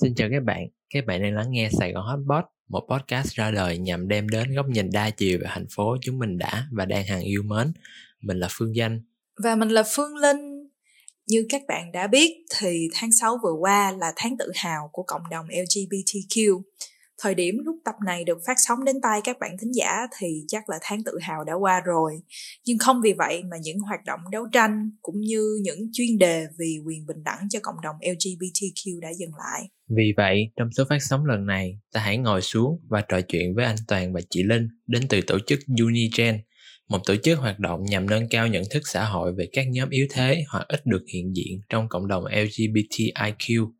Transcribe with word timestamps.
Xin 0.00 0.14
chào 0.14 0.28
các 0.32 0.42
bạn, 0.42 0.68
các 0.90 1.06
bạn 1.06 1.22
đang 1.22 1.34
lắng 1.34 1.50
nghe 1.50 1.70
Sài 1.78 1.92
Gòn 1.92 2.04
Hotpot, 2.04 2.44
một 2.68 2.86
podcast 2.90 3.28
ra 3.34 3.50
đời 3.50 3.78
nhằm 3.78 4.08
đem 4.08 4.28
đến 4.28 4.54
góc 4.54 4.66
nhìn 4.68 4.90
đa 4.92 5.10
chiều 5.10 5.38
về 5.38 5.46
thành 5.48 5.66
phố 5.70 5.96
chúng 6.00 6.18
mình 6.18 6.38
đã 6.38 6.66
và 6.72 6.84
đang 6.84 7.04
hàng 7.06 7.20
yêu 7.20 7.42
mến. 7.42 7.72
Mình 8.20 8.38
là 8.38 8.48
Phương 8.50 8.76
Danh. 8.76 9.02
Và 9.44 9.56
mình 9.56 9.68
là 9.68 9.82
Phương 9.94 10.16
Linh. 10.16 10.68
Như 11.26 11.46
các 11.48 11.62
bạn 11.68 11.92
đã 11.92 12.06
biết 12.06 12.44
thì 12.58 12.88
tháng 12.94 13.12
6 13.12 13.38
vừa 13.42 13.52
qua 13.60 13.92
là 13.92 14.12
tháng 14.16 14.36
tự 14.38 14.52
hào 14.54 14.90
của 14.92 15.02
cộng 15.02 15.22
đồng 15.30 15.46
LGBTQ. 15.46 16.62
Thời 17.22 17.34
điểm 17.34 17.54
lúc 17.64 17.76
tập 17.84 17.94
này 18.06 18.24
được 18.24 18.38
phát 18.46 18.56
sóng 18.56 18.84
đến 18.84 18.96
tay 19.02 19.20
các 19.24 19.36
bạn 19.40 19.56
thính 19.60 19.74
giả 19.74 20.06
thì 20.18 20.26
chắc 20.48 20.68
là 20.68 20.76
tháng 20.82 21.04
tự 21.04 21.12
hào 21.20 21.44
đã 21.44 21.52
qua 21.54 21.80
rồi. 21.80 22.12
Nhưng 22.64 22.78
không 22.78 23.00
vì 23.04 23.12
vậy 23.12 23.42
mà 23.50 23.56
những 23.62 23.78
hoạt 23.78 24.00
động 24.06 24.20
đấu 24.32 24.46
tranh 24.52 24.90
cũng 25.02 25.20
như 25.20 25.58
những 25.62 25.78
chuyên 25.92 26.18
đề 26.18 26.44
vì 26.58 26.78
quyền 26.86 27.06
bình 27.06 27.24
đẳng 27.24 27.48
cho 27.50 27.58
cộng 27.62 27.80
đồng 27.82 27.96
LGBTQ 28.00 29.00
đã 29.00 29.08
dừng 29.18 29.30
lại. 29.38 29.62
Vì 29.96 30.12
vậy, 30.16 30.50
trong 30.56 30.68
số 30.76 30.84
phát 30.88 30.98
sóng 31.00 31.24
lần 31.24 31.46
này, 31.46 31.78
ta 31.92 32.00
hãy 32.00 32.18
ngồi 32.18 32.42
xuống 32.42 32.80
và 32.88 33.02
trò 33.08 33.20
chuyện 33.20 33.54
với 33.54 33.64
anh 33.64 33.76
Toàn 33.88 34.12
và 34.12 34.20
chị 34.30 34.42
Linh 34.42 34.68
đến 34.86 35.02
từ 35.08 35.20
tổ 35.26 35.38
chức 35.46 35.58
Unigen, 35.80 36.38
một 36.88 36.98
tổ 37.06 37.16
chức 37.16 37.38
hoạt 37.38 37.58
động 37.58 37.80
nhằm 37.84 38.10
nâng 38.10 38.28
cao 38.28 38.46
nhận 38.46 38.62
thức 38.70 38.82
xã 38.84 39.04
hội 39.04 39.32
về 39.38 39.48
các 39.52 39.66
nhóm 39.70 39.90
yếu 39.90 40.06
thế 40.10 40.44
hoặc 40.48 40.64
ít 40.68 40.86
được 40.86 41.02
hiện 41.14 41.36
diện 41.36 41.60
trong 41.68 41.88
cộng 41.88 42.08
đồng 42.08 42.24
LGBTIQ. 42.24 43.70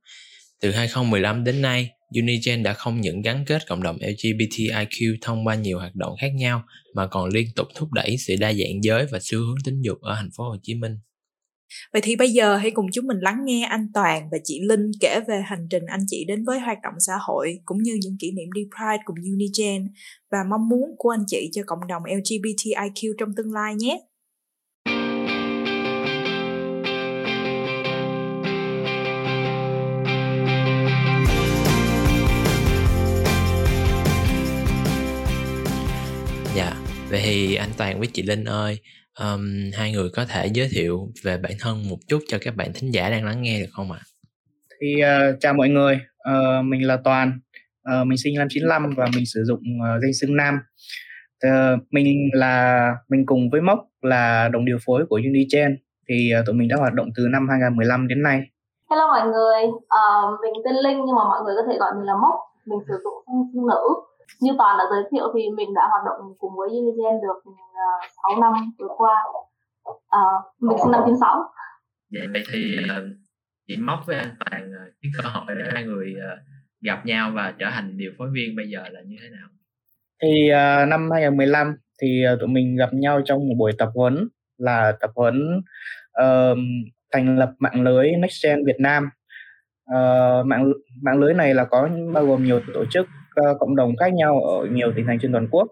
Từ 0.60 0.70
2015 0.70 1.44
đến 1.44 1.62
nay, 1.62 1.90
Unigen 2.14 2.62
đã 2.62 2.72
không 2.72 3.00
những 3.00 3.22
gắn 3.22 3.44
kết 3.46 3.62
cộng 3.68 3.82
đồng 3.82 3.96
LGBTIQ 3.96 5.16
thông 5.20 5.46
qua 5.46 5.54
nhiều 5.54 5.78
hoạt 5.78 5.94
động 5.94 6.14
khác 6.20 6.30
nhau, 6.34 6.62
mà 6.94 7.06
còn 7.06 7.28
liên 7.28 7.46
tục 7.56 7.66
thúc 7.74 7.92
đẩy 7.92 8.16
sự 8.18 8.36
đa 8.40 8.52
dạng 8.52 8.82
giới 8.82 9.06
và 9.12 9.18
xu 9.22 9.38
hướng 9.38 9.56
tính 9.64 9.80
dục 9.80 9.98
ở 10.00 10.14
thành 10.14 10.30
phố 10.36 10.44
Hồ 10.44 10.56
Chí 10.62 10.74
Minh. 10.74 10.98
Vậy 11.92 12.02
thì 12.04 12.16
bây 12.16 12.30
giờ 12.30 12.56
hãy 12.56 12.70
cùng 12.70 12.86
chúng 12.92 13.06
mình 13.06 13.18
lắng 13.20 13.38
nghe 13.44 13.66
anh 13.70 13.86
Toàn 13.94 14.28
và 14.32 14.38
chị 14.44 14.60
Linh 14.68 14.90
kể 15.00 15.20
về 15.28 15.42
hành 15.44 15.66
trình 15.70 15.82
anh 15.86 16.00
chị 16.06 16.24
đến 16.28 16.44
với 16.44 16.60
hoạt 16.60 16.78
động 16.82 16.94
xã 16.98 17.12
hội, 17.20 17.58
cũng 17.64 17.78
như 17.82 17.98
những 18.02 18.16
kỷ 18.20 18.30
niệm 18.30 18.52
đi 18.54 18.62
Pride 18.76 19.02
cùng 19.04 19.16
Unigen, 19.16 19.88
và 20.30 20.38
mong 20.50 20.68
muốn 20.68 20.94
của 20.98 21.10
anh 21.10 21.24
chị 21.26 21.50
cho 21.52 21.62
cộng 21.66 21.86
đồng 21.88 22.02
LGBTIQ 22.02 23.12
trong 23.18 23.28
tương 23.36 23.52
lai 23.52 23.74
nhé. 23.74 24.00
Vậy 37.12 37.20
thì 37.24 37.54
anh 37.54 37.68
Toàn 37.78 37.98
với 37.98 38.08
chị 38.12 38.22
Linh 38.22 38.44
ơi, 38.44 38.78
um, 39.18 39.40
hai 39.74 39.92
người 39.92 40.08
có 40.16 40.24
thể 40.24 40.46
giới 40.54 40.68
thiệu 40.72 41.08
về 41.24 41.38
bản 41.38 41.52
thân 41.60 41.88
một 41.90 41.98
chút 42.08 42.18
cho 42.28 42.38
các 42.40 42.56
bạn 42.56 42.72
thính 42.74 42.90
giả 42.94 43.10
đang 43.10 43.24
lắng 43.24 43.42
nghe 43.42 43.60
được 43.60 43.70
không 43.72 43.92
ạ? 43.92 44.00
Thì 44.80 45.02
uh, 45.02 45.40
chào 45.40 45.54
mọi 45.54 45.68
người, 45.68 46.00
uh, 46.30 46.64
mình 46.64 46.86
là 46.86 46.96
Toàn, 47.04 47.40
uh, 47.88 48.06
mình 48.06 48.18
sinh 48.18 48.34
năm 48.38 48.46
95 48.50 48.94
và 48.96 49.06
mình 49.14 49.24
sử 49.26 49.44
dụng 49.44 49.60
uh, 49.60 50.02
danh 50.02 50.14
xưng 50.20 50.36
nam. 50.36 50.58
Uh, 51.46 51.80
mình 51.90 52.30
là 52.32 52.88
mình 53.08 53.26
cùng 53.26 53.50
với 53.50 53.60
Mốc 53.60 53.78
là 54.02 54.48
đồng 54.48 54.64
điều 54.64 54.78
phối 54.86 55.06
của 55.08 55.16
Unigen 55.16 55.76
thì 56.08 56.32
uh, 56.40 56.46
tụi 56.46 56.54
mình 56.54 56.68
đã 56.68 56.76
hoạt 56.76 56.92
động 56.92 57.08
từ 57.16 57.22
năm 57.32 57.48
2015 57.48 58.08
đến 58.08 58.22
nay. 58.22 58.40
Hello 58.90 59.06
mọi 59.06 59.26
người, 59.26 59.62
uh, 59.68 60.40
mình 60.42 60.52
tên 60.64 60.74
Linh 60.74 60.98
nhưng 61.06 61.16
mà 61.16 61.24
mọi 61.24 61.40
người 61.44 61.54
có 61.56 61.62
thể 61.72 61.78
gọi 61.78 61.92
mình 61.96 62.06
là 62.06 62.14
Mốc. 62.22 62.34
Mình 62.66 62.78
sử 62.88 62.94
dụng 63.04 63.14
danh 63.26 63.44
xưng 63.52 63.66
nữ 63.66 64.11
như 64.40 64.50
toàn 64.58 64.78
đã 64.78 64.84
giới 64.90 65.02
thiệu 65.10 65.32
thì 65.34 65.40
mình 65.56 65.74
đã 65.74 65.82
hoạt 65.90 66.02
động 66.06 66.34
cùng 66.38 66.52
với 66.56 66.68
Unigen 66.68 67.20
được 67.22 67.50
uh, 67.50 67.56
6 68.22 68.40
năm 68.40 68.52
vừa 68.78 68.88
qua. 68.96 69.16
Uh, 69.88 70.44
mình 70.60 70.76
sinh 70.82 70.92
năm 70.92 71.00
96 71.04 71.44
vậy 72.12 72.26
vậy 72.32 72.42
thì 72.52 72.76
uh, 72.84 73.16
chị 73.68 73.76
móc 73.76 73.98
với 74.06 74.16
anh 74.16 74.34
toàn 74.38 74.70
uh, 74.70 74.92
cái 75.02 75.12
cơ 75.16 75.28
hội 75.28 75.54
để 75.58 75.64
hai 75.74 75.84
người 75.84 76.14
uh, 76.16 76.38
gặp 76.80 77.06
nhau 77.06 77.30
và 77.34 77.54
trở 77.58 77.66
thành 77.70 77.98
điều 77.98 78.12
phối 78.18 78.28
viên 78.32 78.56
bây 78.56 78.70
giờ 78.70 78.82
là 78.90 79.00
như 79.06 79.16
thế 79.22 79.28
nào? 79.28 79.48
Thì 80.22 80.50
uh, 80.50 80.88
năm 80.88 81.10
2015 81.10 81.76
thì 82.02 82.24
uh, 82.32 82.40
tụi 82.40 82.48
mình 82.48 82.76
gặp 82.76 82.88
nhau 82.92 83.20
trong 83.24 83.48
một 83.48 83.54
buổi 83.58 83.72
tập 83.78 83.88
huấn 83.94 84.28
là 84.58 84.92
tập 85.00 85.10
huấn 85.14 85.62
uh, 86.22 86.58
thành 87.12 87.38
lập 87.38 87.52
mạng 87.58 87.82
lưới 87.82 88.10
Next 88.10 88.44
Gen 88.44 88.64
Việt 88.66 88.80
Nam. 88.80 89.10
Uh, 89.90 90.46
mạng 90.46 90.72
mạng 91.02 91.18
lưới 91.18 91.34
này 91.34 91.54
là 91.54 91.64
có 91.64 91.88
bao 92.14 92.26
gồm 92.26 92.44
nhiều 92.44 92.60
tổ 92.74 92.84
chức 92.84 93.06
uh, 93.40 93.56
cộng 93.60 93.76
đồng 93.76 93.96
khác 93.96 94.12
nhau 94.14 94.40
ở 94.44 94.66
nhiều 94.70 94.92
tỉnh 94.96 95.06
thành 95.06 95.18
trên 95.22 95.32
toàn 95.32 95.48
quốc. 95.50 95.68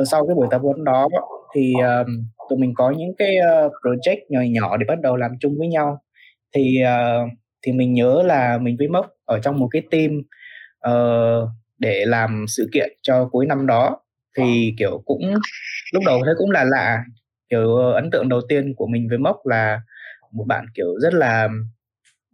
Uh, 0.00 0.08
sau 0.10 0.26
cái 0.26 0.34
buổi 0.34 0.46
tập 0.50 0.58
huấn 0.58 0.84
đó 0.84 1.08
thì 1.54 1.72
uh, 1.78 2.06
tụi 2.50 2.58
mình 2.58 2.72
có 2.76 2.90
những 2.90 3.12
cái 3.18 3.36
uh, 3.38 3.72
project 3.72 4.20
nhỏ 4.28 4.40
nhỏ 4.50 4.76
để 4.76 4.84
bắt 4.88 5.00
đầu 5.00 5.16
làm 5.16 5.30
chung 5.40 5.58
với 5.58 5.68
nhau. 5.68 6.02
Thì 6.54 6.78
uh, 6.84 7.30
thì 7.62 7.72
mình 7.72 7.92
nhớ 7.92 8.22
là 8.24 8.58
mình 8.58 8.76
với 8.78 8.88
mốc 8.88 9.06
ở 9.24 9.38
trong 9.38 9.58
một 9.58 9.68
cái 9.70 9.82
team 9.90 10.22
uh, 10.88 11.48
để 11.78 12.04
làm 12.06 12.44
sự 12.48 12.68
kiện 12.72 12.88
cho 13.02 13.28
cuối 13.32 13.46
năm 13.46 13.66
đó. 13.66 14.00
Thì 14.36 14.74
kiểu 14.78 15.02
cũng 15.04 15.34
lúc 15.92 16.02
đầu 16.06 16.20
thấy 16.24 16.34
cũng 16.38 16.50
là 16.50 16.64
lạ. 16.64 17.04
Kiểu 17.48 17.76
ấn 17.76 18.10
tượng 18.10 18.28
đầu 18.28 18.40
tiên 18.48 18.74
của 18.76 18.86
mình 18.86 19.08
với 19.08 19.18
mốc 19.18 19.46
là 19.46 19.80
một 20.32 20.44
bạn 20.46 20.66
kiểu 20.74 20.98
rất 21.02 21.14
là 21.14 21.48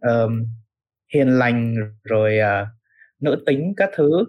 uh, 0.07 0.31
hiền 1.13 1.29
lành 1.29 1.75
rồi 2.03 2.37
uh, 2.39 2.67
nữ 3.21 3.43
tính 3.45 3.73
các 3.77 3.89
thứ 3.95 4.25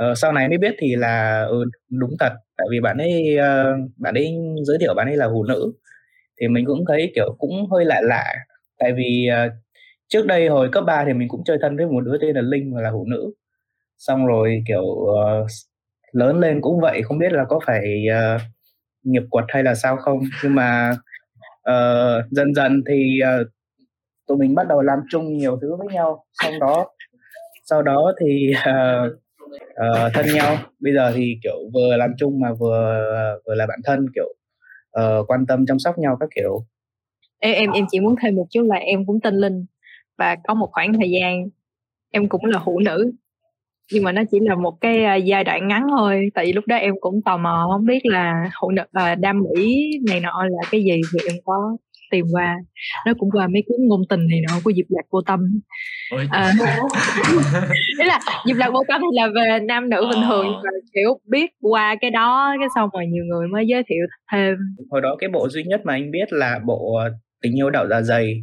uh, 0.00 0.18
sau 0.18 0.32
này 0.32 0.48
mới 0.48 0.58
biết 0.58 0.74
thì 0.78 0.96
là 0.96 1.42
ừ, 1.42 1.64
đúng 1.90 2.16
thật. 2.20 2.32
Tại 2.56 2.66
vì 2.70 2.80
bạn 2.80 2.98
ấy 2.98 3.36
uh, 3.38 3.90
bạn 3.96 4.14
ấy 4.14 4.34
giới 4.64 4.78
thiệu 4.80 4.94
bạn 4.94 5.06
ấy 5.06 5.16
là 5.16 5.28
phụ 5.32 5.44
nữ. 5.44 5.72
Thì 6.40 6.48
mình 6.48 6.66
cũng 6.66 6.84
thấy 6.88 7.12
kiểu 7.14 7.36
cũng 7.38 7.70
hơi 7.70 7.84
lạ 7.84 8.00
lạ. 8.04 8.34
Tại 8.78 8.92
vì 8.92 9.28
uh, 9.46 9.52
trước 10.08 10.26
đây 10.26 10.48
hồi 10.48 10.68
cấp 10.72 10.84
3 10.86 11.04
thì 11.06 11.12
mình 11.12 11.28
cũng 11.28 11.44
chơi 11.44 11.58
thân 11.62 11.76
với 11.76 11.86
một 11.86 12.00
đứa 12.00 12.18
tên 12.20 12.36
là 12.36 12.42
linh 12.42 12.74
và 12.74 12.80
là 12.82 12.90
phụ 12.92 13.04
nữ. 13.08 13.32
Xong 13.98 14.26
rồi 14.26 14.62
kiểu 14.68 14.82
uh, 14.82 15.46
lớn 16.12 16.40
lên 16.40 16.60
cũng 16.60 16.80
vậy 16.80 17.02
không 17.02 17.18
biết 17.18 17.32
là 17.32 17.44
có 17.44 17.60
phải 17.66 18.06
uh, 18.36 18.40
nghiệp 19.02 19.22
quật 19.30 19.44
hay 19.48 19.62
là 19.62 19.74
sao 19.74 19.96
không. 19.96 20.20
Nhưng 20.42 20.54
mà 20.54 20.90
uh, 21.70 22.30
dần 22.30 22.54
dần 22.54 22.82
thì 22.88 23.18
uh, 23.22 23.46
tụi 24.26 24.38
mình 24.38 24.54
bắt 24.54 24.68
đầu 24.68 24.82
làm 24.82 24.98
chung 25.10 25.36
nhiều 25.36 25.58
thứ 25.62 25.76
với 25.76 25.86
nhau. 25.94 26.24
Sau 26.42 26.52
đó 26.60 26.86
sau 27.64 27.82
đó 27.82 28.12
thì 28.20 28.52
uh, 28.54 29.12
uh, 29.54 30.12
thân 30.14 30.26
nhau. 30.34 30.56
Bây 30.80 30.94
giờ 30.94 31.12
thì 31.14 31.38
kiểu 31.42 31.70
vừa 31.74 31.96
làm 31.96 32.10
chung 32.18 32.40
mà 32.40 32.52
vừa 32.52 33.00
vừa 33.46 33.54
là 33.54 33.66
bạn 33.66 33.78
thân 33.84 34.06
kiểu 34.14 34.34
uh, 35.00 35.30
quan 35.30 35.46
tâm 35.46 35.66
chăm 35.66 35.78
sóc 35.78 35.98
nhau 35.98 36.16
các 36.20 36.28
kiểu. 36.34 36.66
Em 37.38 37.54
em 37.54 37.70
em 37.70 37.84
chỉ 37.90 38.00
muốn 38.00 38.14
thêm 38.22 38.36
một 38.36 38.46
chút 38.50 38.62
là 38.62 38.76
em 38.76 39.06
cũng 39.06 39.20
tên 39.20 39.34
linh 39.34 39.66
và 40.18 40.36
có 40.44 40.54
một 40.54 40.68
khoảng 40.72 40.92
thời 40.92 41.10
gian 41.10 41.48
em 42.10 42.28
cũng 42.28 42.44
là 42.44 42.62
phụ 42.64 42.78
nữ. 42.78 43.12
Nhưng 43.92 44.04
mà 44.04 44.12
nó 44.12 44.22
chỉ 44.30 44.38
là 44.40 44.54
một 44.54 44.80
cái 44.80 45.04
à, 45.04 45.14
giai 45.14 45.44
đoạn 45.44 45.68
ngắn 45.68 45.86
thôi 45.90 46.28
tại 46.34 46.46
vì 46.46 46.52
lúc 46.52 46.66
đó 46.66 46.76
em 46.76 46.94
cũng 47.00 47.22
tò 47.22 47.36
mò 47.36 47.68
không 47.72 47.86
biết 47.86 48.06
là 48.06 48.50
phụ 48.60 48.70
nữ 48.70 48.82
uh, 48.82 49.18
đam 49.18 49.42
mỹ 49.42 49.90
này 50.08 50.20
nọ 50.20 50.44
là 50.44 50.68
cái 50.70 50.84
gì 50.84 51.00
thì 51.12 51.18
em 51.28 51.36
có 51.44 51.76
tìm 52.10 52.24
qua. 52.32 52.56
Nó 53.06 53.12
cũng 53.18 53.30
qua 53.30 53.46
mấy 53.46 53.62
cuốn 53.66 53.76
ngôn 53.88 54.00
tình 54.08 54.20
này 54.30 54.40
nọ 54.48 54.54
của 54.64 54.72
diệp 54.76 54.86
lạc 54.88 55.02
vô 55.10 55.20
tâm. 55.26 55.40
À, 56.30 56.52
là 58.06 58.20
diệp 58.46 58.56
lạc 58.56 58.70
vô 58.72 58.82
tâm 58.88 59.00
thì 59.00 59.18
là 59.20 59.28
về 59.34 59.58
nam 59.60 59.90
nữ 59.90 60.06
bình 60.10 60.22
thường 60.28 60.46
và 60.64 60.70
kiểu 60.94 61.20
biết 61.26 61.50
qua 61.60 61.96
cái 62.00 62.10
đó 62.10 62.54
cái 62.58 62.68
xong 62.74 62.88
rồi 62.92 63.06
nhiều 63.06 63.24
người 63.24 63.48
mới 63.48 63.66
giới 63.66 63.82
thiệu 63.88 64.06
thêm. 64.32 64.54
Hồi 64.90 65.00
đó 65.00 65.16
cái 65.18 65.30
bộ 65.30 65.48
duy 65.48 65.62
nhất 65.62 65.80
mà 65.84 65.92
anh 65.92 66.10
biết 66.10 66.32
là 66.32 66.60
bộ 66.66 66.98
tình 67.42 67.58
yêu 67.58 67.70
đạo 67.70 67.86
dạ 67.88 68.02
dày. 68.02 68.34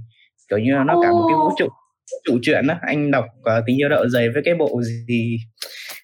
Kiểu 0.50 0.59
như 0.59 0.72
nó 0.85 1.01
cả 1.03 1.09
một 1.12 1.25
cái 1.30 1.35
vũ 1.35 1.50
trụ 1.57 1.68
chủ 2.24 2.40
truyện 2.41 2.68
á. 2.68 2.80
Anh 2.81 3.12
đọc 3.12 3.25
uh, 3.40 3.63
tình 3.68 3.78
yêu 3.78 3.90
đạo 3.90 4.07
dày 4.09 4.30
với 4.30 4.41
cái 4.45 4.56
bộ 4.56 4.81
gì 4.81 5.38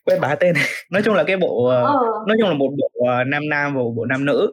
quên 0.06 0.22
bá 0.22 0.36
tên. 0.36 0.56
Nói 0.92 1.02
chung 1.06 1.16
là 1.16 1.24
cái 1.24 1.38
bộ 1.38 1.68
uh, 1.68 2.28
nói 2.28 2.38
chung 2.40 2.50
là 2.50 2.56
một 2.56 2.70
bộ 2.78 2.90
uh, 3.00 3.28
nam 3.28 3.50
nam 3.50 3.76
và 3.76 3.82
một 3.82 3.94
bộ 3.98 4.06
nam 4.06 4.26
nữ. 4.26 4.52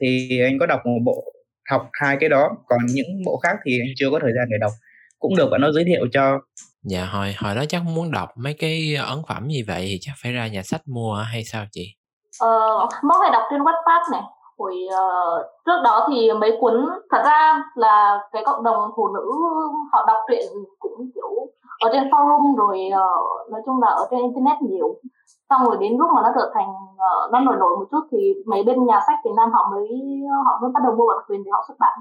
Thì 0.00 0.40
anh 0.40 0.58
có 0.58 0.66
đọc 0.66 0.80
một 0.84 0.98
bộ 1.04 1.33
học 1.70 1.88
hai 1.92 2.16
cái 2.20 2.28
đó. 2.28 2.50
Còn 2.66 2.78
những 2.86 3.06
bộ 3.26 3.40
khác 3.42 3.56
thì 3.64 3.72
anh 3.82 3.92
chưa 3.96 4.10
có 4.10 4.18
thời 4.22 4.32
gian 4.36 4.46
để 4.50 4.56
đọc. 4.60 4.72
Cũng 5.18 5.36
được 5.36 5.48
bạn 5.50 5.60
nó 5.60 5.72
giới 5.72 5.84
thiệu 5.84 6.06
cho 6.12 6.38
dạ 6.82 7.04
hồi 7.04 7.34
hồi 7.38 7.54
đó 7.54 7.64
chắc 7.68 7.82
muốn 7.84 8.10
đọc 8.10 8.28
mấy 8.36 8.54
cái 8.58 8.94
ấn 8.94 9.18
phẩm 9.28 9.48
gì 9.48 9.62
vậy 9.62 9.80
thì 9.88 9.98
chắc 10.00 10.12
phải 10.22 10.32
ra 10.32 10.46
nhà 10.46 10.62
sách 10.62 10.80
mua 10.86 11.14
hay 11.14 11.44
sao 11.44 11.64
chị? 11.72 11.86
Ờ 12.40 12.88
móc 13.02 13.16
hay 13.22 13.30
đọc 13.32 13.42
trên 13.50 13.60
Wattpad 13.60 14.12
này. 14.12 14.22
Hồi 14.58 14.74
uh, 14.86 15.46
trước 15.66 15.80
đó 15.84 16.08
thì 16.10 16.32
mấy 16.40 16.52
cuốn 16.60 16.86
thật 17.10 17.22
ra 17.24 17.62
là 17.74 18.18
cái 18.32 18.42
cộng 18.46 18.64
đồng 18.64 18.90
phụ 18.96 19.08
nữ 19.14 19.30
họ 19.92 20.04
đọc 20.06 20.16
truyện 20.28 20.46
cũng 20.78 21.10
kiểu 21.14 21.30
ở 21.78 21.90
trên 21.92 22.10
forum 22.10 22.56
rồi 22.56 22.78
uh, 22.88 23.52
nói 23.52 23.60
chung 23.66 23.82
là 23.82 23.88
ở 23.88 24.06
trên 24.10 24.20
internet 24.20 24.62
nhiều 24.62 25.00
xong 25.50 25.64
rồi 25.64 25.76
đến 25.80 25.92
lúc 25.98 26.10
mà 26.14 26.20
nó 26.22 26.30
trở 26.34 26.50
thành 26.54 26.68
uh, 26.68 27.32
nó 27.32 27.40
nổi 27.40 27.56
nổi 27.58 27.76
một 27.76 27.86
chút 27.90 28.08
thì 28.12 28.34
mấy 28.46 28.62
bên 28.62 28.86
nhà 28.86 29.00
sách 29.06 29.18
Việt 29.24 29.34
Nam 29.36 29.48
họ 29.52 29.70
mới 29.72 29.88
họ 30.46 30.58
mới 30.62 30.70
bắt 30.74 30.80
đầu 30.84 30.94
mua 30.96 31.06
bản 31.08 31.24
quyền 31.28 31.44
để 31.44 31.50
họ 31.52 31.64
xuất 31.68 31.74
bản 31.78 31.98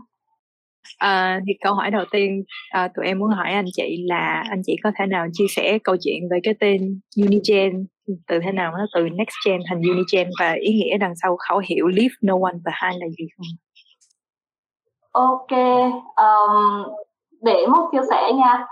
À, 0.98 1.40
thì 1.48 1.54
câu 1.64 1.74
hỏi 1.74 1.92
đầu 1.92 2.06
tiên 2.12 2.44
à, 2.70 2.88
tụi 2.96 3.06
em 3.06 3.20
muốn 3.20 3.30
hỏi 3.30 3.52
anh 3.52 3.66
chị 3.74 4.06
là 4.08 4.44
anh 4.50 4.62
chị 4.66 4.76
có 4.84 4.92
thể 4.96 5.06
nào 5.06 5.28
chia 5.34 5.46
sẻ 5.50 5.78
câu 5.84 5.96
chuyện 6.02 6.30
về 6.32 6.40
cái 6.44 6.54
tên 6.60 7.00
Unigen 7.18 7.86
từ 8.28 8.40
thế 8.44 8.52
nào 8.52 8.72
nó 8.72 8.86
từ 8.96 9.10
Next 9.10 9.36
Gen 9.46 9.62
thành 9.70 9.82
Unigen 9.82 10.30
và 10.40 10.52
ý 10.52 10.74
nghĩa 10.74 10.98
đằng 10.98 11.14
sau 11.16 11.38
khẩu 11.50 11.62
hiệu 11.70 11.88
Leave 11.88 12.16
No 12.22 12.34
One 12.34 12.58
Behind 12.66 13.02
là 13.02 13.08
gì 13.18 13.26
không? 13.38 13.48
Ok, 15.12 15.52
um, 16.16 16.94
để 17.42 17.68
một 17.68 17.90
chia 17.92 18.02
sẻ 18.10 18.32
nha 18.34 18.66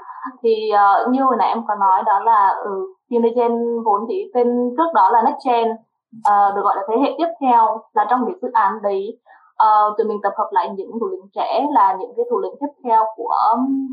thì 0.43 0.71
uh, 0.73 1.11
như 1.11 1.23
hồi 1.23 1.35
nãy 1.39 1.47
em 1.47 1.61
có 1.67 1.75
nói 1.75 2.03
đó 2.05 2.19
là 2.19 2.55
ừ, 2.63 2.71
Unigen 3.09 3.83
vốn 3.85 4.01
chỉ 4.07 4.31
tên 4.33 4.47
trước 4.77 4.93
đó 4.93 5.09
là 5.09 5.21
NextGen 5.21 5.71
uh, 5.71 6.55
được 6.55 6.61
gọi 6.63 6.75
là 6.75 6.83
thế 6.89 6.95
hệ 7.01 7.09
tiếp 7.17 7.27
theo 7.41 7.81
là 7.93 8.05
trong 8.09 8.25
cái 8.25 8.35
dự 8.41 8.49
án 8.53 8.73
đấy. 8.83 9.19
Uh, 9.63 9.97
tụi 9.97 10.07
mình 10.07 10.19
tập 10.23 10.33
hợp 10.37 10.49
lại 10.51 10.69
những 10.75 10.91
thủ 10.99 11.07
lĩnh 11.11 11.27
trẻ 11.33 11.65
là 11.71 11.97
những 11.99 12.13
cái 12.17 12.25
thủ 12.31 12.39
lĩnh 12.39 12.53
tiếp 12.59 12.73
theo 12.83 13.03
của 13.15 13.35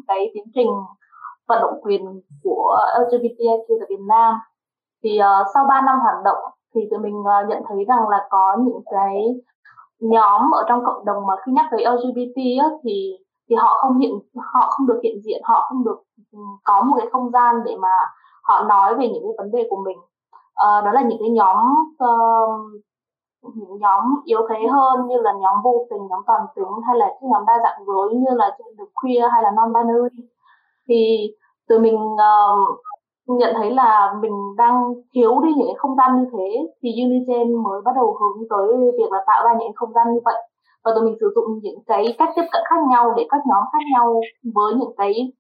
cái 0.09 0.31
tiến 0.35 0.45
trình 0.55 0.71
vận 1.49 1.61
động 1.63 1.81
quyền 1.83 2.21
của 2.43 2.77
LGBTIQ 2.99 3.65
tại 3.69 3.87
Việt 3.89 4.05
Nam. 4.09 4.35
Thì 5.05 5.19
uh, 5.21 5.47
sau 5.55 5.65
3 5.69 5.81
năm 5.81 5.99
hoạt 6.01 6.25
động 6.25 6.53
thì 6.75 6.81
tụi 6.91 6.99
mình 6.99 7.21
uh, 7.21 7.49
nhận 7.49 7.63
thấy 7.69 7.85
rằng 7.89 8.09
là 8.09 8.27
có 8.31 8.57
những 8.65 8.81
cái 8.91 9.35
nhóm 10.01 10.55
ở 10.55 10.65
trong 10.69 10.85
cộng 10.85 11.05
đồng 11.05 11.27
mà 11.27 11.35
khi 11.47 11.53
nhắc 11.53 11.67
tới 11.71 11.85
LGBT 11.87 12.37
á, 12.61 12.69
thì 12.85 13.17
thì 13.49 13.57
họ 13.57 13.79
không 13.81 13.99
hiện 13.99 14.19
họ 14.37 14.71
không 14.71 14.87
được 14.87 15.01
hiện 15.03 15.21
diện 15.25 15.41
họ 15.45 15.67
không 15.69 15.85
được 15.85 16.03
ừ, 16.33 16.39
có 16.65 16.83
một 16.83 16.97
cái 16.99 17.07
không 17.13 17.31
gian 17.31 17.55
để 17.65 17.77
mà 17.77 17.89
họ 18.43 18.65
nói 18.65 18.95
về 18.95 19.09
những 19.09 19.23
cái 19.23 19.33
vấn 19.39 19.51
đề 19.51 19.67
của 19.71 19.83
mình. 19.85 19.99
À, 20.55 20.81
đó 20.81 20.93
là 20.93 21.03
những 21.03 21.19
cái 21.21 21.31
nhóm 21.31 21.57
uh, 22.05 22.83
những 23.55 23.79
nhóm 23.79 24.03
yếu 24.25 24.41
thế 24.49 24.67
hơn 24.67 25.07
như 25.07 25.17
là 25.21 25.33
nhóm 25.33 25.55
vô 25.65 25.87
tình 25.91 26.07
nhóm 26.11 26.23
toàn 26.27 26.41
tính 26.57 26.73
hay 26.87 26.97
là 26.97 27.07
những 27.07 27.31
nhóm 27.31 27.45
đa 27.47 27.59
dạng 27.63 27.87
giới 27.87 28.15
như 28.15 28.31
là 28.37 28.57
được 28.79 28.89
queer 28.95 29.25
hay 29.33 29.43
là 29.43 29.51
non 29.51 29.73
binary 29.73 30.23
thì 30.89 31.31
từ 31.69 31.79
mình 31.79 31.97
uh, 31.97 32.81
nhận 33.27 33.55
thấy 33.57 33.71
là 33.71 34.15
mình 34.21 34.57
đang 34.57 34.95
thiếu 35.15 35.41
đi 35.41 35.55
những 35.57 35.67
cái 35.67 35.75
không 35.79 35.97
gian 35.97 36.19
như 36.19 36.31
thế. 36.33 36.69
Thì 36.83 37.03
Unigen 37.03 37.63
mới 37.63 37.81
bắt 37.85 37.93
đầu 37.95 38.19
hướng 38.21 38.49
tới 38.51 38.69
việc 38.99 39.13
là 39.13 39.25
tạo 39.27 39.45
ra 39.45 39.55
những 39.59 39.73
không 39.75 39.93
gian 39.93 40.15
như 40.15 40.21
vậy 40.25 40.49
và 40.85 40.93
tụi 40.95 41.05
mình 41.05 41.17
sử 41.21 41.33
dụng 41.35 41.59
những 41.63 41.79
cái 41.87 42.15
cách 42.19 42.29
tiếp 42.37 42.47
cận 42.53 42.63
khác 42.71 42.81
nhau 42.91 43.15
để 43.17 43.27
các 43.31 43.41
nhóm 43.47 43.63
khác 43.73 43.85
nhau 43.93 44.21
với 44.55 44.75
những 44.75 44.95
cái 44.97 45.33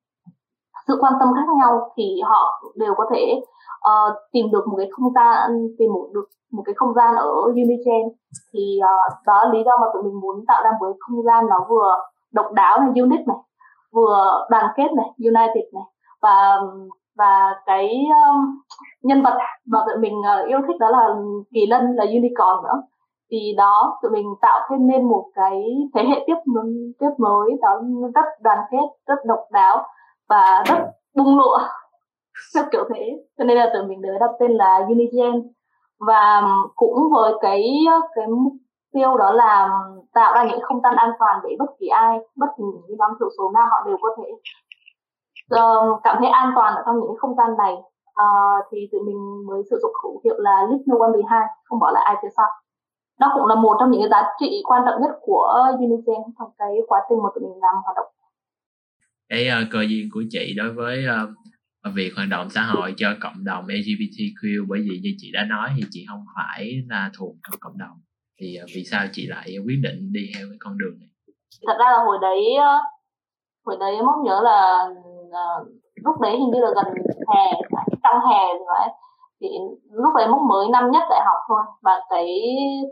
sự 0.88 0.96
quan 1.00 1.12
tâm 1.20 1.28
khác 1.34 1.48
nhau 1.58 1.90
thì 1.96 2.20
họ 2.24 2.62
đều 2.74 2.94
có 2.96 3.04
thể 3.12 3.40
uh, 3.90 4.16
tìm 4.32 4.46
được 4.52 4.68
một 4.68 4.76
cái 4.76 4.88
không 4.90 5.12
gian 5.14 5.50
tìm 5.78 5.92
một 5.92 6.08
được 6.14 6.28
một 6.52 6.62
cái 6.66 6.74
không 6.76 6.94
gian 6.94 7.14
ở 7.14 7.30
Unichain 7.46 8.08
thì 8.52 8.78
uh, 8.80 9.26
đó 9.26 9.44
là 9.44 9.52
lý 9.52 9.58
do 9.64 9.72
mà 9.80 9.86
tụi 9.94 10.02
mình 10.02 10.20
muốn 10.20 10.44
tạo 10.48 10.62
ra 10.64 10.70
một 10.70 10.86
cái 10.86 10.98
không 11.00 11.22
gian 11.22 11.46
nó 11.46 11.66
vừa 11.68 11.96
độc 12.32 12.52
đáo 12.52 12.80
này 12.80 12.88
unique 12.94 13.24
này 13.26 13.36
vừa 13.92 14.46
đoàn 14.50 14.64
kết 14.76 14.92
này 14.96 15.06
united 15.18 15.64
này. 15.74 15.84
Và 16.22 16.56
và 17.16 17.54
cái 17.66 17.88
um, 18.08 18.60
nhân 19.02 19.22
vật 19.22 19.38
mà 19.66 19.78
tụi 19.86 19.96
mình 19.98 20.14
uh, 20.18 20.48
yêu 20.48 20.58
thích 20.66 20.76
đó 20.80 20.90
là 20.90 21.08
kỳ 21.54 21.66
lân 21.66 21.94
là 21.94 22.04
unicorn 22.04 22.62
nữa 22.62 22.82
thì 23.30 23.54
đó 23.56 23.98
tụi 24.02 24.10
mình 24.10 24.26
tạo 24.40 24.60
thêm 24.70 24.86
nên 24.86 25.02
một 25.08 25.30
cái 25.34 25.62
thế 25.94 26.02
hệ 26.08 26.24
tiếp 26.26 26.34
tiếp 26.98 27.10
mới 27.18 27.50
đó 27.62 27.80
rất 28.14 28.26
đoàn 28.40 28.58
kết 28.70 28.86
rất 29.06 29.24
độc 29.24 29.40
đáo 29.52 29.86
và 30.28 30.62
rất 30.66 30.78
bung 31.14 31.38
lụa 31.38 31.58
theo 32.54 32.64
kiểu 32.72 32.84
thế. 32.94 33.24
Cho 33.38 33.44
nên 33.44 33.56
là 33.58 33.70
tụi 33.74 33.82
mình 33.82 34.02
đã 34.02 34.08
đặt 34.20 34.30
tên 34.40 34.52
là 34.52 34.86
Unigen. 34.88 35.52
Và 36.06 36.42
cũng 36.76 36.96
với 37.14 37.32
cái 37.40 37.84
cái 38.14 38.26
mục 38.26 38.52
tiêu 38.92 39.16
đó 39.16 39.32
là 39.32 39.68
tạo 40.14 40.34
ra 40.34 40.44
những 40.44 40.60
không 40.62 40.80
gian 40.82 40.96
an 40.96 41.10
toàn 41.18 41.40
để 41.48 41.56
bất 41.58 41.70
kỳ 41.80 41.86
ai 41.86 42.18
bất 42.36 42.46
kỳ 42.56 42.64
những 42.64 42.98
nhóm 42.98 43.10
thiểu 43.18 43.28
số 43.38 43.50
nào 43.54 43.66
họ 43.70 43.76
đều 43.86 43.96
có 44.02 44.16
thể 44.18 44.30
uh, 45.60 46.00
cảm 46.02 46.16
thấy 46.18 46.28
an 46.28 46.52
toàn 46.56 46.74
ở 46.74 46.82
trong 46.86 46.96
những 46.96 47.16
không 47.18 47.36
gian 47.36 47.56
này. 47.58 47.74
Uh, 48.22 48.64
thì 48.70 48.88
tụi 48.92 49.00
mình 49.00 49.46
mới 49.48 49.62
sử 49.70 49.78
dụng 49.82 49.92
khẩu 50.02 50.20
hiệu 50.24 50.34
là 50.38 50.66
leave 50.68 50.84
no 50.86 50.96
one 51.00 51.12
behind 51.12 51.48
không 51.64 51.78
bỏ 51.78 51.90
lại 51.90 52.02
ai 52.06 52.16
phía 52.22 52.28
sau 52.36 52.46
đó 53.18 53.26
cũng 53.34 53.46
là 53.46 53.54
một 53.54 53.76
trong 53.80 53.90
những 53.90 54.00
cái 54.00 54.10
giá 54.10 54.22
trị 54.40 54.62
quan 54.64 54.82
trọng 54.86 55.02
nhất 55.02 55.10
của 55.20 55.46
Unigen 55.78 56.22
trong 56.38 56.50
cái 56.58 56.68
quá 56.88 56.98
trình 57.08 57.18
mà 57.22 57.28
tụi 57.34 57.42
mình 57.48 57.60
làm 57.62 57.74
hoạt 57.84 57.96
động. 57.96 58.10
Cái 59.28 59.48
uh, 59.48 59.68
cơ 59.72 59.80
duyên 59.88 60.08
của 60.12 60.22
chị 60.30 60.54
đối 60.56 60.72
với 60.72 61.04
uh, 61.14 61.94
việc 61.94 62.12
hoạt 62.16 62.28
động 62.30 62.50
xã 62.50 62.62
hội 62.62 62.94
cho 62.96 63.08
cộng 63.20 63.44
đồng 63.44 63.64
LGBTQ 63.66 64.66
bởi 64.68 64.80
vì 64.80 65.00
như 65.02 65.10
chị 65.18 65.30
đã 65.32 65.44
nói 65.44 65.68
thì 65.76 65.82
chị 65.90 66.04
không 66.08 66.24
phải 66.36 66.82
là 66.88 67.10
thuộc 67.18 67.34
trong 67.42 67.60
cộng 67.60 67.78
đồng. 67.78 67.96
Thì 68.40 68.58
uh, 68.62 68.70
vì 68.74 68.84
sao 68.90 69.06
chị 69.12 69.26
lại 69.26 69.56
quyết 69.66 69.80
định 69.82 70.12
đi 70.12 70.20
theo 70.34 70.46
cái 70.50 70.58
con 70.60 70.78
đường 70.78 70.98
này? 71.00 71.08
Thật 71.66 71.76
ra 71.78 71.86
là 71.92 71.98
hồi 72.06 72.18
đấy 72.22 72.42
hồi 73.66 73.76
đấy 73.80 74.02
mốt 74.02 74.24
nhớ 74.24 74.40
là 74.44 74.88
uh, 75.28 75.68
lúc 76.04 76.20
đấy 76.20 76.32
hình 76.32 76.50
như 76.52 76.60
là 76.60 76.70
gần 76.76 76.94
hè 77.28 77.52
trong 78.02 78.20
hè 78.30 78.42
rồi 78.66 78.78
ấy 78.86 78.92
thì 79.40 79.48
lúc 79.92 80.14
đấy 80.16 80.28
mốc 80.28 80.40
mới 80.40 80.68
năm 80.68 80.90
nhất 80.90 81.02
đại 81.10 81.20
học 81.26 81.38
thôi. 81.48 81.60
Và 81.82 82.00
cái 82.10 82.26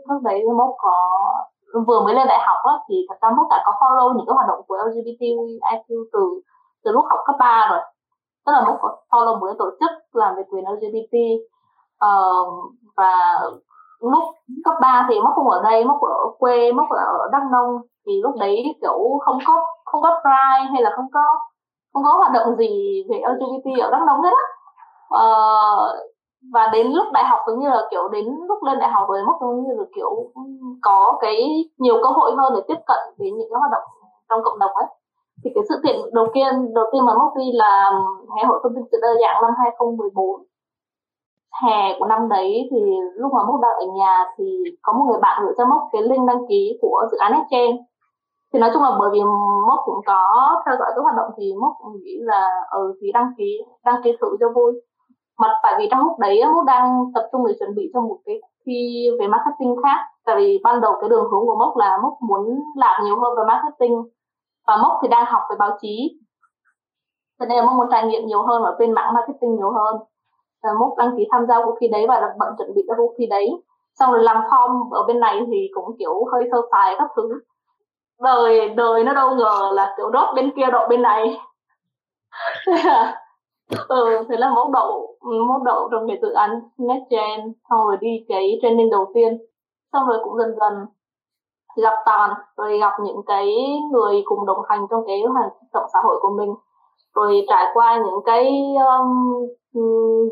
lúc 0.09 0.21
đấy 0.23 0.43
mốc 0.57 0.75
có 0.77 0.93
vừa 1.87 2.01
mới 2.01 2.13
lên 2.13 2.27
đại 2.27 2.39
học 2.47 2.57
á 2.63 2.73
thì 2.89 2.95
thật 3.09 3.15
ra 3.21 3.29
mốc 3.37 3.47
đã 3.49 3.63
có 3.65 3.71
follow 3.79 4.17
những 4.17 4.25
cái 4.27 4.33
hoạt 4.33 4.47
động 4.47 4.61
của 4.67 4.77
LGBTIQ 4.77 6.05
từ 6.13 6.41
từ 6.83 6.91
lúc 6.91 7.05
học 7.09 7.19
cấp 7.25 7.35
3 7.39 7.67
rồi. 7.69 7.79
Tức 8.45 8.51
là 8.51 8.63
mốc 8.67 8.77
có 8.81 8.97
follow 9.11 9.39
một 9.39 9.45
cái 9.45 9.55
tổ 9.59 9.65
chức 9.79 9.91
làm 10.11 10.35
về 10.35 10.43
quyền 10.49 10.63
LGBT 10.65 11.15
uh, 12.05 12.47
và 12.97 13.39
lúc 14.01 14.23
cấp 14.65 14.73
3 14.81 15.05
thì 15.09 15.21
mốc 15.21 15.33
không 15.35 15.49
ở 15.49 15.61
đây 15.63 15.85
mốc 15.85 16.01
ở 16.01 16.29
quê 16.39 16.71
mốc 16.71 16.89
ở 16.89 17.29
đắk 17.31 17.41
nông. 17.51 17.81
Thì 18.05 18.21
lúc 18.23 18.35
đấy 18.39 18.77
kiểu 18.81 19.19
không 19.25 19.37
có 19.47 19.53
không 19.85 20.01
có 20.01 20.21
pride 20.21 20.71
hay 20.71 20.81
là 20.81 20.91
không 20.95 21.05
có 21.13 21.21
không 21.93 22.03
có 22.03 22.13
hoạt 22.17 22.31
động 22.33 22.55
gì 22.55 23.03
về 23.09 23.21
LGBT 23.33 23.81
ở 23.81 23.91
đắk 23.91 24.01
nông 24.07 24.21
hết 24.21 24.29
á. 24.29 24.45
Uh, 25.15 26.16
và 26.53 26.69
đến 26.73 26.87
lúc 26.87 27.07
đại 27.13 27.23
học 27.25 27.39
giống 27.47 27.59
như 27.59 27.69
là, 27.69 27.87
kiểu, 27.91 28.07
đến 28.07 28.25
lúc 28.47 28.63
lên 28.63 28.79
đại 28.79 28.89
học 28.89 29.09
rồi 29.09 29.23
mức 29.25 29.33
giống 29.41 29.63
như 29.63 29.73
là, 29.77 29.83
kiểu, 29.95 30.31
có 30.81 31.17
cái 31.21 31.65
nhiều 31.77 31.95
cơ 32.03 32.09
hội 32.09 32.31
hơn 32.37 32.53
để 32.55 32.61
tiếp 32.67 32.81
cận 32.85 32.99
đến 33.17 33.37
những 33.37 33.49
cái 33.51 33.59
hoạt 33.59 33.71
động 33.71 33.83
trong 34.29 34.43
cộng 34.43 34.59
đồng 34.59 34.71
ấy. 34.75 34.85
Thì 35.43 35.51
cái 35.55 35.63
sự 35.69 35.75
kiện 35.83 35.95
đầu 36.13 36.27
tiên 36.33 36.73
đầu 36.73 36.85
tiên 36.91 37.05
mà 37.05 37.13
mốc 37.13 37.33
đi 37.37 37.51
là 37.53 37.91
ngày 38.35 38.45
hội 38.45 38.59
thông 38.63 38.75
tin 38.75 38.83
sự 38.91 38.97
đa 39.01 39.07
dạng 39.21 39.41
năm 39.41 39.51
2014 39.57 40.43
hè 41.61 41.99
của 41.99 42.05
năm 42.05 42.29
đấy 42.29 42.67
thì 42.71 42.77
lúc 43.15 43.33
mà 43.33 43.43
mốc 43.43 43.61
đang 43.61 43.71
ở 43.71 43.85
nhà 43.95 44.25
thì 44.37 44.63
có 44.81 44.93
một 44.93 45.05
người 45.07 45.19
bạn 45.21 45.43
gửi 45.45 45.53
cho 45.57 45.65
mốc 45.65 45.89
cái 45.91 46.01
link 46.01 46.27
đăng 46.27 46.47
ký 46.49 46.77
của 46.81 47.07
dự 47.11 47.17
án 47.17 47.31
Exchange. 47.33 47.83
Thì 48.53 48.59
nói 48.59 48.69
chung 48.73 48.83
là 48.83 48.91
bởi 48.99 49.09
vì 49.13 49.19
mốc 49.67 49.79
cũng 49.85 50.01
có 50.05 50.61
theo 50.65 50.75
dõi 50.79 50.91
cái 50.95 51.03
hoạt 51.03 51.15
động 51.15 51.31
thì 51.37 51.53
mốc 51.61 51.73
nghĩ 52.03 52.17
là 52.21 52.49
ừ 52.71 52.93
thì 53.01 53.11
đăng 53.11 53.33
ký 53.37 53.61
đăng 53.85 54.01
ký 54.03 54.11
thử 54.21 54.37
cho 54.39 54.49
vui 54.55 54.81
mà 55.37 55.59
tại 55.63 55.75
vì 55.77 55.87
trong 55.91 55.99
lúc 55.99 56.19
đấy 56.19 56.45
mốc 56.55 56.65
đang 56.65 57.11
tập 57.15 57.29
trung 57.31 57.47
để 57.47 57.53
chuẩn 57.59 57.75
bị 57.75 57.91
cho 57.93 58.01
một 58.01 58.17
cái 58.25 58.41
thi 58.65 59.09
về 59.19 59.27
marketing 59.27 59.75
khác. 59.83 59.97
Tại 60.25 60.35
vì 60.35 60.61
ban 60.63 60.81
đầu 60.81 60.93
cái 61.01 61.09
đường 61.09 61.23
hướng 61.31 61.45
của 61.45 61.55
mốc 61.59 61.77
là 61.77 61.97
mốc 62.03 62.13
muốn 62.21 62.63
làm 62.75 63.03
nhiều 63.05 63.19
hơn 63.19 63.37
về 63.37 63.43
marketing. 63.47 64.03
Và 64.67 64.77
mốc 64.77 64.99
thì 65.01 65.07
đang 65.07 65.25
học 65.25 65.41
về 65.49 65.55
báo 65.59 65.77
chí. 65.81 66.19
Cho 67.39 67.45
nên 67.45 67.57
là 67.57 67.65
mốc 67.65 67.75
muốn 67.75 67.87
trải 67.91 68.07
nghiệm 68.07 68.25
nhiều 68.25 68.41
hơn 68.41 68.63
ở 68.63 68.75
bên 68.79 68.91
mảng 68.91 69.13
marketing 69.13 69.55
nhiều 69.55 69.71
hơn. 69.71 69.95
Và 70.63 70.69
mốc 70.79 70.97
đăng 70.97 71.17
ký 71.17 71.27
tham 71.31 71.45
gia 71.47 71.65
cuộc 71.65 71.75
thi 71.79 71.87
đấy 71.87 72.05
và 72.07 72.21
được 72.21 72.33
bận 72.37 72.53
chuẩn 72.57 72.73
bị 72.75 72.81
cho 72.87 72.93
cuộc 72.97 73.13
thi 73.17 73.25
đấy. 73.25 73.49
Xong 73.99 74.11
rồi 74.11 74.23
làm 74.23 74.37
form 74.37 74.89
ở 74.91 75.03
bên 75.07 75.19
này 75.19 75.41
thì 75.51 75.69
cũng 75.73 75.95
kiểu 75.99 76.25
hơi 76.31 76.43
sơ 76.51 76.61
sài 76.71 76.95
các 76.97 77.07
thứ. 77.15 77.41
Đời 78.21 78.69
đời 78.69 79.03
nó 79.03 79.13
đâu 79.13 79.35
ngờ 79.35 79.71
là 79.73 79.93
kiểu 79.97 80.09
đốt 80.09 80.35
bên 80.35 80.51
kia 80.55 80.65
độ 80.71 80.87
bên 80.89 81.01
này. 81.01 81.37
ừ 83.69 84.25
thế 84.29 84.37
là 84.37 84.49
mẫu 84.55 84.71
đậu 84.73 85.15
ừ, 85.19 85.43
mẫu 85.47 85.59
đậu 85.65 85.89
trong 85.91 86.07
cái 86.07 86.17
tự 86.21 86.31
án 86.31 86.61
NextGen 86.77 87.53
xong 87.69 87.87
rồi 87.87 87.97
đi 88.01 88.25
cái 88.27 88.59
training 88.61 88.89
đầu 88.89 89.11
tiên. 89.13 89.37
Xong 89.93 90.07
rồi 90.07 90.19
cũng 90.23 90.37
dần 90.37 90.55
dần 90.59 90.73
gặp 91.75 91.93
toàn 92.05 92.33
rồi 92.57 92.77
gặp 92.79 92.93
những 93.03 93.21
cái 93.27 93.55
người 93.91 94.21
cùng 94.25 94.45
đồng 94.45 94.61
hành 94.69 94.87
trong 94.89 95.03
cái 95.07 95.21
hoạt 95.21 95.51
động 95.73 95.85
xã 95.93 95.99
hội 96.03 96.19
của 96.21 96.29
mình. 96.37 96.53
Rồi 97.15 97.45
trải 97.49 97.65
qua 97.73 97.97
những 98.05 98.19
cái 98.25 98.63
um, 98.99 99.33
ừ, 99.73 99.81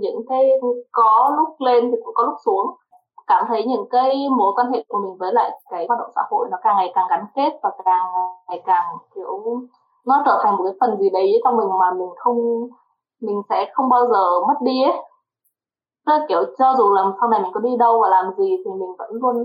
những 0.02 0.22
cái 0.30 0.50
có 0.92 1.34
lúc 1.38 1.62
lên 1.62 1.92
thì 1.92 1.98
cũng 2.06 2.16
có 2.16 2.24
lúc 2.24 2.36
xuống. 2.46 2.76
Cảm 3.28 3.46
thấy 3.48 3.64
những 3.66 3.86
cái 3.90 4.28
mối 4.38 4.54
quan 4.56 4.72
hệ 4.72 4.84
của 4.88 5.00
mình 5.00 5.18
với 5.18 5.34
lại 5.34 5.52
cái 5.70 5.86
hoạt 5.88 6.00
động 6.00 6.12
xã 6.16 6.22
hội 6.32 6.48
nó 6.52 6.58
càng 6.64 6.76
ngày 6.78 6.92
càng 6.96 7.08
gắn 7.10 7.26
kết 7.36 7.60
và 7.64 7.72
càng 7.86 8.06
ngày 8.50 8.62
càng 8.66 8.86
kiểu 9.16 9.44
nó 10.06 10.24
trở 10.26 10.40
thành 10.44 10.56
một 10.58 10.64
cái 10.64 10.74
phần 10.80 10.98
gì 11.00 11.10
đấy 11.10 11.42
trong 11.44 11.58
mình 11.58 11.70
mà 11.80 11.92
mình 11.92 12.10
không 12.18 12.68
mình 13.22 13.42
sẽ 13.50 13.72
không 13.74 13.90
bao 13.90 14.08
giờ 14.12 14.24
mất 14.48 14.58
đi 14.64 14.84
ấy. 14.84 14.98
Tức 16.06 16.12
là 16.14 16.26
kiểu 16.30 16.42
cho 16.58 16.76
dù 16.78 16.94
là 16.94 17.04
sau 17.20 17.30
này 17.30 17.40
mình 17.42 17.52
có 17.54 17.60
đi 17.60 17.70
đâu 17.80 18.02
và 18.02 18.10
làm 18.10 18.26
gì 18.38 18.50
thì 18.66 18.72
mình 18.72 18.96
vẫn 18.98 19.10
luôn 19.12 19.36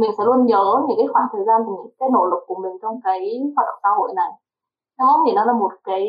mình 0.00 0.10
sẽ 0.18 0.24
luôn 0.24 0.46
nhớ 0.46 0.64
những 0.88 0.98
cái 0.98 1.08
khoảng 1.12 1.28
thời 1.32 1.44
gian 1.46 1.60
và 1.66 1.72
những 1.76 1.94
cái 1.98 2.08
nỗ 2.12 2.24
lực 2.24 2.42
của 2.46 2.58
mình 2.62 2.72
trong 2.82 3.00
cái 3.04 3.20
hoạt 3.56 3.66
động 3.66 3.78
xã 3.82 3.88
hội 3.98 4.10
này. 4.16 4.30
Em 4.98 5.06
mốc 5.06 5.20
thì 5.26 5.32
nó 5.32 5.44
là 5.44 5.52
một 5.52 5.72
cái 5.84 6.08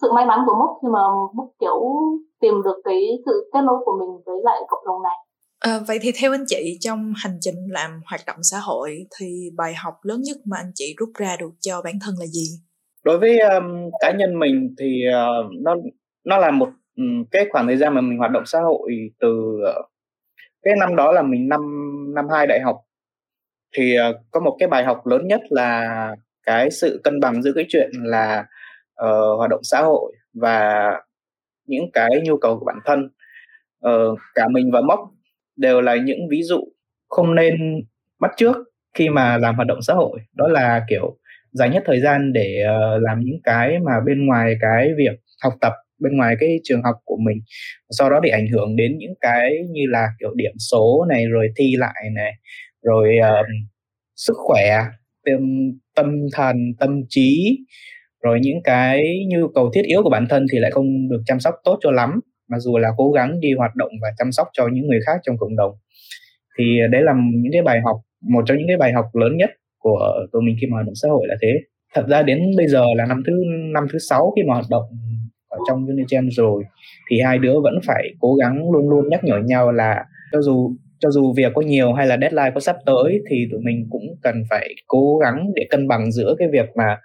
sự 0.00 0.12
may 0.12 0.26
mắn 0.26 0.38
của 0.46 0.54
mốc 0.54 0.78
khi 0.82 0.88
mà 0.88 1.00
mốc 1.34 1.48
kiểu 1.60 1.78
tìm 2.40 2.62
được 2.64 2.80
cái 2.84 3.22
sự 3.26 3.50
kết 3.52 3.60
nối 3.60 3.78
của 3.84 3.98
mình 4.00 4.22
với 4.26 4.40
lại 4.44 4.60
cộng 4.68 4.86
đồng 4.86 5.02
này. 5.02 5.16
À, 5.58 5.80
vậy 5.88 5.98
thì 6.02 6.12
theo 6.20 6.32
anh 6.32 6.44
chị 6.46 6.78
trong 6.80 7.12
hành 7.16 7.38
trình 7.40 7.56
làm 7.70 8.00
hoạt 8.10 8.20
động 8.26 8.36
xã 8.42 8.58
hội 8.58 9.06
thì 9.18 9.50
bài 9.56 9.74
học 9.74 9.94
lớn 10.02 10.20
nhất 10.22 10.36
mà 10.44 10.56
anh 10.56 10.72
chị 10.74 10.94
rút 10.98 11.08
ra 11.14 11.36
được 11.40 11.50
cho 11.60 11.82
bản 11.84 11.94
thân 12.04 12.14
là 12.18 12.26
gì? 12.26 12.48
Đối 13.04 13.18
với 13.18 13.38
um, 13.38 13.90
cá 14.00 14.10
nhân 14.10 14.38
mình 14.38 14.74
thì 14.78 15.04
uh, 15.08 15.52
nó 15.60 15.76
nó 16.24 16.38
là 16.38 16.50
một 16.50 16.70
um, 16.96 17.24
cái 17.30 17.46
khoảng 17.50 17.66
thời 17.66 17.76
gian 17.76 17.94
mà 17.94 18.00
mình 18.00 18.18
hoạt 18.18 18.30
động 18.30 18.46
xã 18.46 18.60
hội 18.60 18.90
từ 19.20 19.60
uh, 19.78 19.86
cái 20.62 20.74
năm 20.80 20.96
đó 20.96 21.12
là 21.12 21.22
mình 21.22 21.48
năm 21.48 21.60
năm 22.14 22.28
hai 22.28 22.46
đại 22.46 22.60
học. 22.60 22.80
Thì 23.76 23.96
uh, 24.10 24.16
có 24.30 24.40
một 24.40 24.56
cái 24.58 24.68
bài 24.68 24.84
học 24.84 25.06
lớn 25.06 25.28
nhất 25.28 25.40
là 25.50 26.16
cái 26.42 26.70
sự 26.70 27.00
cân 27.04 27.20
bằng 27.20 27.42
giữa 27.42 27.52
cái 27.54 27.64
chuyện 27.68 27.90
là 27.92 28.46
uh, 29.04 29.38
hoạt 29.38 29.50
động 29.50 29.60
xã 29.62 29.80
hội 29.80 30.12
và 30.32 30.90
những 31.66 31.90
cái 31.92 32.10
nhu 32.24 32.36
cầu 32.36 32.58
của 32.58 32.64
bản 32.64 32.78
thân. 32.84 33.08
Uh, 33.86 34.18
cả 34.34 34.48
mình 34.48 34.70
và 34.72 34.80
mốc 34.80 35.00
đều 35.56 35.80
là 35.80 35.96
những 35.96 36.28
ví 36.30 36.42
dụ 36.42 36.64
không 37.08 37.34
nên 37.34 37.84
bắt 38.18 38.30
trước 38.36 38.56
khi 38.94 39.08
mà 39.08 39.38
làm 39.38 39.56
hoạt 39.56 39.68
động 39.68 39.82
xã 39.82 39.94
hội. 39.94 40.20
Đó 40.32 40.48
là 40.48 40.84
kiểu 40.88 41.18
dành 41.52 41.72
hết 41.72 41.80
thời 41.86 42.00
gian 42.00 42.32
để 42.32 42.62
uh, 42.64 43.02
làm 43.02 43.20
những 43.20 43.40
cái 43.44 43.78
mà 43.78 43.92
bên 44.06 44.26
ngoài 44.26 44.54
cái 44.60 44.88
việc 44.96 45.20
học 45.42 45.52
tập 45.60 45.72
bên 46.00 46.16
ngoài 46.16 46.36
cái 46.40 46.60
trường 46.64 46.82
học 46.82 46.96
của 47.04 47.16
mình. 47.26 47.38
Sau 47.90 48.10
đó 48.10 48.20
để 48.22 48.30
ảnh 48.30 48.48
hưởng 48.48 48.76
đến 48.76 48.98
những 48.98 49.14
cái 49.20 49.52
như 49.70 49.82
là 49.88 50.08
kiểu 50.20 50.34
điểm 50.34 50.52
số 50.70 51.06
này 51.08 51.24
rồi 51.26 51.48
thi 51.56 51.74
lại 51.76 52.10
này 52.14 52.32
rồi 52.82 53.16
uh, 53.20 53.46
sức 54.16 54.34
khỏe 54.36 54.84
tâm 55.26 55.40
tâm 55.96 56.26
thần 56.32 56.56
tâm 56.78 57.00
trí 57.08 57.58
rồi 58.22 58.40
những 58.42 58.62
cái 58.64 59.26
nhu 59.28 59.48
cầu 59.48 59.70
thiết 59.74 59.82
yếu 59.84 60.02
của 60.02 60.10
bản 60.10 60.26
thân 60.30 60.46
thì 60.52 60.58
lại 60.58 60.70
không 60.70 61.08
được 61.08 61.22
chăm 61.26 61.40
sóc 61.40 61.54
tốt 61.64 61.78
cho 61.82 61.90
lắm. 61.90 62.20
Mặc 62.48 62.58
dù 62.58 62.78
là 62.78 62.88
cố 62.96 63.10
gắng 63.10 63.40
đi 63.40 63.52
hoạt 63.58 63.74
động 63.74 63.90
và 64.02 64.08
chăm 64.18 64.32
sóc 64.32 64.48
cho 64.52 64.68
những 64.72 64.86
người 64.86 65.00
khác 65.06 65.20
trong 65.22 65.36
cộng 65.38 65.56
đồng. 65.56 65.72
Thì 66.58 66.80
ờ, 66.80 66.86
đấy 66.86 67.02
là 67.02 67.12
những 67.34 67.52
cái 67.52 67.62
bài 67.62 67.80
học 67.84 67.96
một 68.20 68.44
trong 68.46 68.58
những 68.58 68.68
cái 68.68 68.76
bài 68.76 68.92
học 68.92 69.04
lớn 69.12 69.36
nhất 69.36 69.50
của 69.78 70.26
tụi 70.32 70.42
mình 70.42 70.56
khi 70.60 70.66
mà 70.66 70.74
hoạt 70.74 70.86
động 70.86 70.94
xã 70.94 71.08
hội 71.08 71.26
là 71.28 71.36
thế. 71.42 71.52
Thật 71.94 72.04
ra 72.08 72.22
đến 72.22 72.38
bây 72.56 72.66
giờ 72.66 72.84
là 72.96 73.06
năm 73.06 73.22
thứ 73.26 73.32
năm 73.74 73.86
thứ 73.92 73.98
sáu 73.98 74.32
khi 74.36 74.42
mà 74.48 74.54
hoạt 74.54 74.66
động 74.70 74.84
ở 75.48 75.58
trong 75.68 75.86
Unigen 75.86 76.28
rồi 76.30 76.64
thì 77.10 77.20
hai 77.20 77.38
đứa 77.38 77.60
vẫn 77.60 77.74
phải 77.86 78.04
cố 78.20 78.34
gắng 78.34 78.70
luôn 78.70 78.88
luôn 78.88 79.08
nhắc 79.08 79.24
nhở 79.24 79.38
nhau 79.44 79.72
là 79.72 80.04
cho 80.32 80.42
dù 80.42 80.70
cho 81.00 81.10
dù 81.10 81.32
việc 81.36 81.52
có 81.54 81.62
nhiều 81.62 81.92
hay 81.92 82.06
là 82.06 82.16
deadline 82.20 82.50
có 82.54 82.60
sắp 82.60 82.76
tới 82.86 83.20
thì 83.30 83.46
tụi 83.50 83.60
mình 83.60 83.86
cũng 83.90 84.02
cần 84.22 84.34
phải 84.50 84.68
cố 84.86 85.18
gắng 85.18 85.46
để 85.54 85.66
cân 85.70 85.88
bằng 85.88 86.12
giữa 86.12 86.34
cái 86.38 86.48
việc 86.52 86.66
mà 86.76 86.96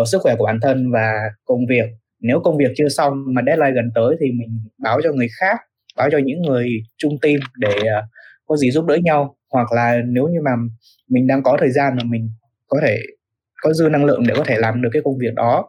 uh, 0.00 0.08
sức 0.08 0.22
khỏe 0.22 0.34
của 0.38 0.44
bản 0.44 0.58
thân 0.62 0.90
và 0.92 1.12
công 1.44 1.66
việc. 1.68 1.86
Nếu 2.20 2.40
công 2.40 2.56
việc 2.56 2.72
chưa 2.76 2.88
xong 2.88 3.12
mà 3.34 3.42
deadline 3.46 3.72
gần 3.72 3.90
tới 3.94 4.16
thì 4.20 4.26
mình 4.26 4.60
báo 4.82 5.00
cho 5.02 5.12
người 5.12 5.28
khác 5.40 5.56
báo 5.96 6.10
cho 6.10 6.18
những 6.18 6.42
người 6.42 6.68
chung 6.96 7.18
team 7.22 7.36
để 7.58 7.74
uh, 7.76 8.04
có 8.46 8.56
gì 8.56 8.70
giúp 8.70 8.84
đỡ 8.84 8.96
nhau 9.04 9.36
hoặc 9.52 9.72
là 9.72 9.96
nếu 10.06 10.28
như 10.28 10.38
mà 10.44 10.50
mình 11.08 11.26
đang 11.26 11.42
có 11.42 11.56
thời 11.60 11.70
gian 11.70 11.96
mà 11.96 12.02
mình 12.04 12.30
có 12.66 12.78
thể 12.82 12.98
có 13.62 13.72
dư 13.72 13.88
năng 13.88 14.04
lượng 14.04 14.26
để 14.26 14.34
có 14.36 14.44
thể 14.46 14.56
làm 14.58 14.82
được 14.82 14.88
cái 14.92 15.02
công 15.04 15.18
việc 15.18 15.34
đó 15.34 15.68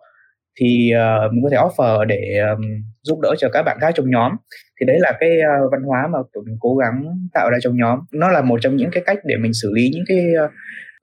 thì 0.59 0.91
uh, 0.93 1.33
mình 1.33 1.43
có 1.43 1.49
thể 1.49 1.57
offer 1.57 2.05
để 2.05 2.39
um, 2.51 2.61
giúp 3.03 3.19
đỡ 3.19 3.35
cho 3.37 3.49
các 3.53 3.63
bạn 3.63 3.77
khác 3.81 3.91
trong 3.95 4.09
nhóm. 4.09 4.31
Thì 4.79 4.85
đấy 4.85 4.97
là 4.99 5.13
cái 5.19 5.29
uh, 5.29 5.71
văn 5.71 5.81
hóa 5.81 6.07
mà 6.13 6.19
tụi 6.33 6.43
mình 6.45 6.57
cố 6.59 6.75
gắng 6.75 7.03
tạo 7.33 7.49
ra 7.49 7.57
trong 7.61 7.77
nhóm. 7.77 7.99
Nó 8.13 8.27
là 8.31 8.41
một 8.41 8.59
trong 8.61 8.75
những 8.75 8.89
cái 8.91 9.03
cách 9.05 9.17
để 9.25 9.35
mình 9.41 9.53
xử 9.53 9.71
lý 9.73 9.89
những 9.93 10.03
cái 10.07 10.25
uh, 10.45 10.51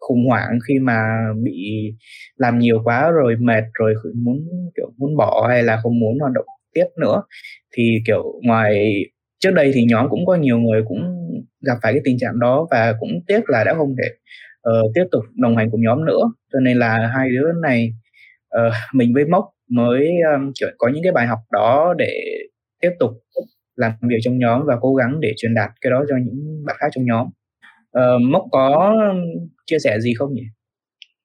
khủng 0.00 0.26
hoảng 0.28 0.58
khi 0.68 0.78
mà 0.78 0.98
bị 1.44 1.52
làm 2.36 2.58
nhiều 2.58 2.80
quá 2.84 3.10
rồi 3.10 3.36
mệt 3.40 3.64
rồi 3.74 3.94
muốn 4.14 4.36
kiểu 4.76 4.86
muốn 4.98 5.16
bỏ 5.16 5.46
hay 5.48 5.62
là 5.62 5.80
không 5.82 6.00
muốn 6.00 6.18
hoạt 6.20 6.32
động 6.32 6.46
tiếp 6.74 6.86
nữa. 7.00 7.22
Thì 7.76 7.98
kiểu 8.06 8.40
ngoài 8.42 8.94
trước 9.44 9.50
đây 9.50 9.70
thì 9.74 9.84
nhóm 9.88 10.06
cũng 10.10 10.26
có 10.26 10.34
nhiều 10.34 10.58
người 10.58 10.82
cũng 10.88 11.00
gặp 11.66 11.74
phải 11.82 11.92
cái 11.92 12.00
tình 12.04 12.16
trạng 12.20 12.38
đó 12.38 12.66
và 12.70 12.94
cũng 13.00 13.10
tiếc 13.26 13.50
là 13.50 13.64
đã 13.64 13.74
không 13.74 13.94
thể 14.02 14.08
uh, 14.70 14.90
tiếp 14.94 15.04
tục 15.12 15.22
đồng 15.34 15.56
hành 15.56 15.68
cùng 15.70 15.82
nhóm 15.82 16.04
nữa. 16.04 16.22
Cho 16.52 16.60
nên 16.60 16.78
là 16.78 17.10
hai 17.14 17.28
đứa 17.28 17.52
này 17.62 17.92
uh, 18.56 18.72
mình 18.94 19.14
với 19.14 19.24
mốc 19.24 19.50
mới 19.70 20.08
um, 20.34 20.52
có 20.78 20.88
những 20.88 21.02
cái 21.02 21.12
bài 21.12 21.26
học 21.26 21.38
đó 21.52 21.94
để 21.98 22.12
tiếp 22.80 22.90
tục 23.00 23.10
làm 23.76 23.92
việc 24.02 24.18
trong 24.22 24.38
nhóm 24.38 24.62
và 24.66 24.76
cố 24.80 24.94
gắng 24.94 25.20
để 25.20 25.32
truyền 25.36 25.54
đạt 25.54 25.70
cái 25.80 25.90
đó 25.90 26.04
cho 26.08 26.14
những 26.24 26.64
bạn 26.66 26.76
khác 26.78 26.86
trong 26.92 27.04
nhóm. 27.04 27.26
Uh, 27.98 28.22
mốc 28.32 28.42
có 28.52 28.94
chia 29.66 29.78
sẻ 29.78 30.00
gì 30.00 30.14
không 30.18 30.32
nhỉ? 30.32 30.42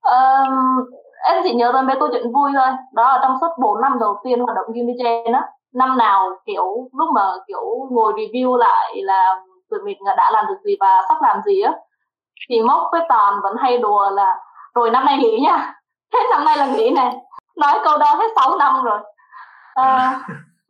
Um, 0.01 0.53
em 1.29 1.43
chỉ 1.43 1.53
nhớ 1.53 1.71
ra 1.71 1.81
mấy 1.81 1.95
câu 1.99 2.09
chuyện 2.11 2.23
vui 2.23 2.51
thôi. 2.53 2.67
Đó 2.93 3.03
là 3.13 3.19
trong 3.21 3.38
suốt 3.41 3.47
4 3.61 3.81
năm 3.81 3.91
đầu 3.99 4.15
tiên 4.23 4.39
hoạt 4.39 4.55
động 4.55 4.75
Unigen 4.75 5.33
á 5.33 5.41
năm 5.73 5.97
nào 5.97 6.29
kiểu 6.45 6.89
lúc 6.93 7.09
mà 7.15 7.31
kiểu 7.47 7.88
ngồi 7.91 8.13
review 8.13 8.57
lại 8.57 9.01
là 9.03 9.35
tụi 9.69 9.79
mình 9.83 9.97
đã 10.17 10.31
làm 10.31 10.45
được 10.47 10.57
gì 10.63 10.75
và 10.79 11.01
sắp 11.07 11.17
làm 11.21 11.41
gì 11.45 11.61
á 11.61 11.73
thì 12.49 12.61
mốc 12.61 12.89
với 12.91 13.01
toàn 13.09 13.39
vẫn 13.43 13.55
hay 13.59 13.77
đùa 13.77 14.09
là 14.09 14.35
rồi 14.75 14.89
năm 14.89 15.05
nay 15.05 15.17
nghỉ 15.17 15.39
nha 15.39 15.73
hết 16.13 16.23
năm 16.31 16.45
nay 16.45 16.57
là 16.57 16.65
nghỉ 16.65 16.89
này 16.89 17.15
nói 17.59 17.79
câu 17.83 17.97
đó 17.97 18.15
hết 18.15 18.27
6 18.35 18.57
năm 18.57 18.83
rồi. 18.83 18.99
À, 19.73 20.19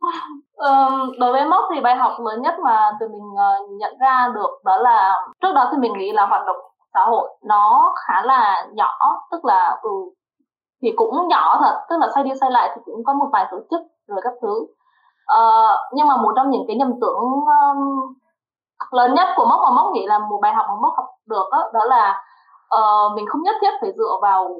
um, 0.56 1.12
đối 1.18 1.32
với 1.32 1.44
mốc 1.44 1.64
thì 1.74 1.80
bài 1.80 1.96
học 1.96 2.12
lớn 2.24 2.42
nhất 2.42 2.54
mà 2.64 2.90
tụi 3.00 3.08
mình 3.08 3.30
uh, 3.32 3.70
nhận 3.70 3.98
ra 4.00 4.28
được 4.34 4.50
đó 4.64 4.76
là 4.76 5.14
trước 5.40 5.52
đó 5.54 5.68
thì 5.72 5.78
mình 5.78 5.92
nghĩ 5.92 6.12
là 6.12 6.26
hoạt 6.26 6.46
động 6.46 6.56
xã 6.94 7.04
hội 7.04 7.28
nó 7.44 7.94
khá 8.06 8.22
là 8.24 8.66
nhỏ 8.72 9.20
tức 9.30 9.44
là 9.44 9.78
ừ, 9.82 9.90
thì 10.82 10.92
cũng 10.96 11.28
nhỏ 11.28 11.58
thật 11.60 11.80
tức 11.90 11.96
là 12.00 12.08
xoay 12.14 12.24
đi 12.24 12.30
xoay 12.40 12.52
lại 12.52 12.70
thì 12.74 12.82
cũng 12.84 13.04
có 13.04 13.12
một 13.12 13.28
vài 13.32 13.46
tổ 13.50 13.56
chức 13.70 13.80
rồi 14.06 14.20
các 14.22 14.32
thứ 14.42 14.66
uh, 15.38 15.78
nhưng 15.92 16.08
mà 16.08 16.16
một 16.16 16.32
trong 16.36 16.50
những 16.50 16.64
cái 16.66 16.76
nhầm 16.76 16.92
tưởng 17.00 17.22
um, 17.22 18.14
lớn 18.90 19.14
nhất 19.14 19.28
của 19.36 19.44
mốc 19.44 19.60
mà 19.64 19.70
mốc 19.70 19.92
nghĩ 19.92 20.06
là 20.06 20.18
một 20.18 20.38
bài 20.42 20.54
học 20.54 20.66
mà 20.68 20.74
mốc 20.82 20.92
học 20.96 21.06
được 21.26 21.48
đó, 21.52 21.70
đó 21.72 21.84
là 21.84 22.22
uh, 22.78 23.12
mình 23.16 23.26
không 23.28 23.42
nhất 23.42 23.56
thiết 23.60 23.70
phải 23.80 23.92
dựa 23.96 24.18
vào 24.22 24.56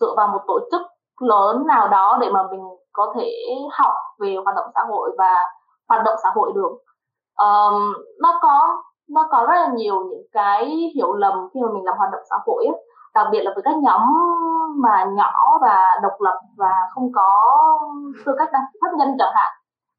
dựa 0.00 0.14
vào 0.16 0.28
một 0.28 0.40
tổ 0.46 0.58
chức 0.70 0.82
lớn 1.20 1.66
nào 1.66 1.88
đó 1.88 2.18
để 2.20 2.30
mà 2.30 2.42
mình 2.50 2.60
có 2.92 3.12
thể 3.16 3.30
học 3.72 3.92
về 4.18 4.36
hoạt 4.44 4.56
động 4.56 4.70
xã 4.74 4.80
hội 4.88 5.10
và 5.18 5.34
hoạt 5.88 6.04
động 6.04 6.14
xã 6.22 6.28
hội 6.34 6.52
được 6.54 6.70
um, 7.38 7.92
nó 8.22 8.38
có 8.42 8.82
nó 9.10 9.26
có 9.30 9.46
rất 9.48 9.54
là 9.54 9.68
nhiều 9.74 10.04
những 10.04 10.22
cái 10.32 10.90
hiểu 10.94 11.12
lầm 11.14 11.48
khi 11.54 11.60
mà 11.60 11.68
mình 11.74 11.84
làm 11.84 11.98
hoạt 11.98 12.10
động 12.12 12.22
xã 12.30 12.36
hội 12.46 12.64
ấy. 12.66 12.84
đặc 13.14 13.26
biệt 13.32 13.40
là 13.40 13.50
với 13.54 13.62
các 13.64 13.76
nhóm 13.76 14.00
mà 14.82 15.04
nhỏ 15.04 15.32
và 15.62 15.78
độc 16.02 16.12
lập 16.20 16.40
và 16.56 16.72
không 16.94 17.12
có 17.14 17.32
tư 18.26 18.34
cách 18.38 18.48
đăng 18.52 18.62
ký 18.72 18.78
pháp 18.82 18.96
nhân 18.96 19.16
chẳng 19.18 19.32
hạn 19.34 19.52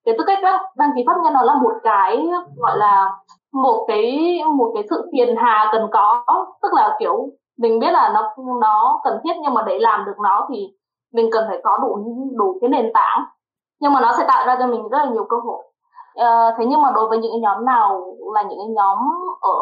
cái 0.09 0.17
tư 0.17 0.23
cách 0.27 0.43
đó 0.43 0.59
đăng 0.75 0.91
ký 0.95 1.03
pháp 1.07 1.13
nhân 1.23 1.33
nó 1.33 1.41
là 1.41 1.53
một 1.53 1.73
cái 1.83 2.27
gọi 2.57 2.77
là 2.77 3.13
một 3.53 3.85
cái 3.87 4.39
một 4.57 4.71
cái 4.73 4.83
sự 4.89 5.09
phiền 5.11 5.35
hà 5.37 5.69
cần 5.71 5.87
có. 5.91 6.23
Tức 6.61 6.73
là 6.73 6.95
kiểu 6.99 7.29
mình 7.57 7.79
biết 7.79 7.91
là 7.91 8.11
nó 8.13 8.35
nó 8.61 9.01
cần 9.03 9.19
thiết 9.23 9.33
nhưng 9.41 9.53
mà 9.53 9.61
để 9.61 9.79
làm 9.79 10.05
được 10.05 10.19
nó 10.23 10.47
thì 10.49 10.73
mình 11.13 11.29
cần 11.31 11.45
phải 11.47 11.61
có 11.63 11.77
đủ 11.77 11.97
đủ 12.37 12.57
cái 12.61 12.69
nền 12.69 12.91
tảng. 12.93 13.23
Nhưng 13.81 13.93
mà 13.93 14.01
nó 14.01 14.11
sẽ 14.17 14.25
tạo 14.27 14.47
ra 14.47 14.55
cho 14.59 14.67
mình 14.67 14.87
rất 14.89 14.97
là 14.97 15.05
nhiều 15.05 15.25
cơ 15.29 15.37
hội. 15.37 15.63
À, 16.15 16.55
thế 16.57 16.65
nhưng 16.65 16.81
mà 16.81 16.91
đối 16.91 17.09
với 17.09 17.17
những 17.17 17.31
cái 17.31 17.39
nhóm 17.39 17.65
nào 17.65 18.15
là 18.33 18.41
những 18.41 18.59
cái 18.59 18.67
nhóm 18.67 18.97
ở 19.41 19.59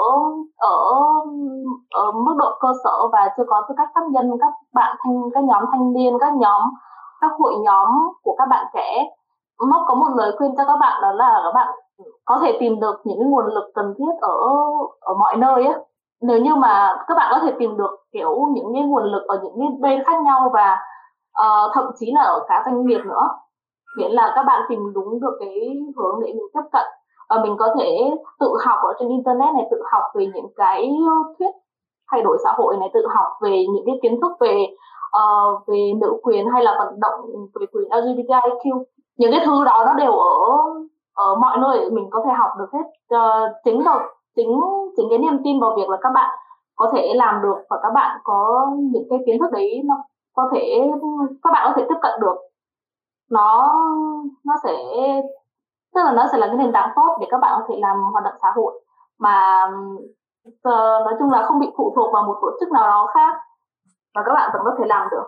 ở 0.57 1.03
ở 1.93 2.11
mức 2.11 2.33
độ 2.37 2.49
cơ 2.59 2.67
sở 2.83 3.07
và 3.11 3.29
chưa 3.37 3.43
có 3.47 3.61
tư 3.69 3.75
cách 3.77 3.89
pháp 3.95 4.01
nhân 4.11 4.31
các 4.41 4.53
bạn 4.73 4.97
thanh 5.03 5.21
các 5.33 5.43
nhóm 5.43 5.63
thanh 5.71 5.93
niên 5.93 6.17
các 6.19 6.33
nhóm 6.33 6.61
các 7.21 7.31
hội 7.39 7.55
nhóm 7.59 7.87
của 8.23 8.35
các 8.37 8.47
bạn 8.49 8.65
trẻ 8.73 9.05
móc 9.59 9.81
có 9.87 9.95
một 9.95 10.09
lời 10.15 10.31
khuyên 10.37 10.55
cho 10.57 10.63
các 10.67 10.77
bạn 10.79 11.01
đó 11.01 11.11
là 11.11 11.41
các 11.43 11.51
bạn 11.53 11.67
có 12.25 12.39
thể 12.41 12.57
tìm 12.59 12.79
được 12.79 13.01
những 13.03 13.17
cái 13.19 13.29
nguồn 13.29 13.45
lực 13.45 13.71
cần 13.75 13.93
thiết 13.97 14.11
ở 14.21 14.37
ở 14.99 15.13
mọi 15.13 15.37
nơi 15.37 15.65
á. 15.65 15.79
Nếu 16.21 16.39
như 16.39 16.55
mà 16.55 17.03
các 17.07 17.15
bạn 17.17 17.31
có 17.31 17.39
thể 17.43 17.53
tìm 17.59 17.77
được 17.77 18.05
kiểu 18.11 18.47
những 18.53 18.73
cái 18.73 18.83
nguồn 18.83 19.03
lực 19.03 19.27
ở 19.27 19.39
những 19.43 19.55
cái 19.59 19.67
bên 19.79 20.03
khác 20.05 20.21
nhau 20.23 20.49
và 20.53 20.77
uh, 21.41 21.71
thậm 21.73 21.85
chí 21.99 22.11
là 22.11 22.21
ở 22.21 22.45
cả 22.47 22.61
doanh 22.65 22.85
nghiệp 22.85 23.01
nữa 23.05 23.29
miễn 23.97 24.11
là 24.11 24.31
các 24.35 24.43
bạn 24.43 24.61
tìm 24.69 24.93
đúng 24.93 25.19
được 25.19 25.37
cái 25.39 25.77
hướng 25.97 26.19
để 26.21 26.27
mình 26.27 26.47
tiếp 26.53 26.69
cận. 26.71 26.85
Và 27.29 27.43
mình 27.43 27.55
có 27.59 27.75
thể 27.79 28.11
tự 28.39 28.53
học 28.65 28.79
ở 28.81 28.93
trên 28.99 29.09
internet 29.09 29.53
này 29.53 29.67
tự 29.71 29.81
học 29.91 30.03
về 30.15 30.25
những 30.35 30.47
cái 30.55 30.91
thuyết 31.39 31.51
thay 32.11 32.21
đổi 32.21 32.37
xã 32.43 32.53
hội 32.57 32.77
này 32.77 32.89
tự 32.93 33.07
học 33.15 33.27
về 33.41 33.65
những 33.73 33.83
cái 33.85 33.95
kiến 34.01 34.21
thức 34.21 34.31
về 34.39 34.67
uh, 35.17 35.67
về 35.67 35.91
nữ 36.01 36.19
quyền 36.23 36.45
hay 36.53 36.63
là 36.63 36.75
vận 36.79 36.99
động 36.99 37.19
về 37.59 37.65
quyền 37.73 37.89
LGBTIQ 37.89 38.83
những 39.17 39.31
cái 39.31 39.41
thứ 39.45 39.63
đó 39.65 39.83
nó 39.85 39.93
đều 39.93 40.11
ở 40.11 40.35
ở 41.13 41.35
mọi 41.35 41.57
nơi 41.57 41.89
mình 41.89 42.09
có 42.11 42.21
thể 42.25 42.33
học 42.33 42.51
được 42.57 42.69
hết 42.73 43.15
uh, 43.15 43.51
chính 43.63 43.83
vào 43.83 43.99
chính 44.35 44.61
chính 44.97 45.07
cái 45.09 45.17
niềm 45.17 45.41
tin 45.43 45.59
vào 45.59 45.75
việc 45.75 45.89
là 45.89 45.97
các 46.01 46.09
bạn 46.13 46.37
có 46.75 46.91
thể 46.93 47.13
làm 47.15 47.41
được 47.41 47.57
và 47.69 47.79
các 47.83 47.89
bạn 47.93 48.19
có 48.23 48.67
những 48.77 49.03
cái 49.09 49.19
kiến 49.25 49.39
thức 49.39 49.51
đấy 49.51 49.81
nó 49.85 49.95
có 50.35 50.49
thể 50.53 50.91
các 51.43 51.51
bạn 51.53 51.63
có 51.65 51.73
thể 51.75 51.85
tiếp 51.89 51.95
cận 52.01 52.19
được. 52.19 52.35
Nó 53.29 53.73
nó 54.45 54.55
sẽ 54.63 54.75
tức 55.95 56.01
là 56.03 56.11
nó 56.11 56.25
sẽ 56.31 56.37
là 56.37 56.47
cái 56.47 56.55
nền 56.55 56.71
tảng 56.71 56.89
tốt 56.95 57.17
để 57.19 57.27
các 57.29 57.37
bạn 57.41 57.59
có 57.59 57.65
thể 57.69 57.75
làm 57.79 57.97
hoạt 58.11 58.23
động 58.23 58.33
xã 58.41 58.51
hội. 58.55 58.81
Mà 59.19 59.65
uh, 60.47 61.05
nói 61.05 61.15
chung 61.19 61.31
là 61.31 61.43
không 61.43 61.59
bị 61.59 61.71
phụ 61.77 61.93
thuộc 61.95 62.13
vào 62.13 62.23
một 62.23 62.37
tổ 62.41 62.47
chức 62.59 62.71
nào 62.71 62.87
đó 62.87 63.07
khác 63.13 63.35
và 64.15 64.23
các 64.25 64.33
bạn 64.33 64.49
vẫn 64.53 64.61
có 64.65 64.71
thể 64.79 64.85
làm 64.87 65.07
được. 65.11 65.25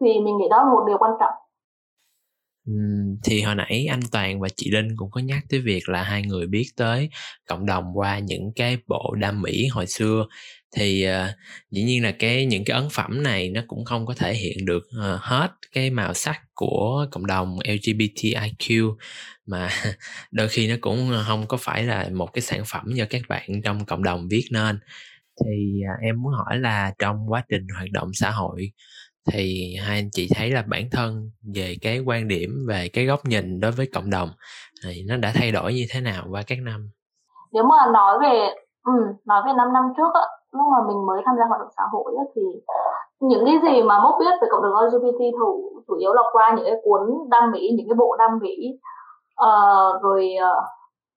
Thì 0.00 0.20
mình 0.20 0.36
nghĩ 0.36 0.48
đó 0.48 0.56
là 0.56 0.70
một 0.70 0.84
điều 0.86 0.98
quan 0.98 1.12
trọng 1.20 1.32
thì 3.24 3.42
hồi 3.42 3.54
nãy 3.54 3.86
anh 3.90 4.00
Toàn 4.12 4.40
và 4.40 4.48
chị 4.56 4.70
Linh 4.70 4.96
cũng 4.96 5.10
có 5.10 5.20
nhắc 5.20 5.42
tới 5.48 5.60
việc 5.60 5.88
là 5.88 6.02
hai 6.02 6.22
người 6.22 6.46
biết 6.46 6.66
tới 6.76 7.10
cộng 7.46 7.66
đồng 7.66 7.84
qua 7.94 8.18
những 8.18 8.52
cái 8.56 8.76
bộ 8.86 9.14
đam 9.18 9.42
mỹ 9.42 9.66
hồi 9.66 9.86
xưa. 9.86 10.26
Thì 10.76 11.06
uh, 11.08 11.36
dĩ 11.70 11.82
nhiên 11.82 12.02
là 12.02 12.12
cái 12.12 12.46
những 12.46 12.64
cái 12.64 12.76
ấn 12.76 12.88
phẩm 12.92 13.22
này 13.22 13.50
nó 13.50 13.60
cũng 13.66 13.84
không 13.84 14.06
có 14.06 14.14
thể 14.14 14.34
hiện 14.34 14.64
được 14.64 14.82
uh, 14.98 15.20
hết 15.20 15.50
cái 15.72 15.90
màu 15.90 16.14
sắc 16.14 16.40
của 16.54 17.06
cộng 17.10 17.26
đồng 17.26 17.58
LGBTIQ 17.58 18.96
mà 19.46 19.70
đôi 20.32 20.48
khi 20.48 20.68
nó 20.68 20.74
cũng 20.80 21.12
không 21.26 21.46
có 21.46 21.56
phải 21.56 21.82
là 21.82 22.08
một 22.12 22.32
cái 22.32 22.42
sản 22.42 22.62
phẩm 22.66 22.84
do 22.94 23.04
các 23.10 23.22
bạn 23.28 23.62
trong 23.64 23.84
cộng 23.84 24.02
đồng 24.02 24.28
viết 24.28 24.44
nên. 24.50 24.78
Thì 25.44 25.80
uh, 25.94 26.02
em 26.02 26.22
muốn 26.22 26.32
hỏi 26.32 26.58
là 26.58 26.92
trong 26.98 27.16
quá 27.28 27.44
trình 27.48 27.66
hoạt 27.76 27.90
động 27.90 28.10
xã 28.14 28.30
hội 28.30 28.72
thì 29.32 29.76
hai 29.86 29.98
anh 29.98 30.08
chị 30.12 30.28
thấy 30.36 30.50
là 30.50 30.64
bản 30.66 30.82
thân 30.92 31.30
về 31.54 31.74
cái 31.82 32.00
quan 32.06 32.28
điểm 32.28 32.50
về 32.68 32.88
cái 32.92 33.06
góc 33.06 33.20
nhìn 33.24 33.60
đối 33.60 33.70
với 33.70 33.88
cộng 33.94 34.10
đồng 34.10 34.28
thì 34.84 35.02
nó 35.08 35.16
đã 35.16 35.32
thay 35.34 35.52
đổi 35.52 35.72
như 35.72 35.84
thế 35.90 36.00
nào 36.00 36.24
qua 36.30 36.42
các 36.46 36.58
năm? 36.64 36.90
Nếu 37.52 37.64
mà 37.64 37.76
nói 37.92 38.18
về 38.22 38.54
ừ, 38.84 38.92
nói 39.24 39.42
về 39.46 39.52
5 39.56 39.72
năm 39.72 39.84
trước 39.96 40.14
á, 40.14 40.26
lúc 40.52 40.66
mà 40.72 40.78
mình 40.88 41.06
mới 41.06 41.22
tham 41.26 41.34
gia 41.38 41.44
hoạt 41.48 41.60
động 41.60 41.70
xã 41.76 41.82
hội 41.92 42.12
á, 42.18 42.24
thì 42.34 42.42
những 43.20 43.44
cái 43.46 43.54
gì 43.62 43.82
mà 43.82 44.02
mốt 44.02 44.14
biết 44.20 44.34
về 44.42 44.48
cộng 44.50 44.62
đồng 44.62 44.72
LGBT 44.72 45.20
thủ 45.38 45.82
chủ 45.88 45.96
yếu 45.96 46.12
là 46.12 46.22
qua 46.32 46.54
những 46.56 46.64
cái 46.64 46.76
cuốn 46.82 47.00
đam 47.30 47.50
mỹ 47.52 47.70
những 47.76 47.88
cái 47.88 47.94
bộ 47.94 48.16
đam 48.18 48.30
mỹ 48.42 48.78
uh, 49.42 50.02
rồi 50.02 50.28
uh, 50.38 50.64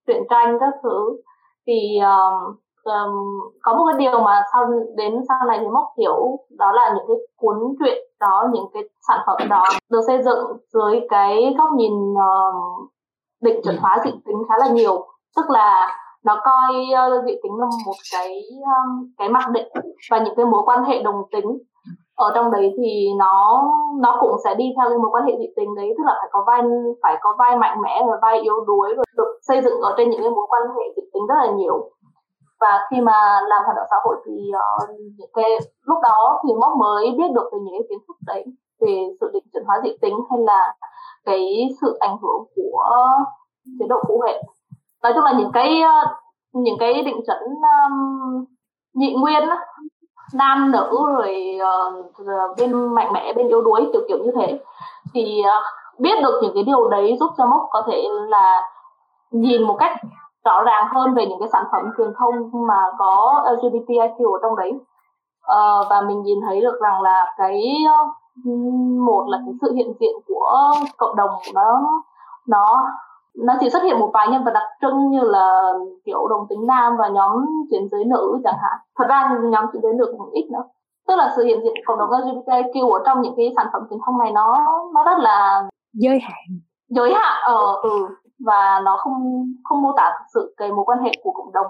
truyện 0.07 0.23
tranh 0.29 0.57
các 0.59 0.73
thứ 0.83 1.21
thì 1.67 1.99
uh, 1.99 2.55
um, 2.83 3.39
có 3.61 3.73
một 3.73 3.85
cái 3.91 3.99
điều 3.99 4.19
mà 4.19 4.41
sau 4.53 4.65
đến 4.95 5.21
sau 5.27 5.37
này 5.47 5.59
thì 5.61 5.67
mốc 5.67 5.85
hiểu 5.97 6.39
đó 6.49 6.71
là 6.71 6.93
những 6.95 7.05
cái 7.07 7.17
cuốn 7.37 7.75
truyện 7.79 7.97
đó 8.19 8.47
những 8.53 8.65
cái 8.73 8.83
sản 9.07 9.19
phẩm 9.25 9.49
đó 9.49 9.63
được 9.89 10.01
xây 10.07 10.23
dựng 10.23 10.57
dưới 10.73 11.01
cái 11.09 11.55
góc 11.57 11.69
nhìn 11.71 12.13
uh, 12.13 12.89
định 13.41 13.61
chuẩn 13.63 13.77
hóa 13.77 13.97
dị 14.05 14.11
tính 14.25 14.37
khá 14.49 14.55
là 14.59 14.67
nhiều. 14.67 15.07
Tức 15.35 15.49
là 15.49 15.97
nó 16.25 16.41
coi 16.43 16.83
uh, 17.17 17.25
dị 17.25 17.33
tính 17.43 17.59
là 17.59 17.65
một 17.85 17.95
cái 18.11 18.41
um, 18.61 19.11
cái 19.17 19.29
mặc 19.29 19.49
định 19.51 19.67
và 20.11 20.19
những 20.19 20.35
cái 20.35 20.45
mối 20.45 20.61
quan 20.65 20.83
hệ 20.83 21.01
đồng 21.03 21.23
tính. 21.31 21.59
Ở 22.15 22.31
trong 22.35 22.51
đấy 22.51 22.73
thì 22.77 23.09
nó 23.17 23.63
nó 24.01 24.17
cũng 24.19 24.35
sẽ 24.43 24.55
đi 24.55 24.65
theo 24.77 24.89
cái 24.89 24.97
mối 24.97 25.09
quan 25.11 25.25
hệ 25.25 25.33
dị 25.39 25.47
tính 25.55 25.75
đấy 25.75 25.93
tức 25.97 26.03
là 26.05 26.13
phải 26.19 26.29
có 26.31 26.43
vai 26.47 26.61
phải 27.03 27.17
có 27.21 27.35
vai 27.39 27.57
mạnh 27.57 27.81
mẽ 27.81 28.03
và 28.07 28.17
vai 28.21 28.41
yếu 28.41 28.65
đuối 28.65 28.93
và 28.97 29.03
được 29.17 29.39
xây 29.41 29.61
dựng 29.61 29.81
ở 29.81 29.93
trên 29.97 30.09
những 30.09 30.21
cái 30.21 30.31
mối 30.31 30.45
quan 30.49 30.61
hệ 30.77 30.93
dị 30.95 31.01
tính 31.13 31.27
rất 31.27 31.35
là 31.37 31.51
nhiều 31.51 31.89
và 32.63 32.87
khi 32.89 33.01
mà 33.01 33.17
làm 33.49 33.61
hoạt 33.65 33.75
động 33.77 33.87
xã 33.89 33.95
hội 34.03 34.15
thì 34.25 34.33
uh, 34.49 34.89
những 35.17 35.31
cái 35.33 35.49
lúc 35.81 35.97
đó 36.03 36.39
thì 36.43 36.53
móc 36.61 36.73
mới 36.77 37.05
biết 37.17 37.31
được 37.35 37.49
về 37.51 37.59
những 37.63 37.73
cái 37.73 37.87
kiến 37.89 37.99
thức 38.07 38.17
đấy 38.27 38.43
về 38.81 39.07
sự 39.19 39.29
định 39.33 39.43
chuẩn 39.53 39.63
hóa 39.65 39.75
dị 39.83 39.89
tính 40.01 40.17
hay 40.29 40.39
là 40.39 40.73
cái 41.25 41.69
sự 41.81 41.97
ảnh 41.99 42.17
hưởng 42.21 42.41
của 42.55 42.89
chế 43.79 43.85
độ 43.89 43.95
phụ 44.07 44.21
hệ 44.27 44.43
nói 45.03 45.13
chung 45.15 45.23
là 45.23 45.33
những 45.37 45.51
cái 45.53 45.81
ờ, 45.81 46.15
những 46.53 46.75
cái 46.79 47.03
định 47.03 47.21
chuẩn 47.27 47.43
um, 47.43 48.45
nhị 48.93 49.15
nguyên 49.15 49.43
nam 50.33 50.71
nữ 50.71 50.89
rồi 51.17 51.59
uh, 51.91 52.57
bên 52.57 52.93
mạnh 52.95 53.13
mẽ 53.13 53.33
bên 53.33 53.47
yếu 53.47 53.61
đuối 53.61 53.89
kiểu 53.93 54.01
kiểu 54.07 54.17
như 54.17 54.31
thế 54.35 54.59
thì 55.13 55.41
uh, 55.41 55.99
biết 55.99 56.21
được 56.23 56.39
những 56.41 56.51
cái 56.53 56.63
điều 56.63 56.89
đấy 56.89 57.17
giúp 57.19 57.31
cho 57.37 57.45
mốc 57.45 57.67
có 57.69 57.83
thể 57.87 58.03
là 58.27 58.61
nhìn 59.31 59.63
một 59.63 59.75
cách 59.79 59.97
rõ 60.45 60.63
ràng 60.63 60.87
hơn 60.91 61.13
về 61.13 61.25
những 61.25 61.39
cái 61.39 61.49
sản 61.51 61.63
phẩm 61.71 61.85
truyền 61.97 62.13
thông 62.17 62.67
mà 62.67 62.83
có 62.97 63.43
LGBTIQ 63.45 64.33
ở 64.33 64.39
trong 64.41 64.55
đấy. 64.55 64.71
Uh, 65.43 65.87
và 65.89 66.01
mình 66.01 66.21
nhìn 66.21 66.39
thấy 66.47 66.61
được 66.61 66.79
rằng 66.81 67.01
là 67.01 67.33
cái 67.37 67.73
một 69.05 69.25
là 69.27 69.37
cái 69.45 69.53
sự 69.61 69.73
hiện 69.73 69.93
diện 69.99 70.15
của 70.27 70.73
cộng 70.97 71.15
đồng 71.15 71.31
nó 71.53 71.81
nó 72.47 72.89
nó 73.37 73.53
chỉ 73.59 73.69
xuất 73.69 73.83
hiện 73.83 73.99
một 73.99 74.09
vài 74.13 74.27
nhân 74.27 74.43
vật 74.43 74.51
đặc 74.53 74.63
trưng 74.81 75.09
như 75.09 75.21
là 75.21 75.73
kiểu 76.05 76.27
đồng 76.27 76.47
tính 76.49 76.67
nam 76.67 76.97
và 76.99 77.07
nhóm 77.07 77.45
chuyển 77.71 77.87
giới 77.91 78.05
nữ 78.05 78.41
chẳng 78.43 78.57
hạn. 78.61 78.79
Thật 78.97 79.05
ra 79.09 79.37
nhóm 79.43 79.65
chuyển 79.73 79.81
giới 79.81 79.93
nữ 79.93 80.15
cũng 80.17 80.31
ít 80.31 80.49
nữa. 80.51 80.63
Tức 81.07 81.15
là 81.15 81.33
sự 81.35 81.43
hiện 81.43 81.59
diện 81.63 81.73
cộng 81.85 81.97
đồng 81.97 82.09
LGBTQ 82.09 82.91
ở 82.91 83.03
trong 83.05 83.21
những 83.21 83.33
cái 83.37 83.53
sản 83.55 83.67
phẩm 83.73 83.81
truyền 83.89 83.99
thông 84.05 84.17
này 84.17 84.31
nó 84.31 84.59
nó 84.93 85.03
rất 85.03 85.19
là 85.19 85.63
giới 85.93 86.19
hạn. 86.19 86.59
Giới 86.89 87.13
hạn 87.13 87.41
ở 87.43 87.65
ờ, 87.65 87.75
ừ 87.83 88.07
và 88.45 88.81
nó 88.83 88.97
không 88.97 89.45
không 89.63 89.81
mô 89.81 89.91
tả 89.97 90.11
thực 90.17 90.25
sự 90.33 90.53
cái 90.57 90.71
mối 90.71 90.85
quan 90.85 90.99
hệ 91.03 91.11
của 91.23 91.31
cộng 91.31 91.51
đồng. 91.53 91.67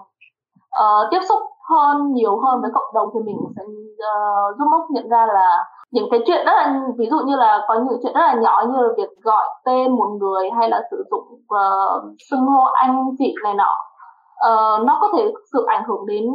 Uh, 0.82 1.12
tiếp 1.12 1.20
xúc 1.30 1.40
hơn 1.70 2.14
nhiều 2.14 2.38
hơn 2.40 2.62
với 2.62 2.72
cộng 2.74 2.94
đồng 2.94 3.10
thì 3.14 3.20
mình 3.20 3.38
sẽ 3.56 3.64
ờ, 3.98 4.50
uh, 4.50 4.58
giúp 4.58 4.66
mốc 4.72 4.82
nhận 4.90 5.10
ra 5.10 5.26
là 5.26 5.66
những 5.92 6.08
cái 6.12 6.20
chuyện 6.26 6.46
rất 6.46 6.52
là 6.56 6.82
ví 6.98 7.08
dụ 7.10 7.20
như 7.26 7.36
là 7.36 7.66
có 7.68 7.76
những 7.76 8.00
chuyện 8.04 8.14
rất 8.14 8.22
là 8.22 8.34
nhỏ 8.34 8.64
như 8.68 8.82
là 8.82 8.90
việc 8.98 9.10
gọi 9.22 9.50
tên 9.66 9.92
một 9.96 10.10
người 10.20 10.50
hay 10.50 10.70
là 10.70 10.82
sử 10.92 11.04
dụng 11.12 11.24
uh, 11.34 12.16
xưng 12.30 12.46
hô 12.48 12.64
anh 12.64 13.10
chị 13.18 13.36
này 13.44 13.54
nọ. 13.54 13.76
Uh, 14.50 14.86
nó 14.86 14.98
có 15.02 15.10
thể 15.18 15.34
sự 15.54 15.66
ảnh 15.68 15.84
hưởng 15.88 16.06
đến 16.06 16.26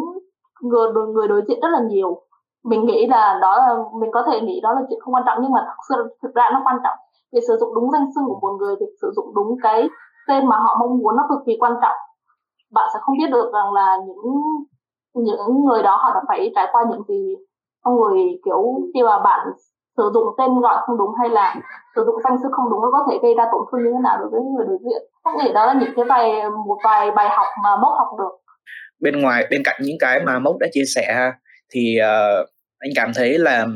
người 0.61 0.93
người 1.15 1.29
đối 1.29 1.43
diện 1.49 1.61
rất 1.63 1.69
là 1.69 1.81
nhiều. 1.81 2.23
Mình 2.65 2.87
nghĩ 2.87 3.07
là 3.07 3.39
đó 3.43 3.57
là 3.57 3.77
mình 4.01 4.11
có 4.13 4.23
thể 4.27 4.41
nghĩ 4.41 4.61
đó 4.61 4.73
là 4.73 4.81
chuyện 4.89 5.01
không 5.01 5.15
quan 5.15 5.23
trọng 5.27 5.39
nhưng 5.43 5.53
mà 5.53 5.61
thực 5.67 5.83
sự 5.89 6.17
thực 6.23 6.35
ra 6.35 6.51
nó 6.53 6.61
quan 6.65 6.77
trọng. 6.85 6.99
Việc 7.33 7.41
sử 7.49 7.57
dụng 7.61 7.75
đúng 7.75 7.91
danh 7.91 8.07
xưng 8.15 8.25
của 8.29 8.39
một 8.41 8.57
người 8.59 8.77
việc 8.81 8.93
sử 9.03 9.13
dụng 9.17 9.35
đúng 9.35 9.57
cái 9.63 9.89
tên 10.29 10.47
mà 10.47 10.57
họ 10.57 10.77
mong 10.81 10.99
muốn 10.99 11.17
nó 11.17 11.27
cực 11.29 11.39
kỳ 11.47 11.57
quan 11.61 11.73
trọng. 11.83 11.97
Bạn 12.73 12.89
sẽ 12.93 12.99
không 13.03 13.19
biết 13.19 13.31
được 13.31 13.51
rằng 13.53 13.73
là 13.73 13.97
những 14.07 14.43
những 15.15 15.65
người 15.65 15.83
đó 15.83 15.97
họ 15.97 16.11
đã 16.15 16.21
phải 16.29 16.53
trải 16.55 16.67
qua 16.73 16.85
những 16.91 17.03
gì. 17.09 17.35
Con 17.85 17.97
người 17.97 18.41
kiểu 18.45 18.81
khi 18.95 19.03
mà 19.03 19.19
bạn 19.19 19.49
sử 19.97 20.11
dụng 20.15 20.25
tên 20.39 20.61
gọi 20.61 20.77
không 20.87 20.99
đúng 20.99 21.11
hay 21.21 21.29
là 21.29 21.57
sử 21.97 22.05
dụng 22.07 22.23
danh 22.25 22.39
sư 22.43 22.49
không 22.53 22.71
đúng 22.71 22.81
nó 22.81 22.91
có 22.93 23.07
thể 23.11 23.19
gây 23.23 23.35
ra 23.35 23.45
tổn 23.53 23.63
thương 23.73 23.85
như 23.85 23.91
thế 23.95 24.01
nào 24.03 24.17
đối 24.21 24.31
với 24.31 24.41
người 24.41 24.67
đối 24.69 24.79
diện. 24.81 25.03
Có 25.25 25.33
thể 25.43 25.53
đó 25.53 25.67
là 25.67 25.73
những 25.73 25.93
cái 25.97 26.05
bài 26.05 26.51
một 26.67 26.79
vài 26.85 27.11
bài 27.11 27.29
học 27.37 27.47
mà 27.65 27.77
mốc 27.77 27.93
học 27.99 28.09
được. 28.19 28.33
Bên 29.01 29.23
ngoài 29.23 29.47
bên 29.51 29.63
cạnh 29.65 29.81
những 29.85 29.97
cái 30.01 30.21
mà 30.27 30.39
mốc 30.39 30.57
đã 30.61 30.67
chia 30.73 30.85
sẻ 30.95 31.31
thì 31.71 31.97
uh, 32.01 32.49
anh 32.79 32.91
cảm 32.97 33.11
thấy 33.15 33.39
là 33.39 33.67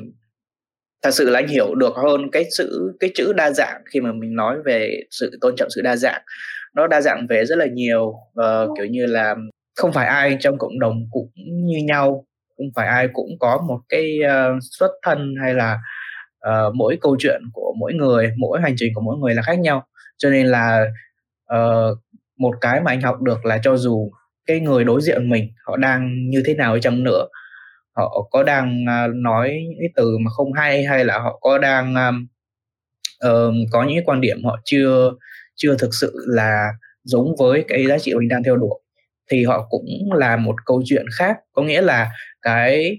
thật 1.02 1.10
sự 1.10 1.30
là 1.30 1.38
anh 1.38 1.48
hiểu 1.48 1.74
được 1.74 1.94
hơn 1.96 2.30
cái 2.32 2.44
sự 2.58 2.96
cái 3.00 3.10
chữ 3.14 3.32
đa 3.32 3.50
dạng 3.50 3.82
khi 3.92 4.00
mà 4.00 4.12
mình 4.12 4.34
nói 4.34 4.56
về 4.64 5.02
sự 5.10 5.38
tôn 5.40 5.54
trọng 5.56 5.70
sự 5.70 5.80
đa 5.82 5.96
dạng. 5.96 6.22
Nó 6.74 6.86
đa 6.86 7.00
dạng 7.00 7.26
về 7.26 7.44
rất 7.44 7.58
là 7.58 7.66
nhiều 7.66 8.06
uh, 8.08 8.78
kiểu 8.78 8.86
như 8.86 9.06
là 9.06 9.36
không 9.76 9.92
phải 9.92 10.06
ai 10.06 10.36
trong 10.40 10.58
cộng 10.58 10.78
đồng 10.78 10.96
cũng 11.10 11.30
như 11.36 11.78
nhau 11.86 12.24
không 12.56 12.66
phải 12.74 12.86
ai 12.86 13.08
cũng 13.12 13.28
có 13.40 13.64
một 13.68 13.78
cái 13.88 14.18
uh, 14.24 14.58
xuất 14.78 14.90
thân 15.02 15.34
hay 15.42 15.54
là 15.54 15.78
uh, 16.48 16.74
mỗi 16.74 16.98
câu 17.00 17.16
chuyện 17.18 17.42
của 17.52 17.74
mỗi 17.78 17.92
người 17.94 18.32
mỗi 18.38 18.60
hành 18.60 18.74
trình 18.76 18.92
của 18.94 19.00
mỗi 19.00 19.16
người 19.18 19.34
là 19.34 19.42
khác 19.42 19.58
nhau. 19.58 19.86
Cho 20.18 20.30
nên 20.30 20.46
là 20.46 20.86
uh, 21.54 21.98
một 22.38 22.54
cái 22.60 22.80
mà 22.80 22.90
anh 22.90 23.00
học 23.00 23.22
được 23.22 23.44
là 23.44 23.58
cho 23.62 23.76
dù 23.76 24.10
cái 24.46 24.60
người 24.60 24.84
đối 24.84 25.00
diện 25.00 25.30
mình 25.30 25.50
họ 25.66 25.76
đang 25.76 26.30
như 26.30 26.42
thế 26.46 26.54
nào 26.54 26.78
chăng 26.78 27.04
nữa 27.04 27.26
họ 27.96 28.28
có 28.30 28.42
đang 28.42 28.84
à, 28.88 29.06
nói 29.14 29.48
những 29.68 29.78
cái 29.80 29.88
từ 29.96 30.18
mà 30.18 30.30
không 30.30 30.52
hay 30.52 30.84
hay 30.84 31.04
là 31.04 31.18
họ 31.18 31.38
có 31.40 31.58
đang 31.58 31.94
um, 31.94 32.26
uh, 33.26 33.54
có 33.72 33.82
những 33.82 33.96
cái 33.96 34.04
quan 34.06 34.20
điểm 34.20 34.44
họ 34.44 34.60
chưa 34.64 35.10
chưa 35.54 35.76
thực 35.76 35.90
sự 36.00 36.12
là 36.26 36.68
giống 37.04 37.36
với 37.38 37.64
cái 37.68 37.86
giá 37.86 37.98
trị 37.98 38.14
mình 38.14 38.28
đang 38.28 38.42
theo 38.42 38.56
đuổi 38.56 38.80
thì 39.30 39.44
họ 39.44 39.66
cũng 39.70 40.12
là 40.12 40.36
một 40.36 40.54
câu 40.66 40.82
chuyện 40.84 41.06
khác. 41.18 41.36
Có 41.52 41.62
nghĩa 41.62 41.82
là 41.82 42.10
cái 42.42 42.98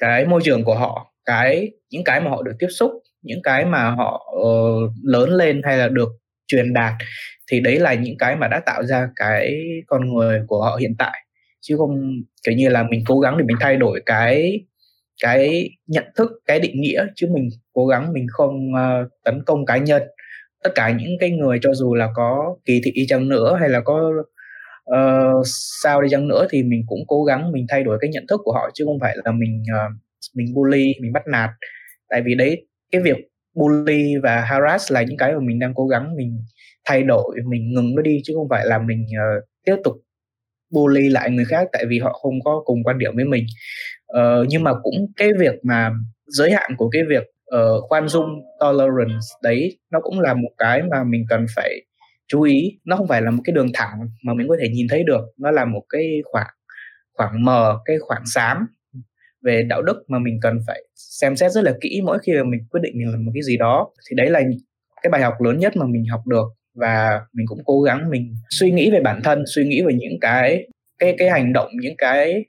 cái 0.00 0.26
môi 0.26 0.40
trường 0.44 0.64
của 0.64 0.74
họ 0.74 1.12
cái 1.24 1.70
những 1.90 2.04
cái 2.04 2.20
mà 2.20 2.30
họ 2.30 2.42
được 2.42 2.52
tiếp 2.58 2.68
xúc 2.70 2.92
những 3.22 3.42
cái 3.42 3.64
mà 3.64 3.90
họ 3.90 4.34
uh, 4.36 4.90
lớn 5.02 5.30
lên 5.30 5.62
hay 5.64 5.78
là 5.78 5.88
được 5.88 6.08
truyền 6.46 6.72
đạt 6.72 6.92
thì 7.50 7.60
đấy 7.60 7.78
là 7.78 7.94
những 7.94 8.18
cái 8.18 8.36
mà 8.36 8.48
đã 8.48 8.60
tạo 8.66 8.82
ra 8.84 9.08
cái 9.16 9.60
con 9.86 10.14
người 10.14 10.42
của 10.46 10.62
họ 10.62 10.76
hiện 10.76 10.94
tại 10.98 11.26
chứ 11.62 11.76
không 11.78 12.22
kiểu 12.46 12.54
như 12.54 12.68
là 12.68 12.82
mình 12.82 13.04
cố 13.06 13.20
gắng 13.20 13.38
để 13.38 13.44
mình 13.44 13.56
thay 13.60 13.76
đổi 13.76 14.02
cái 14.06 14.60
cái 15.22 15.70
nhận 15.86 16.04
thức 16.16 16.30
cái 16.46 16.60
định 16.60 16.80
nghĩa 16.80 17.06
chứ 17.14 17.28
mình 17.34 17.48
cố 17.72 17.86
gắng 17.86 18.12
mình 18.12 18.26
không 18.30 18.70
uh, 18.72 19.08
tấn 19.24 19.42
công 19.46 19.66
cá 19.66 19.76
nhân. 19.76 20.02
Tất 20.64 20.70
cả 20.74 20.90
những 20.90 21.18
cái 21.20 21.30
người 21.30 21.58
cho 21.62 21.74
dù 21.74 21.94
là 21.94 22.08
có 22.14 22.56
kỳ 22.64 22.80
thị 22.84 22.90
đi 22.94 23.06
chăng 23.08 23.28
nữa 23.28 23.56
hay 23.60 23.68
là 23.68 23.80
có 23.80 24.12
uh, 24.90 25.46
sao 25.82 26.02
đi 26.02 26.08
chăng 26.10 26.28
nữa 26.28 26.46
thì 26.50 26.62
mình 26.62 26.82
cũng 26.86 27.00
cố 27.06 27.24
gắng 27.24 27.52
mình 27.52 27.66
thay 27.68 27.84
đổi 27.84 27.98
cái 28.00 28.10
nhận 28.10 28.26
thức 28.28 28.40
của 28.44 28.52
họ 28.52 28.70
chứ 28.74 28.84
không 28.84 28.98
phải 29.00 29.16
là 29.24 29.32
mình 29.32 29.62
uh, 29.62 29.92
mình 30.34 30.54
bully 30.54 30.94
mình 31.02 31.12
bắt 31.12 31.22
nạt. 31.26 31.50
Tại 32.08 32.22
vì 32.24 32.34
đấy 32.34 32.66
cái 32.90 33.02
việc 33.02 33.16
bully 33.54 34.16
và 34.22 34.40
harass 34.40 34.92
là 34.92 35.02
những 35.02 35.16
cái 35.16 35.32
mà 35.32 35.40
mình 35.40 35.58
đang 35.58 35.74
cố 35.74 35.86
gắng 35.86 36.16
mình 36.16 36.44
thay 36.84 37.02
đổi 37.02 37.36
mình 37.46 37.72
ngừng 37.72 37.94
nó 37.94 38.02
đi 38.02 38.20
chứ 38.24 38.32
không 38.36 38.48
phải 38.50 38.66
là 38.66 38.78
mình 38.78 39.02
uh, 39.02 39.44
tiếp 39.64 39.76
tục 39.84 39.96
bully 40.72 41.08
lại 41.08 41.30
người 41.30 41.44
khác 41.44 41.68
tại 41.72 41.84
vì 41.88 41.98
họ 41.98 42.12
không 42.12 42.40
có 42.44 42.62
cùng 42.64 42.84
quan 42.84 42.98
điểm 42.98 43.16
với 43.16 43.24
mình. 43.24 43.44
Uh, 44.12 44.46
nhưng 44.48 44.62
mà 44.62 44.72
cũng 44.82 45.06
cái 45.16 45.28
việc 45.38 45.54
mà 45.62 45.90
giới 46.26 46.50
hạn 46.50 46.70
của 46.76 46.88
cái 46.88 47.02
việc 47.08 47.24
uh, 47.56 47.84
khoan 47.88 48.08
dung 48.08 48.28
tolerance 48.60 49.26
đấy 49.42 49.78
nó 49.90 50.00
cũng 50.00 50.20
là 50.20 50.34
một 50.34 50.50
cái 50.58 50.82
mà 50.82 51.04
mình 51.04 51.24
cần 51.28 51.46
phải 51.56 51.82
chú 52.28 52.42
ý. 52.42 52.78
Nó 52.84 52.96
không 52.96 53.08
phải 53.08 53.22
là 53.22 53.30
một 53.30 53.42
cái 53.44 53.52
đường 53.54 53.70
thẳng 53.74 53.98
mà 54.24 54.34
mình 54.34 54.48
có 54.48 54.56
thể 54.60 54.68
nhìn 54.68 54.86
thấy 54.90 55.04
được. 55.04 55.20
Nó 55.38 55.50
là 55.50 55.64
một 55.64 55.82
cái 55.88 56.22
khoảng 56.24 56.50
khoảng 57.14 57.44
mờ 57.44 57.78
cái 57.84 57.98
khoảng 57.98 58.22
xám 58.34 58.66
về 59.42 59.62
đạo 59.62 59.82
đức 59.82 60.04
mà 60.08 60.18
mình 60.18 60.38
cần 60.42 60.58
phải 60.66 60.82
xem 60.94 61.36
xét 61.36 61.52
rất 61.52 61.64
là 61.64 61.74
kỹ. 61.80 62.00
Mỗi 62.04 62.18
khi 62.18 62.32
mà 62.32 62.44
mình 62.44 62.60
quyết 62.70 62.80
định 62.82 62.92
mình 62.98 63.12
làm 63.12 63.24
một 63.24 63.32
cái 63.34 63.42
gì 63.42 63.56
đó 63.56 63.90
thì 64.10 64.16
đấy 64.16 64.30
là 64.30 64.40
cái 65.02 65.10
bài 65.10 65.22
học 65.22 65.34
lớn 65.40 65.58
nhất 65.58 65.76
mà 65.76 65.86
mình 65.86 66.04
học 66.10 66.26
được 66.26 66.44
và 66.74 67.20
mình 67.32 67.46
cũng 67.46 67.58
cố 67.64 67.80
gắng 67.80 68.10
mình 68.10 68.34
suy 68.50 68.70
nghĩ 68.70 68.90
về 68.90 69.00
bản 69.00 69.20
thân 69.24 69.44
suy 69.46 69.64
nghĩ 69.64 69.82
về 69.82 69.94
những 69.94 70.20
cái 70.20 70.66
cái 70.98 71.14
cái 71.18 71.30
hành 71.30 71.52
động 71.52 71.68
những 71.80 71.94
cái 71.98 72.44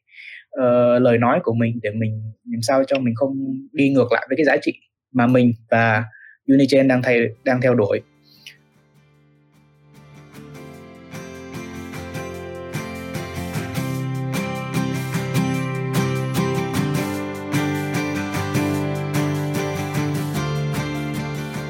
uh, 0.59 1.01
lời 1.01 1.17
nói 1.17 1.39
của 1.43 1.53
mình 1.53 1.79
để 1.83 1.89
mình 1.91 2.33
làm 2.51 2.62
sao 2.62 2.83
cho 2.88 2.99
mình 2.99 3.15
không 3.15 3.33
đi 3.71 3.89
ngược 3.89 4.12
lại 4.12 4.25
với 4.29 4.38
cái 4.38 4.45
giá 4.45 4.57
trị 4.62 4.73
mà 5.13 5.27
mình 5.27 5.51
và 5.71 6.03
Unichain 6.47 6.88
đang 6.88 7.01
thay 7.01 7.19
đang 7.43 7.62
theo 7.62 7.75
đuổi. 7.75 8.01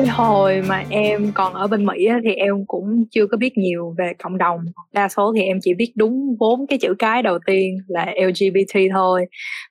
Cái 0.04 0.10
hồi 0.10 0.62
mà 0.62 0.84
em 0.90 1.32
còn 1.34 1.54
ở 1.54 1.68
bên 1.68 1.86
Mỹ 1.86 2.06
á, 2.06 2.20
thì 2.24 2.34
em 2.34 2.66
cũng 2.68 3.06
chưa 3.12 3.28
có 3.28 3.38
biết 3.38 3.58
nhiều 3.58 3.96
về 3.98 4.14
cộng 4.24 4.38
đồng. 4.38 4.60
Đa 4.94 5.10
số 5.10 5.34
thì 5.36 5.42
em 5.42 5.60
chỉ 5.62 5.74
biết 5.74 5.92
đúng 5.96 6.36
bốn 6.40 6.68
cái 6.68 6.80
chữ 6.80 6.94
cái 7.00 7.24
đầu 7.24 7.40
tiên 7.46 7.78
là 7.88 8.14
LGBT 8.28 8.80
thôi. 8.94 9.26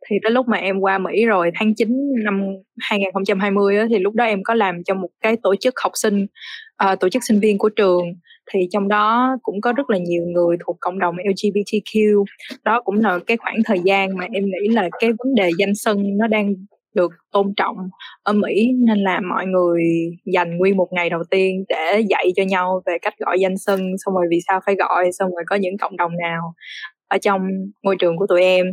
Thì 0.08 0.16
tới 0.22 0.32
lúc 0.32 0.48
mà 0.48 0.56
em 0.56 0.80
qua 0.80 0.98
Mỹ 0.98 1.26
rồi 1.26 1.50
tháng 1.54 1.74
9 1.74 1.88
năm 2.24 2.42
2020 2.80 3.78
á, 3.78 3.86
thì 3.90 3.98
lúc 3.98 4.14
đó 4.14 4.24
em 4.24 4.42
có 4.42 4.54
làm 4.54 4.84
cho 4.84 4.94
một 4.94 5.08
cái 5.20 5.36
tổ 5.42 5.54
chức 5.56 5.74
học 5.82 5.92
sinh 5.94 6.26
uh, 6.92 7.00
tổ 7.00 7.08
chức 7.08 7.24
sinh 7.24 7.40
viên 7.40 7.58
của 7.58 7.68
trường. 7.68 8.04
Thì 8.52 8.60
trong 8.70 8.88
đó 8.88 9.36
cũng 9.42 9.60
có 9.60 9.72
rất 9.72 9.90
là 9.90 9.98
nhiều 9.98 10.24
người 10.24 10.56
thuộc 10.66 10.76
cộng 10.80 10.98
đồng 10.98 11.16
LGBTQ 11.16 12.24
đó 12.64 12.80
cũng 12.80 13.00
là 13.00 13.18
cái 13.26 13.36
khoảng 13.36 13.62
thời 13.64 13.78
gian 13.84 14.16
mà 14.16 14.26
em 14.32 14.44
nghĩ 14.44 14.68
là 14.68 14.88
cái 15.00 15.10
vấn 15.18 15.34
đề 15.34 15.50
danh 15.58 15.74
sân 15.74 16.16
nó 16.18 16.26
đang 16.26 16.54
được 16.94 17.12
tôn 17.32 17.54
trọng 17.56 17.76
ở 18.22 18.32
Mỹ 18.32 18.72
nên 18.86 18.98
là 18.98 19.20
mọi 19.20 19.46
người 19.46 19.82
dành 20.34 20.58
nguyên 20.58 20.76
một 20.76 20.88
ngày 20.90 21.10
đầu 21.10 21.22
tiên 21.30 21.64
để 21.68 22.02
dạy 22.10 22.32
cho 22.36 22.42
nhau 22.42 22.82
về 22.86 22.98
cách 23.02 23.14
gọi 23.18 23.40
danh 23.40 23.58
xưng 23.58 23.94
xong 23.98 24.14
rồi 24.14 24.26
vì 24.30 24.38
sao 24.48 24.60
phải 24.66 24.74
gọi 24.74 25.12
xong 25.12 25.30
rồi 25.30 25.44
có 25.46 25.56
những 25.56 25.78
cộng 25.78 25.96
đồng 25.96 26.12
nào 26.22 26.54
ở 27.08 27.18
trong 27.18 27.48
ngôi 27.82 27.96
trường 27.98 28.16
của 28.16 28.26
tụi 28.26 28.42
em. 28.42 28.66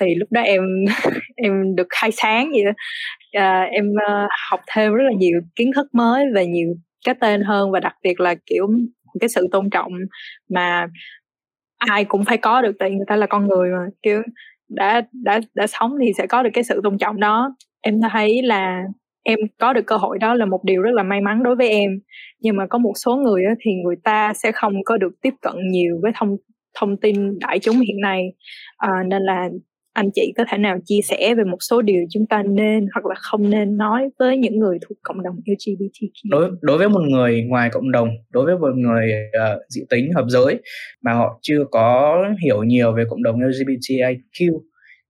Thì 0.00 0.14
lúc 0.14 0.28
đó 0.32 0.40
em 0.40 0.62
em 1.36 1.76
được 1.76 1.86
khai 1.90 2.10
sáng 2.10 2.50
vậy 2.52 2.64
đó. 2.64 2.70
À, 3.32 3.62
em 3.62 3.90
uh, 3.90 4.28
học 4.50 4.60
thêm 4.74 4.92
rất 4.92 5.04
là 5.04 5.12
nhiều 5.18 5.40
kiến 5.56 5.70
thức 5.76 5.86
mới 5.94 6.24
về 6.34 6.46
nhiều 6.46 6.74
cái 7.06 7.14
tên 7.20 7.42
hơn 7.42 7.70
và 7.70 7.80
đặc 7.80 7.94
biệt 8.02 8.20
là 8.20 8.34
kiểu 8.46 8.68
cái 9.20 9.28
sự 9.28 9.48
tôn 9.52 9.70
trọng 9.70 9.92
mà 10.48 10.86
ai 11.78 12.04
cũng 12.04 12.24
phải 12.24 12.36
có 12.36 12.62
được 12.62 12.72
tại 12.78 12.90
người 12.90 13.06
ta 13.08 13.16
là 13.16 13.26
con 13.26 13.48
người 13.48 13.70
mà 13.70 13.86
kiểu 14.02 14.22
đã 14.70 15.02
đã 15.12 15.40
đã 15.54 15.66
sống 15.66 15.92
thì 16.02 16.12
sẽ 16.18 16.26
có 16.26 16.42
được 16.42 16.50
cái 16.54 16.64
sự 16.64 16.80
tôn 16.84 16.98
trọng 16.98 17.20
đó. 17.20 17.56
Em 17.80 18.00
thấy 18.12 18.42
là 18.42 18.84
em 19.22 19.38
có 19.58 19.72
được 19.72 19.86
cơ 19.86 19.96
hội 19.96 20.18
đó 20.18 20.34
là 20.34 20.46
một 20.46 20.64
điều 20.64 20.82
rất 20.82 20.90
là 20.94 21.02
may 21.02 21.20
mắn 21.20 21.42
đối 21.42 21.56
với 21.56 21.68
em. 21.68 21.90
Nhưng 22.40 22.56
mà 22.56 22.66
có 22.66 22.78
một 22.78 22.92
số 22.96 23.16
người 23.16 23.44
thì 23.60 23.70
người 23.84 23.96
ta 24.04 24.32
sẽ 24.34 24.52
không 24.52 24.74
có 24.84 24.96
được 24.96 25.12
tiếp 25.22 25.34
cận 25.42 25.54
nhiều 25.70 25.98
với 26.02 26.12
thông 26.16 26.36
thông 26.80 26.96
tin 26.96 27.38
đại 27.38 27.58
chúng 27.58 27.76
hiện 27.80 28.00
nay. 28.02 28.22
À, 28.76 28.90
nên 29.08 29.22
là 29.22 29.48
anh 29.92 30.10
chị 30.14 30.32
có 30.36 30.44
thể 30.50 30.58
nào 30.58 30.78
chia 30.84 31.00
sẻ 31.04 31.34
về 31.34 31.44
một 31.44 31.56
số 31.60 31.82
điều 31.82 32.04
chúng 32.10 32.26
ta 32.26 32.42
nên 32.42 32.86
hoặc 32.94 33.06
là 33.06 33.14
không 33.18 33.50
nên 33.50 33.76
nói 33.76 34.10
với 34.18 34.36
những 34.36 34.58
người 34.58 34.78
thuộc 34.88 34.98
cộng 35.02 35.22
đồng 35.22 35.36
LGBTQ 35.46 36.30
đối 36.30 36.50
đối 36.60 36.78
với 36.78 36.88
một 36.88 37.02
người 37.10 37.42
ngoài 37.42 37.70
cộng 37.72 37.92
đồng 37.92 38.08
đối 38.30 38.46
với 38.46 38.58
một 38.58 38.74
người 38.76 39.12
ờ, 39.32 39.54
uh, 39.54 39.62
dị 39.68 39.80
tính 39.90 40.12
hợp 40.14 40.24
giới 40.28 40.60
mà 41.02 41.12
họ 41.12 41.38
chưa 41.42 41.64
có 41.70 42.18
hiểu 42.44 42.62
nhiều 42.62 42.92
về 42.92 43.04
cộng 43.10 43.22
đồng 43.22 43.36
LGBTIQ 43.40 44.60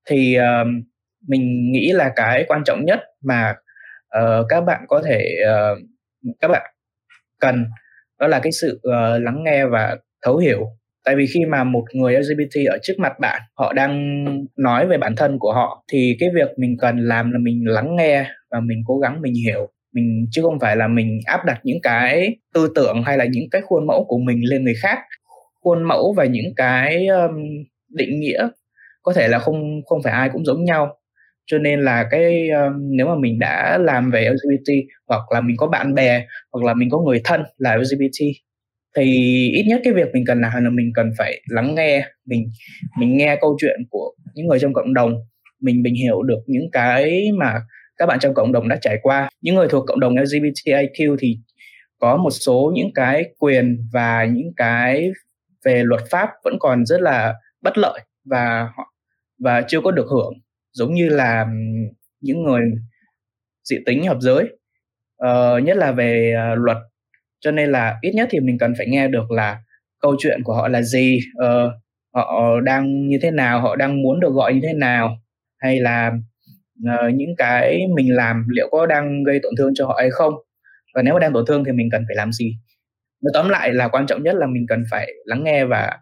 thì 0.08 0.36
uh, 0.38 0.66
mình 1.28 1.72
nghĩ 1.72 1.92
là 1.92 2.12
cái 2.16 2.44
quan 2.48 2.62
trọng 2.64 2.84
nhất 2.84 3.00
mà 3.24 3.54
uh, 4.18 4.46
các 4.48 4.60
bạn 4.60 4.80
có 4.88 5.02
thể 5.02 5.36
uh, 5.42 5.78
các 6.40 6.48
bạn 6.48 6.70
cần 7.40 7.64
đó 8.18 8.26
là 8.26 8.40
cái 8.42 8.52
sự 8.52 8.80
uh, 8.88 9.22
lắng 9.22 9.44
nghe 9.44 9.66
và 9.66 9.96
thấu 10.22 10.36
hiểu 10.36 10.66
tại 11.04 11.16
vì 11.16 11.26
khi 11.34 11.40
mà 11.44 11.64
một 11.64 11.84
người 11.92 12.14
LGBT 12.14 12.68
ở 12.70 12.78
trước 12.82 12.94
mặt 12.98 13.12
bạn 13.20 13.42
họ 13.54 13.72
đang 13.72 14.24
nói 14.56 14.86
về 14.86 14.98
bản 14.98 15.16
thân 15.16 15.38
của 15.38 15.52
họ 15.52 15.84
thì 15.92 16.16
cái 16.20 16.28
việc 16.34 16.48
mình 16.56 16.76
cần 16.80 16.98
làm 16.98 17.32
là 17.32 17.38
mình 17.38 17.64
lắng 17.66 17.96
nghe 17.96 18.26
và 18.50 18.60
mình 18.60 18.82
cố 18.86 18.98
gắng 18.98 19.22
mình 19.22 19.34
hiểu. 19.46 19.68
Mình 19.92 20.26
chứ 20.30 20.42
không 20.42 20.58
phải 20.60 20.76
là 20.76 20.88
mình 20.88 21.20
áp 21.24 21.44
đặt 21.44 21.60
những 21.64 21.80
cái 21.82 22.36
tư 22.54 22.72
tưởng 22.74 23.02
hay 23.06 23.18
là 23.18 23.24
những 23.24 23.50
cái 23.50 23.62
khuôn 23.62 23.86
mẫu 23.86 24.04
của 24.08 24.18
mình 24.18 24.40
lên 24.50 24.64
người 24.64 24.74
khác. 24.82 24.98
Khuôn 25.60 25.82
mẫu 25.82 26.14
và 26.16 26.24
những 26.24 26.54
cái 26.56 27.06
um, 27.06 27.34
định 27.88 28.20
nghĩa 28.20 28.48
có 29.02 29.12
thể 29.12 29.28
là 29.28 29.38
không 29.38 29.82
không 29.86 30.02
phải 30.02 30.12
ai 30.12 30.30
cũng 30.32 30.44
giống 30.44 30.64
nhau. 30.64 30.96
Cho 31.46 31.58
nên 31.58 31.80
là 31.80 32.06
cái 32.10 32.48
um, 32.50 32.96
nếu 32.96 33.06
mà 33.06 33.14
mình 33.14 33.38
đã 33.38 33.78
làm 33.78 34.10
về 34.10 34.30
LGBT 34.30 34.72
hoặc 35.08 35.32
là 35.32 35.40
mình 35.40 35.56
có 35.56 35.66
bạn 35.66 35.94
bè 35.94 36.26
hoặc 36.52 36.64
là 36.66 36.74
mình 36.74 36.90
có 36.90 36.98
người 36.98 37.20
thân 37.24 37.42
là 37.58 37.76
LGBT 37.76 38.24
thì 38.96 39.04
ít 39.54 39.64
nhất 39.68 39.80
cái 39.84 39.92
việc 39.92 40.08
mình 40.12 40.24
cần 40.26 40.40
làm 40.40 40.64
là 40.64 40.70
mình 40.70 40.92
cần 40.94 41.10
phải 41.18 41.40
lắng 41.46 41.74
nghe 41.74 42.06
mình 42.26 42.50
mình 42.98 43.16
nghe 43.16 43.36
câu 43.40 43.56
chuyện 43.60 43.80
của 43.90 44.14
những 44.34 44.46
người 44.46 44.58
trong 44.58 44.72
cộng 44.72 44.94
đồng. 44.94 45.14
Mình 45.60 45.82
mình 45.82 45.94
hiểu 45.94 46.22
được 46.22 46.38
những 46.46 46.70
cái 46.72 47.28
mà 47.38 47.60
các 47.96 48.06
bạn 48.06 48.18
trong 48.20 48.34
cộng 48.34 48.52
đồng 48.52 48.68
đã 48.68 48.78
trải 48.80 48.98
qua. 49.02 49.28
Những 49.40 49.54
người 49.54 49.68
thuộc 49.68 49.84
cộng 49.86 50.00
đồng 50.00 50.14
LGBTIQ 50.14 51.16
thì 51.20 51.38
có 51.98 52.16
một 52.16 52.30
số 52.30 52.72
những 52.74 52.92
cái 52.94 53.24
quyền 53.38 53.88
và 53.92 54.24
những 54.24 54.52
cái 54.56 55.10
về 55.64 55.82
luật 55.84 56.00
pháp 56.10 56.28
vẫn 56.44 56.56
còn 56.60 56.86
rất 56.86 57.00
là 57.00 57.34
bất 57.60 57.78
lợi 57.78 58.00
và 58.24 58.68
họ 58.76 58.94
và 59.38 59.62
chưa 59.68 59.80
có 59.80 59.90
được 59.90 60.06
hưởng. 60.10 60.32
Giống 60.72 60.94
như 60.94 61.08
là 61.08 61.46
những 62.20 62.42
người 62.42 62.60
dị 63.64 63.76
tính 63.86 64.06
hợp 64.06 64.16
giới. 64.20 64.44
Uh, 65.24 65.64
nhất 65.64 65.76
là 65.76 65.92
về 65.92 66.34
uh, 66.52 66.58
luật 66.58 66.76
cho 67.40 67.50
nên 67.50 67.70
là 67.70 67.98
ít 68.00 68.12
nhất 68.14 68.28
thì 68.30 68.40
mình 68.40 68.58
cần 68.58 68.74
phải 68.78 68.86
nghe 68.88 69.08
được 69.08 69.30
là 69.30 69.62
câu 70.00 70.16
chuyện 70.18 70.42
của 70.44 70.54
họ 70.54 70.68
là 70.68 70.82
gì 70.82 71.18
uh, 71.38 71.72
họ 72.14 72.60
đang 72.60 73.08
như 73.08 73.18
thế 73.22 73.30
nào 73.30 73.60
họ 73.60 73.76
đang 73.76 74.02
muốn 74.02 74.20
được 74.20 74.32
gọi 74.32 74.54
như 74.54 74.60
thế 74.62 74.72
nào 74.72 75.16
hay 75.58 75.80
là 75.80 76.12
uh, 76.84 77.14
những 77.14 77.36
cái 77.38 77.86
mình 77.94 78.14
làm 78.14 78.46
liệu 78.48 78.68
có 78.70 78.86
đang 78.86 79.24
gây 79.24 79.40
tổn 79.42 79.52
thương 79.58 79.72
cho 79.74 79.86
họ 79.86 79.94
hay 79.98 80.10
không 80.10 80.34
và 80.94 81.02
nếu 81.02 81.14
mà 81.14 81.20
đang 81.20 81.32
tổn 81.32 81.44
thương 81.46 81.64
thì 81.64 81.72
mình 81.72 81.88
cần 81.92 82.04
phải 82.08 82.16
làm 82.16 82.32
gì 82.32 82.56
nói 83.22 83.30
tóm 83.34 83.48
lại 83.48 83.72
là 83.72 83.88
quan 83.88 84.06
trọng 84.06 84.22
nhất 84.22 84.34
là 84.34 84.46
mình 84.46 84.66
cần 84.68 84.82
phải 84.90 85.12
lắng 85.24 85.44
nghe 85.44 85.64
và 85.64 85.98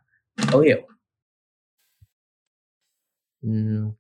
thấu 0.48 0.60
hiểu 0.60 0.82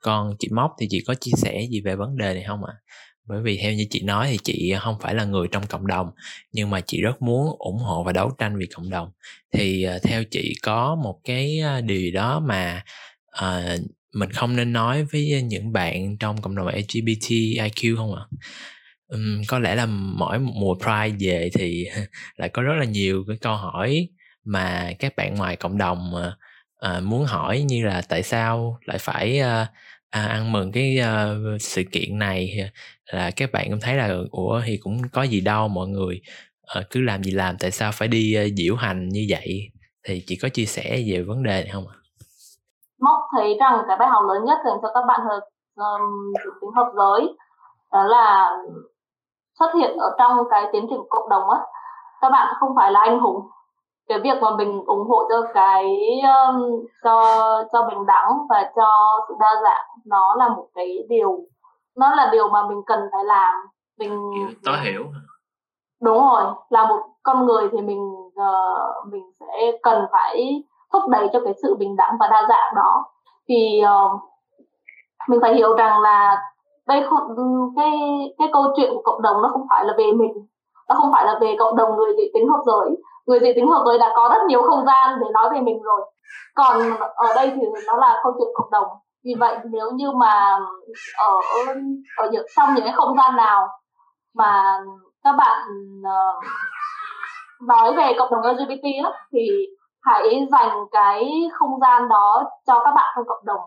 còn 0.00 0.34
chị 0.38 0.48
Móc 0.52 0.74
thì 0.80 0.86
chị 0.90 1.04
có 1.06 1.14
chia 1.14 1.32
sẻ 1.36 1.60
gì 1.70 1.80
về 1.80 1.96
vấn 1.96 2.16
đề 2.16 2.34
này 2.34 2.44
không 2.46 2.64
ạ? 2.64 2.72
À? 2.76 2.82
Bởi 3.28 3.42
vì 3.42 3.58
theo 3.62 3.72
như 3.72 3.86
chị 3.90 4.02
nói 4.02 4.28
thì 4.30 4.38
chị 4.44 4.74
không 4.80 4.96
phải 5.00 5.14
là 5.14 5.24
người 5.24 5.48
trong 5.52 5.66
cộng 5.66 5.86
đồng 5.86 6.10
nhưng 6.52 6.70
mà 6.70 6.80
chị 6.80 7.00
rất 7.00 7.22
muốn 7.22 7.56
ủng 7.58 7.78
hộ 7.78 8.04
và 8.04 8.12
đấu 8.12 8.30
tranh 8.38 8.58
vì 8.58 8.66
cộng 8.74 8.90
đồng. 8.90 9.10
Thì 9.52 9.82
ờ, 9.82 9.98
theo 9.98 10.24
chị 10.24 10.54
có 10.62 10.94
một 10.94 11.20
cái 11.24 11.58
ờ, 11.58 11.80
điều 11.80 12.10
đó 12.12 12.40
mà 12.40 12.84
à, 13.30 13.76
mình 14.14 14.30
không 14.30 14.56
nên 14.56 14.72
nói 14.72 15.04
với 15.04 15.42
những 15.42 15.72
bạn 15.72 16.18
trong 16.18 16.42
cộng 16.42 16.56
đồng 16.56 16.66
LGBTIQ 16.66 17.96
không 17.96 18.14
ạ? 18.14 18.22
À? 18.22 18.36
Um, 19.08 19.42
có 19.48 19.58
lẽ 19.58 19.74
là 19.74 19.86
mỗi 19.86 20.38
mùa 20.38 20.74
Pride 20.74 21.16
về 21.20 21.50
thì 21.54 21.86
lại 22.36 22.48
có 22.48 22.62
rất 22.62 22.74
là 22.78 22.84
nhiều 22.84 23.24
cái 23.28 23.36
câu 23.40 23.56
hỏi 23.56 24.08
mà 24.44 24.92
các 24.98 25.16
bạn 25.16 25.34
ngoài 25.34 25.56
cộng 25.56 25.78
đồng 25.78 26.12
uh, 26.14 26.32
à, 26.78 27.00
muốn 27.00 27.24
hỏi 27.24 27.60
như 27.62 27.84
là 27.84 28.02
tại 28.08 28.22
sao 28.22 28.78
lại 28.84 28.98
phải 28.98 29.38
à, 29.38 29.66
à, 30.10 30.26
ăn 30.26 30.52
mừng 30.52 30.72
cái 30.72 30.98
uh, 31.00 31.62
sự 31.62 31.82
kiện 31.92 32.18
này 32.18 32.70
là 33.12 33.30
các 33.36 33.50
bạn 33.52 33.66
cũng 33.70 33.80
thấy 33.82 33.94
là 33.94 34.16
ủa 34.30 34.60
thì 34.66 34.78
cũng 34.82 35.02
có 35.12 35.22
gì 35.22 35.40
đâu 35.40 35.68
mọi 35.68 35.88
người 35.88 36.20
à, 36.66 36.82
cứ 36.90 37.00
làm 37.00 37.22
gì 37.22 37.30
làm 37.30 37.56
tại 37.60 37.70
sao 37.70 37.90
phải 37.94 38.08
đi 38.08 38.36
uh, 38.46 38.52
diễu 38.56 38.76
hành 38.76 39.08
như 39.08 39.26
vậy? 39.28 39.70
Thì 40.04 40.22
chị 40.26 40.36
có 40.42 40.48
chia 40.48 40.64
sẻ 40.64 41.02
về 41.06 41.22
vấn 41.22 41.42
đề 41.42 41.62
này 41.62 41.70
không 41.72 41.88
ạ? 41.88 41.94
Móc 43.00 43.16
thấy 43.36 43.56
rằng 43.60 43.84
cái 43.88 43.96
bài 43.96 44.08
học 44.08 44.24
lớn 44.28 44.44
nhất 44.44 44.58
dành 44.64 44.78
cho 44.82 44.88
các 44.94 45.04
bạn 45.08 45.20
hợp 45.28 45.40
um, 45.76 46.32
tính 46.60 46.70
hợp 46.76 46.92
giới 46.96 47.36
đó 47.92 48.04
là 48.04 48.50
xuất 49.58 49.74
hiện 49.74 49.96
ở 49.96 50.14
trong 50.18 50.38
cái 50.50 50.62
tiến 50.72 50.86
trình 50.90 51.00
cộng 51.08 51.28
đồng 51.28 51.50
á. 51.50 51.58
Các 52.20 52.30
bạn 52.30 52.54
không 52.60 52.72
phải 52.76 52.92
là 52.92 53.00
anh 53.00 53.18
hùng 53.18 53.36
cái 54.08 54.20
việc 54.20 54.42
mà 54.42 54.56
mình 54.56 54.82
ủng 54.86 55.08
hộ 55.08 55.22
cho 55.28 55.42
cái 55.54 55.98
um, 56.22 56.86
cho 57.04 57.22
cho 57.72 57.88
bình 57.88 58.06
đẳng 58.06 58.46
và 58.50 58.70
cho 58.76 59.18
sự 59.28 59.34
đa 59.40 59.54
dạng 59.62 59.86
nó 60.06 60.34
là 60.38 60.48
một 60.48 60.66
cái 60.74 60.98
điều 61.08 61.38
nó 61.96 62.14
là 62.14 62.28
điều 62.32 62.48
mà 62.48 62.68
mình 62.68 62.82
cần 62.86 63.00
phải 63.12 63.24
làm. 63.24 63.54
Mình 63.98 64.30
tối 64.64 64.76
hiểu 64.82 65.04
đúng 66.02 66.18
rồi 66.18 66.44
là 66.68 66.88
một 66.88 67.00
con 67.22 67.46
người 67.46 67.68
thì 67.72 67.80
mình 67.80 68.12
uh, 68.26 69.12
mình 69.12 69.32
sẽ 69.40 69.72
cần 69.82 70.06
phải 70.12 70.64
thúc 70.92 71.02
đẩy 71.08 71.28
cho 71.32 71.40
cái 71.44 71.54
sự 71.62 71.76
bình 71.78 71.96
đẳng 71.96 72.16
và 72.20 72.28
đa 72.30 72.46
dạng 72.48 72.74
đó. 72.76 73.04
Thì 73.48 73.82
uh, 73.84 74.20
mình 75.28 75.40
phải 75.42 75.54
hiểu 75.54 75.76
rằng 75.76 76.00
là 76.00 76.42
đây 76.86 77.04
không 77.10 77.20
cái 77.76 77.90
cái 78.38 78.48
câu 78.52 78.64
chuyện 78.76 78.94
của 78.94 79.02
cộng 79.04 79.22
đồng 79.22 79.42
nó 79.42 79.48
không 79.52 79.66
phải 79.70 79.84
là 79.84 79.94
về 79.98 80.12
mình 80.12 80.32
nó 80.88 80.94
không 80.94 81.12
phải 81.12 81.26
là 81.26 81.38
về 81.40 81.56
cộng 81.58 81.76
đồng 81.76 81.96
người 81.96 82.12
dị 82.16 82.22
tính 82.34 82.48
hợp 82.48 82.62
giới. 82.66 82.96
Người 83.26 83.40
dị 83.40 83.52
tính 83.56 83.68
hợp 83.68 83.82
giới 83.86 83.98
đã 83.98 84.12
có 84.16 84.28
rất 84.34 84.40
nhiều 84.46 84.62
không 84.62 84.86
gian 84.86 85.18
để 85.20 85.26
nói 85.32 85.50
về 85.52 85.60
mình 85.60 85.82
rồi. 85.82 86.00
Còn 86.54 86.76
ở 87.14 87.34
đây 87.34 87.52
thì 87.56 87.62
nó 87.86 87.96
là 87.96 88.20
câu 88.22 88.32
chuyện 88.38 88.48
cộng 88.54 88.70
đồng. 88.70 88.86
Vì 89.24 89.34
vậy 89.38 89.58
nếu 89.64 89.90
như 89.90 90.12
mà 90.12 90.58
ở 91.18 91.40
ở 92.16 92.30
những 92.30 92.46
trong 92.56 92.74
những 92.74 92.84
cái 92.84 92.92
không 92.96 93.16
gian 93.16 93.36
nào 93.36 93.68
mà 94.34 94.80
các 95.24 95.32
bạn 95.38 95.62
uh, 96.00 96.44
nói 97.68 97.94
về 97.96 98.12
cộng 98.18 98.30
đồng 98.30 98.56
LGBT 98.56 98.84
đó, 99.04 99.12
thì 99.32 99.48
hãy 100.02 100.46
dành 100.50 100.84
cái 100.92 101.48
không 101.52 101.80
gian 101.80 102.08
đó 102.08 102.44
cho 102.66 102.80
các 102.84 102.92
bạn 102.94 103.12
trong 103.16 103.24
cộng 103.28 103.44
đồng. 103.44 103.60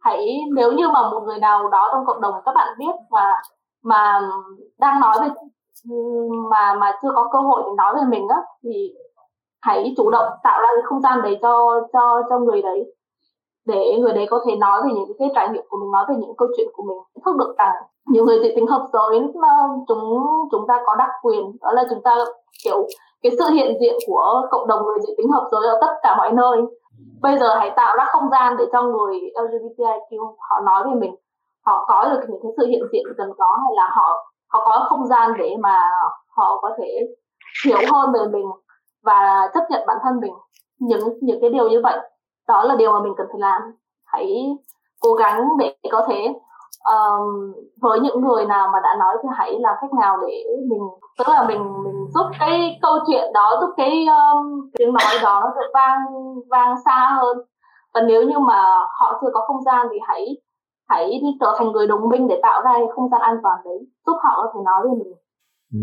Hãy 0.00 0.38
nếu 0.54 0.72
như 0.72 0.88
mà 0.88 1.10
một 1.10 1.20
người 1.26 1.38
nào 1.38 1.68
đó 1.68 1.88
trong 1.92 2.06
cộng 2.06 2.20
đồng 2.20 2.34
các 2.44 2.52
bạn 2.54 2.68
biết 2.78 2.92
và 3.10 3.42
mà 3.84 4.20
đang 4.78 5.00
nói 5.00 5.18
về 5.20 5.28
mà 6.50 6.74
mà 6.74 6.92
chưa 7.02 7.10
có 7.14 7.28
cơ 7.32 7.38
hội 7.38 7.62
để 7.66 7.72
nói 7.76 7.94
về 7.94 8.02
mình 8.08 8.28
á, 8.28 8.36
thì 8.62 8.94
hãy 9.62 9.94
chủ 9.96 10.10
động 10.10 10.32
tạo 10.42 10.60
ra 10.60 10.68
cái 10.74 10.82
không 10.84 11.00
gian 11.00 11.22
đấy 11.22 11.38
cho 11.42 11.80
cho 11.92 12.22
cho 12.30 12.38
người 12.38 12.62
đấy. 12.62 12.92
Để 13.66 13.98
người 14.00 14.12
đấy 14.12 14.26
có 14.30 14.40
thể 14.46 14.56
nói 14.56 14.82
về 14.84 14.90
những 14.94 15.18
cái 15.18 15.30
trải 15.34 15.48
nghiệm 15.48 15.62
của 15.68 15.78
mình, 15.80 15.90
nói 15.90 16.04
về 16.08 16.14
những 16.18 16.36
câu 16.38 16.48
chuyện 16.56 16.68
của 16.72 16.82
mình, 16.82 16.98
thức 17.24 17.36
được 17.36 17.54
rằng 17.58 17.72
nhiều 18.06 18.24
người 18.24 18.38
dị 18.42 18.52
tính 18.56 18.66
hợp 18.66 18.86
giới 18.92 19.20
chúng 19.88 20.26
chúng 20.50 20.66
ta 20.68 20.82
có 20.86 20.94
đặc 20.94 21.10
quyền, 21.22 21.56
đó 21.60 21.72
là 21.72 21.84
chúng 21.90 22.02
ta, 22.02 22.14
kiểu, 22.64 22.86
cái 23.22 23.32
sự 23.38 23.44
hiện 23.54 23.76
diện 23.80 23.94
của 24.06 24.46
cộng 24.50 24.66
đồng 24.66 24.84
người 24.84 24.98
dị 25.06 25.14
tính 25.16 25.30
hợp 25.32 25.48
giới 25.52 25.66
ở 25.66 25.78
tất 25.80 25.94
cả 26.02 26.16
mọi 26.16 26.32
nơi. 26.32 26.62
Bây 27.22 27.38
giờ 27.38 27.54
hãy 27.58 27.72
tạo 27.76 27.96
ra 27.96 28.04
không 28.08 28.28
gian 28.30 28.56
để 28.56 28.64
cho 28.72 28.82
người 28.82 29.20
LGBTIQ 29.34 30.34
họ 30.38 30.60
nói 30.60 30.82
về 30.84 31.00
mình. 31.00 31.14
Họ 31.66 31.84
có 31.88 32.08
được 32.08 32.20
những 32.28 32.40
cái 32.42 32.52
sự 32.56 32.66
hiện 32.66 32.82
diện 32.92 33.04
cần 33.18 33.32
có, 33.38 33.58
hay 33.64 33.72
là 33.76 33.90
họ 33.96 34.32
họ 34.48 34.64
có 34.64 34.86
không 34.88 35.06
gian 35.06 35.32
để 35.38 35.56
mà 35.60 35.78
họ 36.36 36.58
có 36.62 36.70
thể 36.78 37.06
hiểu 37.64 37.78
hơn 37.92 38.12
về 38.12 38.20
mình 38.32 38.46
và 39.04 39.50
chấp 39.54 39.64
nhận 39.70 39.86
bản 39.86 39.96
thân 40.02 40.20
mình. 40.20 40.32
Những 40.78 41.18
những 41.22 41.38
cái 41.40 41.50
điều 41.50 41.68
như 41.68 41.80
vậy 41.82 41.98
đó 42.48 42.64
là 42.64 42.76
điều 42.76 42.92
mà 42.92 43.00
mình 43.00 43.14
cần 43.16 43.26
phải 43.30 43.40
làm. 43.40 43.62
Hãy 44.04 44.56
cố 45.00 45.14
gắng 45.14 45.48
để 45.58 45.74
có 45.92 46.06
thể 46.08 46.34
um, 46.92 47.52
với 47.80 48.00
những 48.00 48.20
người 48.20 48.46
nào 48.46 48.68
mà 48.72 48.78
đã 48.82 48.96
nói 48.98 49.16
thì 49.22 49.28
hãy 49.36 49.58
làm 49.60 49.74
cách 49.80 49.92
nào 50.00 50.16
để 50.26 50.44
mình 50.70 50.82
tức 51.18 51.28
là 51.28 51.44
mình 51.48 51.82
mình 51.84 52.06
giúp 52.14 52.26
cái 52.40 52.78
câu 52.82 52.92
chuyện 53.06 53.32
đó 53.32 53.56
giúp 53.60 53.70
cái 53.76 54.06
um, 54.06 54.70
tiếng 54.78 54.92
nói 54.92 55.14
đó 55.22 55.40
nó 55.44 55.60
được 55.60 55.70
vang 55.74 56.00
vang 56.50 56.74
xa 56.84 57.16
hơn. 57.16 57.38
Và 57.94 58.00
nếu 58.00 58.22
như 58.22 58.38
mà 58.38 58.64
họ 59.00 59.18
chưa 59.20 59.28
có 59.34 59.44
không 59.46 59.62
gian 59.62 59.86
thì 59.90 59.98
hãy 60.06 60.36
hãy 60.88 61.04
đi 61.22 61.28
trở 61.40 61.46
thành 61.58 61.72
người 61.72 61.86
đồng 61.86 62.08
minh 62.10 62.28
để 62.28 62.34
tạo 62.42 62.62
ra 62.64 62.72
không 62.94 63.10
gian 63.10 63.20
an 63.20 63.36
toàn 63.42 63.58
đấy. 63.64 63.78
Giúp 64.06 64.16
họ 64.24 64.32
có 64.36 64.52
thể 64.54 64.60
nói 64.64 64.82
với 64.84 64.98
mình. 64.98 65.12
Ừ, 65.72 65.80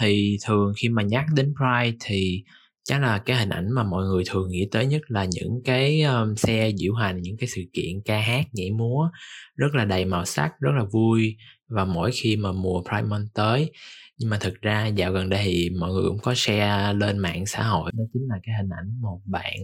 thì 0.00 0.36
thường 0.46 0.72
khi 0.76 0.88
mà 0.88 1.02
nhắc 1.02 1.24
đến 1.34 1.54
Pride 1.56 1.96
thì 2.04 2.44
chắc 2.84 3.02
là 3.02 3.18
cái 3.18 3.36
hình 3.36 3.48
ảnh 3.48 3.72
mà 3.72 3.82
mọi 3.82 4.04
người 4.04 4.24
thường 4.30 4.48
nghĩ 4.50 4.68
tới 4.72 4.86
nhất 4.86 5.02
là 5.08 5.24
những 5.24 5.62
cái 5.64 6.02
um, 6.02 6.34
xe 6.34 6.70
diễu 6.76 6.94
hành 6.94 7.22
những 7.22 7.36
cái 7.38 7.48
sự 7.48 7.62
kiện 7.72 8.02
ca 8.04 8.18
hát 8.18 8.46
nhảy 8.52 8.70
múa 8.70 9.08
rất 9.56 9.74
là 9.74 9.84
đầy 9.84 10.04
màu 10.04 10.24
sắc 10.24 10.60
rất 10.60 10.70
là 10.76 10.84
vui 10.92 11.36
và 11.68 11.84
mỗi 11.84 12.10
khi 12.14 12.36
mà 12.36 12.52
mùa 12.52 12.82
Pride 12.82 13.08
Month 13.08 13.28
tới. 13.34 13.70
Nhưng 14.18 14.30
mà 14.30 14.38
thực 14.40 14.54
ra 14.60 14.86
dạo 14.86 15.12
gần 15.12 15.28
đây 15.28 15.42
thì 15.44 15.70
mọi 15.80 15.90
người 15.92 16.04
cũng 16.08 16.18
có 16.22 16.32
share 16.36 16.92
lên 16.94 17.18
mạng 17.18 17.46
xã 17.46 17.62
hội. 17.62 17.90
Đó 17.94 18.04
chính 18.12 18.22
là 18.28 18.36
cái 18.42 18.54
hình 18.58 18.70
ảnh 18.78 19.00
một 19.00 19.20
bạn 19.24 19.54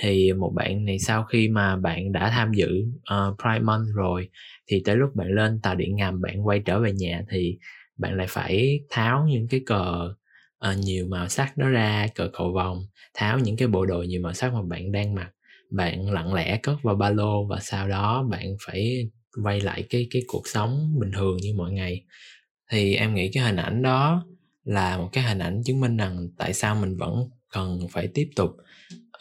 thì 0.00 0.32
một 0.32 0.52
bạn 0.54 0.84
này 0.84 0.98
sau 0.98 1.24
khi 1.24 1.48
mà 1.48 1.76
bạn 1.76 2.12
đã 2.12 2.30
tham 2.30 2.52
dự 2.52 2.68
uh, 2.98 3.36
Pride 3.42 3.64
Month 3.64 3.86
rồi 3.94 4.28
thì 4.66 4.82
tới 4.84 4.96
lúc 4.96 5.10
bạn 5.14 5.28
lên 5.28 5.60
tàu 5.62 5.74
điện 5.74 5.96
ngầm 5.96 6.20
bạn 6.20 6.46
quay 6.46 6.60
trở 6.60 6.80
về 6.80 6.92
nhà 6.92 7.22
thì 7.30 7.58
bạn 7.98 8.16
lại 8.16 8.26
phải 8.30 8.80
tháo 8.90 9.26
những 9.28 9.48
cái 9.48 9.60
cờ 9.66 10.14
uh, 10.70 10.78
nhiều 10.78 11.06
màu 11.08 11.28
sắc 11.28 11.56
đó 11.56 11.68
ra 11.68 12.06
cờ 12.14 12.30
cầu 12.32 12.52
vồng 12.52 12.86
tháo 13.14 13.38
những 13.38 13.56
cái 13.56 13.68
bộ 13.68 13.86
đồ 13.86 14.02
nhiều 14.02 14.20
màu 14.22 14.32
sắc 14.32 14.54
mà 14.54 14.62
bạn 14.62 14.92
đang 14.92 15.14
mặc. 15.14 15.30
Bạn 15.70 16.10
lặng 16.10 16.34
lẽ 16.34 16.58
cất 16.62 16.76
vào 16.82 16.94
ba 16.94 17.10
lô 17.10 17.46
và 17.46 17.58
sau 17.60 17.88
đó 17.88 18.22
bạn 18.30 18.56
phải 18.66 19.10
quay 19.42 19.60
lại 19.60 19.84
cái 19.90 20.06
cái 20.10 20.22
cuộc 20.26 20.48
sống 20.48 20.94
bình 21.00 21.10
thường 21.14 21.36
như 21.36 21.54
mọi 21.56 21.72
ngày. 21.72 22.04
Thì 22.70 22.94
em 22.94 23.14
nghĩ 23.14 23.30
cái 23.32 23.44
hình 23.44 23.56
ảnh 23.56 23.82
đó 23.82 24.26
là 24.64 24.98
một 24.98 25.08
cái 25.12 25.24
hình 25.24 25.38
ảnh 25.38 25.62
chứng 25.64 25.80
minh 25.80 25.96
rằng 25.96 26.28
tại 26.38 26.54
sao 26.54 26.74
mình 26.74 26.96
vẫn 26.96 27.30
cần 27.52 27.78
phải 27.90 28.08
tiếp 28.14 28.28
tục 28.36 28.50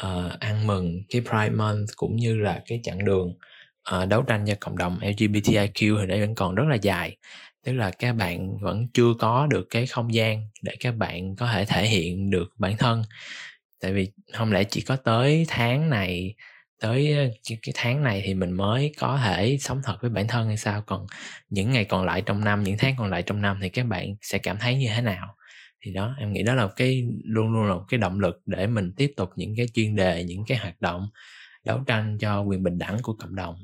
uh, 0.05 0.39
ăn 0.39 0.67
mừng 0.67 1.03
cái 1.09 1.21
Pride 1.21 1.49
Month 1.49 1.89
cũng 1.95 2.15
như 2.15 2.39
là 2.39 2.62
cái 2.65 2.79
chặng 2.83 3.05
đường 3.05 3.33
uh, 3.95 4.09
đấu 4.09 4.21
tranh 4.21 4.45
cho 4.47 4.53
cộng 4.59 4.77
đồng 4.77 4.99
LGBTIQ 4.99 5.99
thì 5.99 6.05
nó 6.05 6.17
vẫn 6.17 6.35
còn 6.35 6.55
rất 6.55 6.63
là 6.69 6.75
dài. 6.75 7.17
Tức 7.65 7.73
là 7.73 7.91
các 7.91 8.13
bạn 8.13 8.57
vẫn 8.62 8.88
chưa 8.93 9.13
có 9.19 9.47
được 9.47 9.67
cái 9.69 9.88
không 9.88 10.13
gian 10.13 10.49
để 10.62 10.75
các 10.79 10.95
bạn 10.97 11.35
có 11.35 11.47
thể 11.53 11.65
thể 11.65 11.88
hiện 11.88 12.29
được 12.29 12.49
bản 12.57 12.77
thân. 12.77 13.03
Tại 13.81 13.93
vì 13.93 14.12
không 14.33 14.51
lẽ 14.51 14.63
chỉ 14.63 14.81
có 14.81 14.95
tới 14.95 15.45
tháng 15.47 15.89
này 15.89 16.35
tới 16.79 17.13
ờ, 17.17 17.55
cái 17.62 17.73
tháng 17.75 18.03
này 18.03 18.21
thì 18.25 18.33
mình 18.33 18.51
mới 18.51 18.93
có 18.99 19.19
thể 19.25 19.57
sống 19.62 19.81
thật 19.83 19.97
với 20.01 20.09
bản 20.09 20.27
thân 20.27 20.47
hay 20.47 20.57
sao? 20.57 20.81
Còn 20.81 21.07
những 21.49 21.71
ngày 21.71 21.85
còn 21.85 22.05
lại 22.05 22.21
trong 22.21 22.43
năm 22.43 22.63
những 22.63 22.77
tháng 22.77 22.95
còn 22.97 23.09
lại 23.09 23.23
trong 23.23 23.41
năm 23.41 23.59
thì 23.62 23.69
các 23.69 23.85
bạn 23.85 24.15
sẽ 24.21 24.38
cảm 24.38 24.57
thấy 24.57 24.75
như 24.75 24.88
thế 24.95 25.01
nào? 25.01 25.35
Thì 25.85 25.93
đó 25.93 26.09
em 26.19 26.33
nghĩ 26.33 26.43
đó 26.43 26.53
là 26.53 26.67
cái 26.75 27.03
luôn 27.25 27.53
luôn 27.53 27.67
là 27.67 27.73
một 27.73 27.83
cái 27.89 27.97
động 27.97 28.19
lực 28.19 28.41
để 28.45 28.67
mình 28.67 28.91
tiếp 28.97 29.13
tục 29.17 29.29
những 29.35 29.53
cái 29.57 29.65
chuyên 29.73 29.95
đề 29.95 30.23
những 30.27 30.43
cái 30.47 30.57
hoạt 30.57 30.81
động 30.81 31.01
đấu 31.65 31.77
tranh 31.87 32.17
cho 32.21 32.41
quyền 32.41 32.63
bình 32.63 32.77
đẳng 32.77 32.97
của 33.03 33.13
cộng 33.19 33.35
đồng 33.35 33.55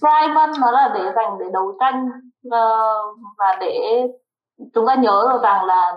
Pride 0.00 0.34
Month 0.34 0.60
nó 0.60 0.70
là 0.70 0.90
để 0.94 1.12
dành 1.16 1.38
để 1.40 1.46
đấu 1.52 1.76
tranh 1.80 2.06
uh, 2.46 3.18
và 3.38 3.56
để 3.60 4.02
chúng 4.74 4.86
ta 4.86 4.94
nhớ 4.94 5.28
được 5.32 5.40
rằng 5.42 5.64
là 5.64 5.92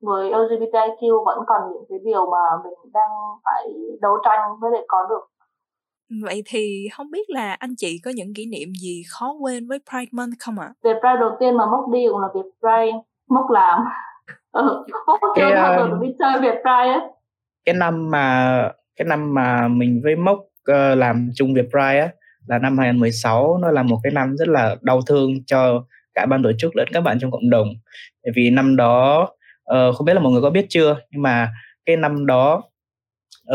người 0.00 0.30
LGBTQ 0.30 1.24
vẫn 1.24 1.38
còn 1.46 1.60
những 1.72 1.84
cái 1.88 1.98
điều 2.04 2.30
mà 2.30 2.62
mình 2.64 2.92
đang 2.92 3.10
phải 3.44 3.62
đấu 4.00 4.18
tranh 4.24 4.40
với 4.60 4.70
lại 4.70 4.84
có 4.88 5.06
được 5.08 5.38
Vậy 6.24 6.42
thì 6.46 6.88
không 6.92 7.10
biết 7.10 7.30
là 7.30 7.52
anh 7.52 7.74
chị 7.76 8.00
có 8.04 8.10
những 8.14 8.34
kỷ 8.34 8.46
niệm 8.46 8.68
gì 8.82 9.02
khó 9.10 9.32
quên 9.40 9.68
với 9.68 9.78
Pride 9.90 10.10
Month 10.12 10.32
không 10.38 10.58
ạ? 10.58 10.66
À? 10.66 10.74
Về 10.82 10.92
Pride 10.92 11.20
đầu 11.20 11.30
tiên 11.40 11.56
mà 11.56 11.66
Mốc 11.66 11.90
đi 11.92 12.06
cũng 12.10 12.20
là 12.20 12.28
việc 12.34 12.50
Pride 12.60 12.98
Mốc 13.28 13.50
làm. 13.50 13.78
Ừ, 14.52 14.84
Mốc 15.06 15.20
cái, 15.34 15.52
uh, 15.52 16.00
đi 16.02 16.08
chơi 16.18 16.40
việc 16.40 16.54
Pride 16.62 16.92
ấy 16.92 17.00
Cái 17.64 17.74
năm 17.74 18.10
mà 18.10 18.62
cái 18.96 19.06
năm 19.06 19.34
mà 19.34 19.68
mình 19.68 20.00
với 20.04 20.16
Mốc 20.16 20.38
uh, 20.38 20.98
làm 20.98 21.30
chung 21.34 21.54
việc 21.54 21.70
Pride 21.70 22.00
á 22.00 22.08
là 22.46 22.58
năm 22.58 22.78
2016 22.78 23.58
nó 23.58 23.70
là 23.70 23.82
một 23.82 23.98
cái 24.02 24.12
năm 24.12 24.36
rất 24.36 24.48
là 24.48 24.76
đau 24.80 25.00
thương 25.06 25.44
cho 25.46 25.84
cả 26.14 26.26
ban 26.26 26.42
tổ 26.42 26.52
chức 26.58 26.76
lẫn 26.76 26.88
các 26.92 27.00
bạn 27.00 27.18
trong 27.20 27.30
cộng 27.30 27.50
đồng. 27.50 27.68
Bởi 28.24 28.32
vì 28.36 28.50
năm 28.50 28.76
đó 28.76 29.28
uh, 29.74 29.96
không 29.96 30.04
biết 30.04 30.14
là 30.14 30.20
mọi 30.20 30.32
người 30.32 30.42
có 30.42 30.50
biết 30.50 30.66
chưa 30.68 30.96
nhưng 31.10 31.22
mà 31.22 31.52
cái 31.86 31.96
năm 31.96 32.26
đó 32.26 32.62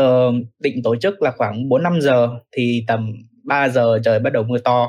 uh, 0.02 0.34
định 0.58 0.82
tổ 0.84 0.96
chức 0.96 1.22
là 1.22 1.30
khoảng 1.36 1.68
4 1.68 1.82
5 1.82 2.00
giờ 2.00 2.28
thì 2.52 2.84
tầm 2.88 3.12
3 3.44 3.68
giờ 3.68 3.98
trời 4.04 4.18
bắt 4.18 4.32
đầu 4.32 4.42
mưa 4.42 4.58
to. 4.58 4.88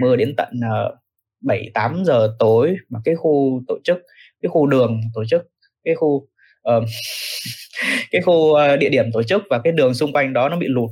Mưa 0.00 0.16
đến 0.16 0.34
tận 0.36 0.48
uh, 0.58 0.99
7 1.40 1.70
8 1.74 2.02
giờ 2.04 2.36
tối 2.38 2.76
mà 2.88 2.98
cái 3.04 3.14
khu 3.14 3.62
tổ 3.68 3.78
chức 3.84 3.98
cái 4.42 4.48
khu 4.48 4.66
đường 4.66 5.00
tổ 5.14 5.24
chức 5.24 5.42
cái 5.84 5.94
khu 5.94 6.08
uh, 6.76 6.84
cái 8.10 8.22
khu 8.22 8.54
ờ, 8.54 8.76
địa 8.76 8.88
điểm 8.88 9.04
tổ 9.12 9.22
chức 9.22 9.42
và 9.50 9.60
cái 9.64 9.72
đường 9.72 9.94
xung 9.94 10.12
quanh 10.12 10.32
đó 10.32 10.48
nó 10.48 10.56
bị 10.56 10.66
lụt. 10.68 10.90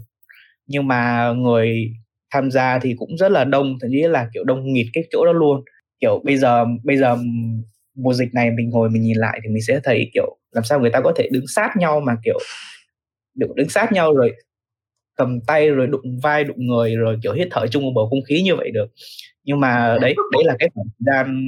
Nhưng 0.66 0.88
mà 0.88 1.32
người 1.36 1.92
tham 2.30 2.50
gia 2.50 2.78
thì 2.78 2.94
cũng 2.98 3.16
rất 3.16 3.32
là 3.32 3.44
đông 3.44 3.78
thậm 3.80 3.90
chí 3.92 4.02
là 4.02 4.28
kiểu 4.34 4.44
đông 4.44 4.72
nghịt 4.72 4.86
cái 4.92 5.04
chỗ 5.10 5.24
đó 5.26 5.32
luôn. 5.32 5.64
Kiểu 6.00 6.22
bây 6.24 6.36
giờ 6.36 6.64
bây 6.84 6.96
giờ 6.96 7.16
mùa 7.94 8.12
dịch 8.14 8.28
này 8.34 8.50
mình 8.50 8.70
ngồi 8.70 8.90
mình 8.90 9.02
nhìn 9.02 9.16
lại 9.16 9.40
thì 9.42 9.48
mình 9.48 9.62
sẽ 9.62 9.80
thấy 9.84 10.10
kiểu 10.14 10.36
làm 10.52 10.64
sao 10.64 10.80
người 10.80 10.90
ta 10.90 11.00
có 11.00 11.12
thể 11.16 11.28
đứng 11.32 11.46
sát 11.46 11.76
nhau 11.76 12.00
mà 12.00 12.16
kiểu 12.24 12.38
đứng 13.36 13.68
sát 13.68 13.92
nhau 13.92 14.14
rồi 14.14 14.32
cầm 15.18 15.40
tay 15.46 15.70
rồi 15.70 15.86
đụng 15.86 16.20
vai 16.22 16.44
đụng 16.44 16.66
người 16.66 16.96
rồi 16.96 17.18
kiểu 17.22 17.32
hít 17.32 17.48
thở 17.50 17.66
chung 17.66 17.82
một 17.82 17.92
bầu 17.94 18.08
không 18.10 18.22
khí 18.28 18.42
như 18.42 18.56
vậy 18.56 18.70
được. 18.70 18.86
Nhưng 19.44 19.60
mà 19.60 19.96
đấy 20.00 20.14
đấy 20.32 20.42
là 20.44 20.56
cái 20.58 20.68
thời 20.74 20.84
gian 20.98 21.42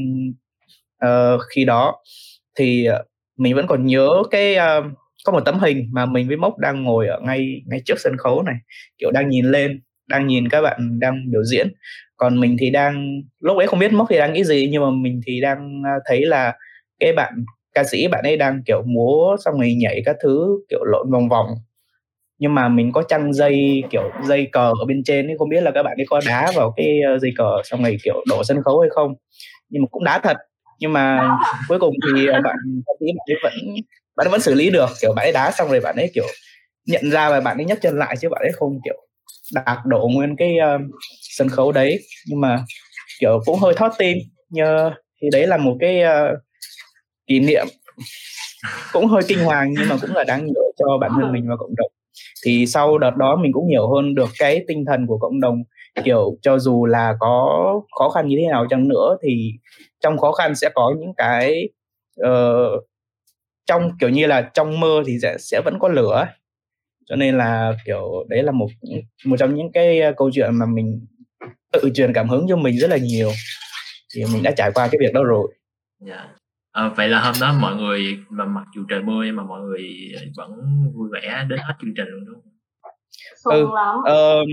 uh, 1.04 1.40
khi 1.54 1.64
đó 1.64 1.96
thì 2.58 2.86
uh, 2.88 3.06
mình 3.36 3.54
vẫn 3.54 3.66
còn 3.66 3.86
nhớ 3.86 4.08
cái 4.30 4.56
uh, 4.56 4.84
có 5.24 5.32
một 5.32 5.40
tấm 5.44 5.58
hình 5.58 5.88
mà 5.92 6.06
mình 6.06 6.28
với 6.28 6.36
mốc 6.36 6.58
đang 6.58 6.82
ngồi 6.82 7.06
ở 7.06 7.20
ngay 7.20 7.62
ngay 7.66 7.80
trước 7.84 8.00
sân 8.00 8.16
khấu 8.16 8.42
này 8.42 8.56
kiểu 8.98 9.10
đang 9.10 9.28
nhìn 9.28 9.44
lên 9.44 9.80
đang 10.08 10.26
nhìn 10.26 10.48
các 10.48 10.60
bạn 10.62 10.98
đang 11.00 11.30
biểu 11.30 11.44
diễn. 11.44 11.68
Còn 12.16 12.40
mình 12.40 12.56
thì 12.60 12.70
đang 12.70 13.22
lúc 13.40 13.56
ấy 13.56 13.66
không 13.66 13.78
biết 13.78 13.92
mốc 13.92 14.06
thì 14.10 14.18
đang 14.18 14.32
nghĩ 14.32 14.44
gì 14.44 14.68
nhưng 14.72 14.82
mà 14.82 14.90
mình 14.90 15.20
thì 15.26 15.40
đang 15.40 15.82
thấy 16.04 16.26
là 16.26 16.54
cái 17.00 17.12
bạn 17.12 17.32
ca 17.74 17.84
sĩ 17.84 18.08
bạn 18.08 18.24
ấy 18.24 18.36
đang 18.36 18.62
kiểu 18.66 18.82
múa 18.86 19.36
xong 19.44 19.54
rồi 19.54 19.74
nhảy 19.74 20.02
các 20.04 20.16
thứ 20.22 20.58
kiểu 20.68 20.84
lộn 20.84 21.10
vòng 21.10 21.28
vòng 21.28 21.46
nhưng 22.40 22.54
mà 22.54 22.68
mình 22.68 22.92
có 22.92 23.02
chăn 23.02 23.32
dây 23.32 23.82
kiểu 23.90 24.10
dây 24.24 24.48
cờ 24.52 24.72
ở 24.80 24.84
bên 24.86 25.02
trên 25.04 25.26
ấy 25.26 25.36
không 25.38 25.48
biết 25.48 25.60
là 25.60 25.70
các 25.70 25.82
bạn 25.82 25.96
ấy 25.96 26.06
có 26.08 26.20
đá 26.26 26.52
vào 26.56 26.72
cái 26.76 27.00
ờ, 27.06 27.18
dây 27.18 27.30
cờ 27.36 27.50
xong 27.64 27.82
rồi 27.82 27.96
kiểu 28.04 28.24
đổ 28.28 28.44
sân 28.44 28.62
khấu 28.62 28.80
hay 28.80 28.90
không. 28.90 29.14
Nhưng 29.68 29.82
mà 29.82 29.86
cũng 29.90 30.04
đá 30.04 30.20
thật. 30.22 30.36
Nhưng 30.78 30.92
mà 30.92 31.30
cuối 31.68 31.78
cùng 31.78 31.94
thì 32.06 32.26
ờ, 32.26 32.32
bạn 32.32 32.56
bạn 32.86 32.96
ấy 33.00 33.36
vẫn 33.42 33.52
bạn 34.16 34.26
ấy 34.26 34.30
vẫn 34.30 34.40
xử 34.40 34.54
lý 34.54 34.70
được. 34.70 34.88
Kiểu 35.00 35.12
bạn 35.16 35.26
ấy 35.26 35.32
đá 35.32 35.50
xong 35.50 35.68
rồi 35.68 35.80
bạn 35.80 35.96
ấy 35.96 36.10
kiểu 36.14 36.26
nhận 36.86 37.10
ra 37.10 37.30
và 37.30 37.40
bạn 37.40 37.56
ấy 37.56 37.64
nhấc 37.64 37.78
chân 37.82 37.98
lại 37.98 38.16
chứ 38.20 38.28
bạn 38.28 38.42
ấy 38.42 38.52
không 38.52 38.78
kiểu 38.84 39.06
đạp 39.54 39.82
đổ 39.86 40.08
nguyên 40.14 40.36
cái 40.36 40.56
uh, 40.74 40.80
sân 41.20 41.48
khấu 41.48 41.72
đấy. 41.72 42.00
Nhưng 42.26 42.40
mà 42.40 42.64
kiểu 43.20 43.40
cũng 43.44 43.58
hơi 43.58 43.74
thót 43.74 43.92
tim. 43.98 44.18
Như 44.48 44.64
thì 45.22 45.28
đấy 45.32 45.46
là 45.46 45.56
một 45.56 45.76
cái 45.80 46.02
uh, 46.02 46.38
kỷ 47.26 47.40
niệm 47.40 47.66
cũng 48.92 49.06
hơi 49.06 49.22
kinh 49.28 49.38
hoàng 49.38 49.72
nhưng 49.78 49.88
mà 49.88 49.96
cũng 50.00 50.16
là 50.16 50.24
đáng 50.24 50.46
nhớ 50.46 50.60
cho 50.78 50.98
bản 51.00 51.10
thân 51.20 51.32
mình 51.32 51.48
và 51.48 51.56
cộng 51.56 51.74
đồng 51.76 51.90
thì 52.44 52.66
sau 52.66 52.98
đợt 52.98 53.16
đó 53.16 53.36
mình 53.36 53.52
cũng 53.52 53.68
hiểu 53.68 53.94
hơn 53.94 54.14
được 54.14 54.28
cái 54.38 54.64
tinh 54.68 54.84
thần 54.84 55.06
của 55.06 55.18
cộng 55.18 55.40
đồng. 55.40 55.62
Kiểu 56.04 56.38
cho 56.42 56.58
dù 56.58 56.86
là 56.86 57.16
có 57.20 57.82
khó 57.98 58.08
khăn 58.08 58.28
như 58.28 58.36
thế 58.40 58.48
nào 58.48 58.66
chăng 58.70 58.88
nữa 58.88 59.16
thì 59.22 59.52
trong 60.00 60.18
khó 60.18 60.32
khăn 60.32 60.54
sẽ 60.54 60.70
có 60.74 60.94
những 60.98 61.14
cái 61.16 61.68
uh, 62.20 62.84
trong 63.66 63.90
kiểu 64.00 64.08
như 64.08 64.26
là 64.26 64.50
trong 64.54 64.80
mơ 64.80 65.02
thì 65.06 65.18
sẽ 65.22 65.36
sẽ 65.38 65.60
vẫn 65.64 65.78
có 65.80 65.88
lửa 65.88 66.26
cho 67.10 67.16
nên 67.16 67.38
là 67.38 67.72
kiểu 67.86 68.24
đấy 68.28 68.42
là 68.42 68.52
một 68.52 68.68
một 69.24 69.36
trong 69.38 69.54
những 69.54 69.72
cái 69.72 70.00
ờ, 70.00 70.12
câu 70.16 70.30
chuyện 70.32 70.54
mà 70.54 70.66
mình 70.66 71.06
tự 71.72 71.90
truyền 71.94 72.12
cảm 72.12 72.28
hứng 72.28 72.46
cho 72.48 72.56
mình 72.56 72.78
rất 72.78 72.90
là 72.90 72.96
nhiều. 72.96 73.30
Thì 74.14 74.24
mình 74.32 74.42
đã 74.42 74.50
trải 74.56 74.70
qua 74.74 74.88
cái 74.88 74.98
việc 75.00 75.12
đó 75.12 75.24
rồi. 75.24 75.54
Yeah. 76.06 76.39
À, 76.72 76.90
vậy 76.96 77.08
là 77.08 77.20
hôm 77.20 77.34
đó 77.40 77.54
mọi 77.60 77.76
người 77.76 78.18
mà 78.28 78.44
mặc 78.44 78.64
dù 78.76 78.82
trời 78.88 79.02
mưa 79.02 79.24
nhưng 79.24 79.36
mà 79.36 79.42
mọi 79.42 79.60
người 79.60 79.82
vẫn 80.36 80.50
vui 80.94 81.08
vẻ 81.12 81.44
đến 81.48 81.58
hết 81.58 81.74
chương 81.80 81.94
trình 81.96 82.06
luôn 82.08 82.24
đúng 82.26 82.34
không? 82.34 82.50
Ừ, 83.44 83.62
uh, 83.62 84.48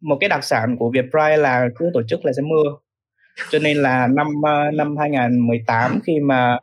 một 0.00 0.16
cái 0.20 0.28
đặc 0.28 0.44
sản 0.44 0.76
của 0.78 0.90
Việt 0.90 1.04
Pride 1.10 1.36
là 1.36 1.68
cứ 1.76 1.90
tổ 1.94 2.02
chức 2.08 2.24
là 2.24 2.32
sẽ 2.32 2.42
mưa. 2.42 2.70
Cho 3.50 3.58
nên 3.58 3.76
là 3.76 4.06
năm 4.06 4.26
uh, 4.26 4.74
năm 4.74 4.96
2018 4.96 6.00
khi 6.04 6.20
mà 6.20 6.58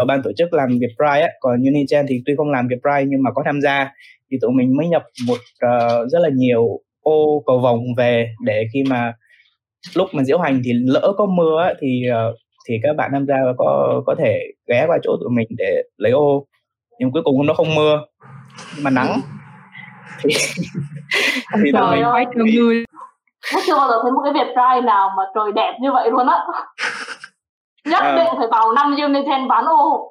uh, 0.00 0.06
ban 0.06 0.22
tổ 0.22 0.30
chức 0.36 0.52
làm 0.52 0.68
Việt 0.68 0.94
Pride 0.96 1.20
á, 1.20 1.28
còn 1.40 1.62
Unigen 1.62 2.06
thì 2.08 2.22
tuy 2.26 2.34
không 2.36 2.50
làm 2.50 2.68
Việt 2.68 2.78
Pride 2.82 3.04
nhưng 3.08 3.22
mà 3.22 3.30
có 3.34 3.42
tham 3.44 3.60
gia 3.60 3.90
thì 4.30 4.38
tụi 4.40 4.50
mình 4.50 4.76
mới 4.76 4.88
nhập 4.88 5.02
một 5.26 5.38
uh, 5.66 6.10
rất 6.10 6.18
là 6.18 6.28
nhiều 6.34 6.80
ô 7.00 7.42
cầu 7.46 7.58
vồng 7.58 7.94
về 7.96 8.34
để 8.44 8.64
khi 8.72 8.82
mà 8.90 9.12
lúc 9.94 10.08
mà 10.12 10.24
diễu 10.24 10.38
hành 10.38 10.62
thì 10.64 10.72
lỡ 10.72 11.12
có 11.16 11.26
mưa 11.26 11.62
á, 11.62 11.74
thì 11.80 12.02
uh, 12.10 12.36
thì 12.68 12.74
các 12.82 12.96
bạn 12.96 13.10
tham 13.12 13.26
gia 13.26 13.36
có 13.58 14.02
có 14.06 14.14
thể 14.18 14.40
ghé 14.68 14.84
qua 14.86 14.98
chỗ 15.02 15.16
tụi 15.20 15.30
mình 15.30 15.48
để 15.58 15.82
lấy 15.96 16.12
ô. 16.12 16.46
Nhưng 16.98 17.12
cuối 17.12 17.22
cùng 17.24 17.46
nó 17.46 17.54
không 17.54 17.74
mưa 17.74 18.00
mà 18.82 18.90
nắng. 18.90 19.20
Thì 20.22 20.34
thì 21.64 21.72
tụi 21.72 21.90
mình 21.90 22.04
phải 22.12 22.26
thương 22.34 22.46
người. 22.46 22.84
Tôi 23.52 23.62
chưa 23.66 23.76
bao 23.76 23.88
giờ 23.88 23.94
thấy 24.02 24.12
một 24.12 24.20
cái 24.24 24.32
Việt 24.32 24.52
Pride 24.52 24.86
nào 24.86 25.10
mà 25.16 25.22
trời 25.34 25.52
đẹp 25.54 25.72
như 25.82 25.92
vậy 25.92 26.10
luôn 26.10 26.26
á. 26.26 26.38
Nhất 27.84 28.02
à. 28.02 28.16
định 28.16 28.34
phải 28.38 28.46
vào 28.50 28.72
năm 28.72 28.96
Uniten 29.02 29.48
bán 29.48 29.64
ô. 29.64 30.10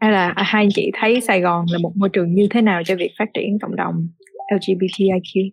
Hay 0.00 0.12
là 0.12 0.34
hai 0.36 0.62
anh 0.62 0.68
chị 0.74 0.90
thấy 1.00 1.20
Sài 1.20 1.40
Gòn 1.40 1.64
là 1.70 1.78
một 1.82 1.92
môi 1.96 2.08
trường 2.08 2.34
như 2.34 2.46
thế 2.50 2.62
nào 2.62 2.82
cho 2.84 2.94
việc 2.96 3.10
phát 3.18 3.24
triển 3.34 3.58
cộng 3.62 3.76
đồng 3.76 4.08
LGBTIQ? 4.54 5.50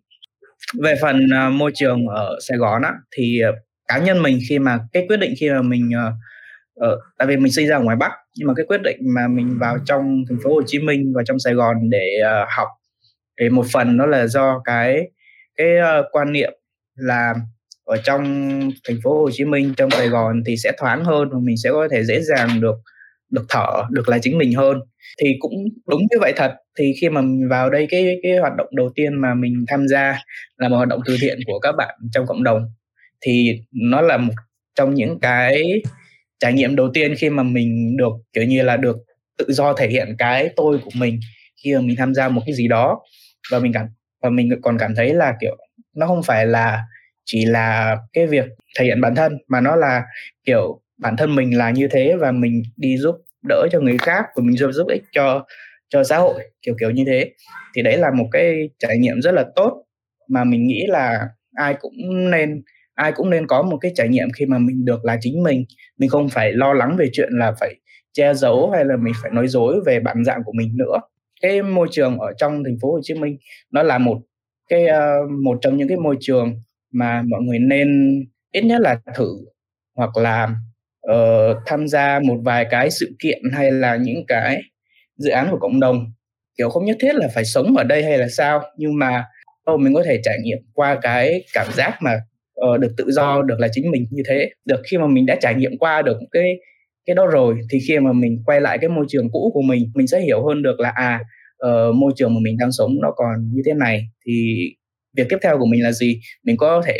Về 0.83 0.95
phần 1.01 1.19
uh, 1.25 1.53
môi 1.53 1.71
trường 1.75 2.07
ở 2.07 2.37
Sài 2.47 2.57
Gòn 2.57 2.81
á 2.81 2.91
thì 3.17 3.39
uh, 3.49 3.55
cá 3.87 3.97
nhân 3.97 4.21
mình 4.21 4.39
khi 4.49 4.59
mà 4.59 4.79
cái 4.93 5.05
quyết 5.09 5.17
định 5.17 5.33
khi 5.39 5.49
mà 5.49 5.61
mình 5.61 5.89
uh, 6.07 6.13
uh, 6.85 6.99
tại 7.17 7.27
vì 7.27 7.37
mình 7.37 7.51
sinh 7.51 7.67
ra 7.67 7.75
ở 7.75 7.83
ngoài 7.83 7.97
Bắc 7.99 8.11
nhưng 8.35 8.47
mà 8.47 8.53
cái 8.57 8.65
quyết 8.65 8.81
định 8.81 8.97
mà 9.15 9.27
mình 9.27 9.57
vào 9.59 9.77
trong 9.85 10.23
thành 10.29 10.37
phố 10.43 10.53
Hồ 10.53 10.61
Chí 10.65 10.79
Minh 10.79 11.13
và 11.15 11.23
trong 11.25 11.39
Sài 11.39 11.53
Gòn 11.53 11.89
để 11.89 12.19
uh, 12.21 12.47
học 12.57 12.67
thì 13.39 13.49
một 13.49 13.65
phần 13.73 13.97
nó 13.97 14.05
là 14.05 14.27
do 14.27 14.61
cái 14.65 15.01
cái 15.55 15.67
uh, 15.79 16.05
quan 16.11 16.31
niệm 16.31 16.53
là 16.95 17.33
ở 17.85 17.97
trong 17.97 18.23
thành 18.87 18.97
phố 19.03 19.21
Hồ 19.21 19.29
Chí 19.33 19.45
Minh 19.45 19.73
trong 19.77 19.91
Sài 19.91 20.07
Gòn 20.07 20.43
thì 20.45 20.57
sẽ 20.57 20.71
thoáng 20.77 21.05
hơn 21.05 21.29
và 21.29 21.39
mình 21.41 21.57
sẽ 21.63 21.69
có 21.71 21.87
thể 21.91 22.03
dễ 22.03 22.21
dàng 22.21 22.61
được 22.61 22.75
được 23.29 23.45
thở 23.49 23.83
được 23.89 24.09
là 24.09 24.17
chính 24.21 24.37
mình 24.37 24.53
hơn. 24.53 24.79
Thì 25.21 25.35
cũng 25.39 25.53
đúng 25.87 26.01
như 26.11 26.17
vậy 26.21 26.33
thật 26.35 26.53
thì 26.79 26.93
khi 27.01 27.09
mà 27.09 27.21
mình 27.21 27.49
vào 27.49 27.69
đây 27.69 27.87
cái 27.89 28.19
cái 28.23 28.37
hoạt 28.37 28.53
động 28.57 28.67
đầu 28.71 28.89
tiên 28.95 29.21
mà 29.21 29.33
mình 29.33 29.65
tham 29.67 29.87
gia 29.87 30.17
là 30.57 30.69
một 30.69 30.75
hoạt 30.75 30.87
động 30.87 31.01
từ 31.05 31.17
thiện 31.21 31.39
của 31.45 31.59
các 31.59 31.71
bạn 31.77 31.95
trong 32.11 32.25
cộng 32.27 32.43
đồng 32.43 32.61
thì 33.21 33.59
nó 33.71 34.01
là 34.01 34.17
một 34.17 34.33
trong 34.75 34.93
những 34.95 35.19
cái 35.19 35.63
trải 36.39 36.53
nghiệm 36.53 36.75
đầu 36.75 36.89
tiên 36.93 37.15
khi 37.17 37.29
mà 37.29 37.43
mình 37.43 37.97
được, 37.97 38.13
kiểu 38.33 38.43
như 38.45 38.63
là, 38.63 38.77
được 38.77 38.97
tự 39.37 39.45
do 39.49 39.73
thể 39.73 39.87
hiện 39.89 40.15
cái 40.19 40.49
tôi 40.55 40.79
của 40.85 40.91
mình 40.95 41.19
khi 41.63 41.75
mà 41.75 41.81
mình 41.81 41.95
tham 41.99 42.13
gia 42.13 42.29
một 42.29 42.41
cái 42.45 42.55
gì 42.55 42.67
đó. 42.67 42.99
Và 43.51 43.59
mình 43.59 43.73
cảm, 43.73 43.87
và 44.23 44.29
mình 44.29 44.49
còn 44.61 44.77
cảm 44.79 44.95
thấy 44.95 45.13
là, 45.13 45.35
kiểu, 45.41 45.57
nó 45.95 46.07
không 46.07 46.23
phải 46.23 46.47
là 46.47 46.83
chỉ 47.25 47.45
là 47.45 47.97
cái 48.13 48.27
việc 48.27 48.45
thể 48.79 48.85
hiện 48.85 49.01
bản 49.01 49.15
thân, 49.15 49.37
mà 49.47 49.61
nó 49.61 49.75
là, 49.75 50.03
kiểu, 50.45 50.81
bản 50.97 51.17
thân 51.17 51.35
mình 51.35 51.57
là 51.57 51.71
như 51.71 51.87
thế 51.91 52.15
và 52.19 52.31
mình 52.31 52.63
đi 52.77 52.97
giúp 52.97 53.15
đỡ 53.49 53.67
cho 53.71 53.79
người 53.79 53.97
khác, 53.97 54.25
và 54.35 54.43
mình 54.45 54.57
giúp 54.57 54.71
giúp 54.71 54.87
ích 54.87 55.03
cho 55.11 55.45
cho 55.89 56.03
xã 56.03 56.17
hội, 56.17 56.43
kiểu 56.61 56.75
kiểu 56.79 56.91
như 56.91 57.03
thế. 57.07 57.31
Thì 57.75 57.81
đấy 57.81 57.97
là 57.97 58.11
một 58.11 58.25
cái 58.31 58.69
trải 58.79 58.97
nghiệm 58.97 59.21
rất 59.21 59.31
là 59.33 59.45
tốt 59.55 59.83
mà 60.29 60.43
mình 60.43 60.67
nghĩ 60.67 60.85
là 60.89 61.27
ai 61.55 61.75
cũng 61.81 61.93
nên 62.31 62.63
ai 62.97 63.11
cũng 63.11 63.29
nên 63.29 63.47
có 63.47 63.61
một 63.61 63.77
cái 63.81 63.91
trải 63.95 64.07
nghiệm 64.07 64.27
khi 64.31 64.45
mà 64.45 64.57
mình 64.57 64.85
được 64.85 65.05
là 65.05 65.17
chính 65.21 65.43
mình. 65.43 65.65
Mình 65.97 66.09
không 66.09 66.29
phải 66.29 66.53
lo 66.53 66.73
lắng 66.73 66.95
về 66.99 67.09
chuyện 67.13 67.29
là 67.31 67.53
phải 67.59 67.75
che 68.13 68.33
giấu 68.33 68.71
hay 68.71 68.85
là 68.85 68.95
mình 68.97 69.13
phải 69.21 69.31
nói 69.31 69.47
dối 69.47 69.81
về 69.85 69.99
bản 69.99 70.23
dạng 70.23 70.43
của 70.45 70.51
mình 70.55 70.77
nữa. 70.77 70.99
Cái 71.41 71.61
môi 71.61 71.87
trường 71.91 72.19
ở 72.19 72.33
trong 72.37 72.63
thành 72.63 72.77
phố 72.81 72.91
Hồ 72.91 72.99
Chí 73.03 73.13
Minh 73.13 73.37
nó 73.71 73.83
là 73.83 73.97
một 73.97 74.17
cái 74.69 74.85
uh, 74.85 75.31
một 75.43 75.57
trong 75.61 75.77
những 75.77 75.87
cái 75.87 75.97
môi 75.97 76.17
trường 76.19 76.61
mà 76.91 77.21
mọi 77.21 77.41
người 77.41 77.59
nên 77.59 78.19
ít 78.51 78.61
nhất 78.61 78.81
là 78.81 78.99
thử 79.15 79.29
hoặc 79.95 80.17
là 80.17 80.49
uh, 81.11 81.57
tham 81.65 81.87
gia 81.87 82.19
một 82.19 82.37
vài 82.45 82.65
cái 82.69 82.91
sự 82.91 83.15
kiện 83.19 83.41
hay 83.53 83.71
là 83.71 83.95
những 83.95 84.25
cái 84.27 84.61
dự 85.17 85.29
án 85.29 85.47
của 85.51 85.57
cộng 85.59 85.79
đồng. 85.79 86.05
Kiểu 86.57 86.69
không 86.69 86.85
nhất 86.85 86.97
thiết 86.99 87.15
là 87.15 87.27
phải 87.35 87.45
sống 87.45 87.77
ở 87.77 87.83
đây 87.83 88.03
hay 88.03 88.17
là 88.17 88.27
sao 88.27 88.61
nhưng 88.77 88.97
mà 88.99 89.25
oh, 89.71 89.79
mình 89.79 89.93
có 89.93 90.03
thể 90.03 90.19
trải 90.23 90.37
nghiệm 90.43 90.57
qua 90.73 90.99
cái 91.01 91.43
cảm 91.53 91.67
giác 91.73 91.97
mà 92.01 92.19
uh, 92.65 92.79
được 92.79 92.93
tự 92.97 93.05
do 93.07 93.41
được 93.41 93.59
là 93.59 93.67
chính 93.71 93.91
mình 93.91 94.07
như 94.11 94.23
thế. 94.27 94.49
Được 94.65 94.81
khi 94.91 94.97
mà 94.97 95.07
mình 95.07 95.25
đã 95.25 95.37
trải 95.41 95.55
nghiệm 95.55 95.77
qua 95.77 96.01
được 96.01 96.17
cái 96.31 96.53
cái 97.05 97.15
đó 97.15 97.27
rồi 97.27 97.55
thì 97.71 97.79
khi 97.87 97.99
mà 97.99 98.13
mình 98.13 98.43
quay 98.45 98.61
lại 98.61 98.77
cái 98.81 98.89
môi 98.89 99.05
trường 99.09 99.29
cũ 99.31 99.51
của 99.53 99.61
mình 99.61 99.91
mình 99.95 100.07
sẽ 100.07 100.21
hiểu 100.21 100.45
hơn 100.47 100.61
được 100.63 100.79
là 100.79 100.89
à 100.95 101.19
uh, 101.65 101.95
môi 101.95 102.11
trường 102.15 102.33
mà 102.33 102.39
mình 102.43 102.57
đang 102.57 102.71
sống 102.71 102.91
nó 103.01 103.11
còn 103.15 103.49
như 103.53 103.61
thế 103.65 103.73
này. 103.73 104.07
Thì 104.25 104.57
việc 105.17 105.27
tiếp 105.29 105.37
theo 105.43 105.57
của 105.59 105.65
mình 105.65 105.83
là 105.83 105.91
gì? 105.91 106.19
Mình 106.43 106.57
có 106.57 106.81
thể 106.85 106.97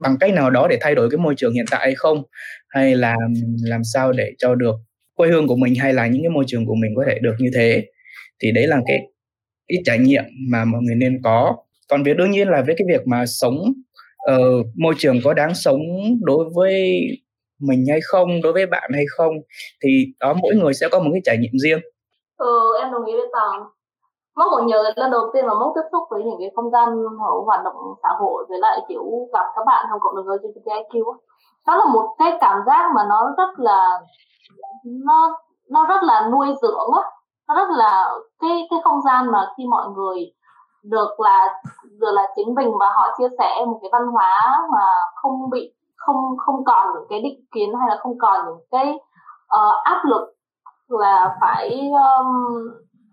bằng 0.00 0.16
cách 0.20 0.32
nào 0.34 0.50
đó 0.50 0.66
để 0.70 0.78
thay 0.80 0.94
đổi 0.94 1.10
cái 1.10 1.18
môi 1.18 1.34
trường 1.34 1.52
hiện 1.52 1.64
tại 1.70 1.80
hay 1.80 1.94
không? 1.94 2.22
Hay 2.68 2.96
là 2.96 3.16
làm 3.62 3.80
sao 3.94 4.12
để 4.12 4.30
cho 4.38 4.54
được 4.54 4.74
quê 5.14 5.28
hương 5.28 5.46
của 5.46 5.56
mình 5.56 5.74
hay 5.74 5.94
là 5.94 6.06
những 6.06 6.22
cái 6.22 6.30
môi 6.30 6.44
trường 6.46 6.66
của 6.66 6.74
mình 6.74 6.90
có 6.96 7.04
thể 7.08 7.18
được 7.22 7.34
như 7.38 7.50
thế? 7.54 7.86
Thì 8.42 8.52
đấy 8.52 8.66
là 8.66 8.80
cái 8.86 8.98
cái 9.68 9.78
trải 9.84 9.98
nghiệm 9.98 10.24
mà 10.50 10.64
mọi 10.64 10.82
người 10.82 10.94
nên 10.94 11.22
có. 11.22 11.56
Còn 11.88 12.02
việc 12.02 12.16
đương 12.16 12.30
nhiên 12.30 12.48
là 12.48 12.62
với 12.62 12.74
cái 12.78 12.86
việc 12.88 13.06
mà 13.06 13.26
sống 13.26 13.72
uh, 14.32 14.66
môi 14.76 14.94
trường 14.98 15.16
có 15.24 15.34
đáng 15.34 15.54
sống 15.54 15.80
đối 16.20 16.44
với 16.54 17.02
mình 17.58 17.84
hay 17.90 18.00
không 18.04 18.28
đối 18.42 18.52
với 18.52 18.66
bạn 18.66 18.90
hay 18.94 19.04
không? 19.16 19.34
Thì 19.82 20.06
đó 20.20 20.34
mỗi 20.42 20.54
người 20.54 20.74
sẽ 20.74 20.88
có 20.92 20.98
một 20.98 21.10
cái 21.12 21.20
trải 21.24 21.36
nghiệm 21.38 21.58
riêng. 21.62 21.80
Ừ 22.36 22.78
em 22.80 22.92
đồng 22.92 23.04
ý 23.04 23.12
với 23.12 23.28
tòng. 23.32 23.62
Mốc 24.36 24.48
còn 24.50 24.66
nhớ 24.66 24.92
lần 24.96 25.10
đầu 25.10 25.30
tiên 25.34 25.46
mà 25.46 25.54
mốc 25.54 25.72
tiếp 25.74 25.88
xúc 25.92 26.02
với 26.10 26.22
những 26.24 26.36
cái 26.38 26.50
không 26.56 26.70
gian 26.70 26.88
hoạt 27.46 27.64
động 27.64 27.76
xã 28.02 28.08
hội 28.18 28.46
với 28.48 28.58
lại 28.58 28.80
kiểu 28.88 29.28
gặp 29.32 29.46
các 29.56 29.62
bạn 29.66 29.86
trong 29.90 30.00
cộng 30.00 30.16
đồng 30.16 30.26
LGBTIQ 30.26 31.14
đó 31.68 31.76
là 31.76 31.84
một 31.92 32.14
cái 32.18 32.32
cảm 32.40 32.58
giác 32.66 32.92
mà 32.96 33.02
nó 33.08 33.34
rất 33.38 33.58
là 33.58 34.00
nó 34.84 35.38
nó 35.70 35.86
rất 35.86 36.02
là 36.02 36.28
nuôi 36.32 36.46
dưỡng 36.62 36.90
á. 37.02 37.10
Nó 37.48 37.54
rất 37.54 37.70
là 37.70 38.10
cái 38.40 38.66
cái 38.70 38.78
không 38.84 39.00
gian 39.02 39.30
mà 39.32 39.52
khi 39.56 39.64
mọi 39.66 39.88
người 39.96 40.32
được 40.82 41.20
là 41.20 41.60
được 42.00 42.12
là 42.12 42.22
chính 42.36 42.54
mình 42.54 42.70
và 42.80 42.86
họ 42.96 43.08
chia 43.18 43.28
sẻ 43.38 43.64
một 43.66 43.78
cái 43.82 43.88
văn 43.92 44.06
hóa 44.06 44.66
mà 44.72 44.84
không 45.14 45.50
bị 45.50 45.72
không 45.96 46.36
không 46.38 46.64
còn 46.64 46.86
những 46.94 47.06
cái 47.08 47.20
định 47.20 47.44
kiến 47.54 47.74
hay 47.80 47.88
là 47.88 47.96
không 48.02 48.18
còn 48.18 48.46
những 48.46 48.66
cái 48.70 48.98
uh, 49.54 49.84
áp 49.84 50.02
lực 50.04 50.34
là 50.88 51.36
phải 51.40 51.90
um, 51.92 52.26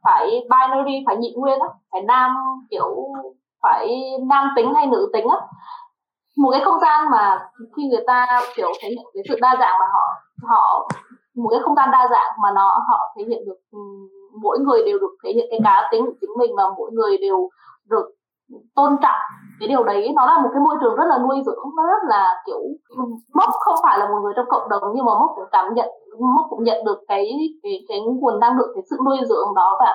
phải 0.03 0.47
binary 0.49 1.03
phải 1.05 1.17
nhị 1.17 1.33
nguyên 1.37 1.59
á 1.59 1.67
phải 1.91 2.01
nam 2.01 2.35
kiểu 2.69 2.95
phải 3.63 4.01
nam 4.29 4.49
tính 4.55 4.73
hay 4.75 4.87
nữ 4.87 5.09
tính 5.13 5.27
á. 5.27 5.37
Một 6.37 6.49
cái 6.51 6.61
không 6.65 6.79
gian 6.79 7.11
mà 7.11 7.49
khi 7.75 7.83
người 7.87 8.03
ta 8.07 8.41
kiểu 8.55 8.71
thể 8.81 8.89
hiện 8.89 9.05
cái 9.13 9.23
sự 9.29 9.35
đa 9.41 9.55
dạng 9.59 9.79
mà 9.79 9.85
họ 9.93 10.13
họ 10.49 10.87
một 11.35 11.49
cái 11.51 11.59
không 11.63 11.75
gian 11.75 11.91
đa 11.91 12.07
dạng 12.11 12.31
mà 12.43 12.49
nó 12.55 12.79
họ 12.87 13.13
thể 13.17 13.23
hiện 13.27 13.45
được 13.45 13.77
mỗi 14.41 14.59
người 14.59 14.83
đều 14.85 14.99
được 14.99 15.15
thể 15.23 15.31
hiện 15.35 15.47
cái 15.51 15.59
cá 15.63 15.87
tính 15.91 16.05
của 16.05 16.11
chính 16.21 16.29
mình 16.37 16.51
và 16.57 16.63
mỗi 16.77 16.91
người 16.91 17.17
đều 17.17 17.49
được 17.89 18.05
tôn 18.75 18.95
trọng. 19.01 19.21
Cái 19.59 19.69
điều 19.69 19.83
đấy 19.83 20.11
nó 20.15 20.25
là 20.25 20.41
một 20.41 20.49
cái 20.53 20.61
môi 20.61 20.75
trường 20.81 20.95
rất 20.95 21.05
là 21.07 21.17
nuôi 21.17 21.41
dưỡng, 21.45 21.63
nó 21.77 21.83
rất 21.83 22.03
là, 22.07 22.43
kiểu 22.45 22.59
mốc 23.33 23.49
không 23.49 23.75
phải 23.83 23.99
là 23.99 24.09
một 24.09 24.19
người 24.23 24.33
trong 24.35 24.45
cộng 24.49 24.69
đồng, 24.69 24.83
nhưng 24.95 25.05
mà 25.05 25.13
mốc 25.19 25.31
cũng 25.35 25.45
cảm 25.51 25.73
nhận, 25.73 25.89
mốc 26.19 26.45
cũng 26.49 26.63
nhận 26.63 26.85
được 26.85 26.99
cái 27.07 27.31
cái 27.63 27.85
cái 27.87 28.01
nguồn 28.01 28.39
năng 28.39 28.57
lượng, 28.57 28.71
cái 28.75 28.83
sự 28.89 28.97
nuôi 29.05 29.17
dưỡng 29.29 29.47
đó 29.55 29.77
và 29.79 29.93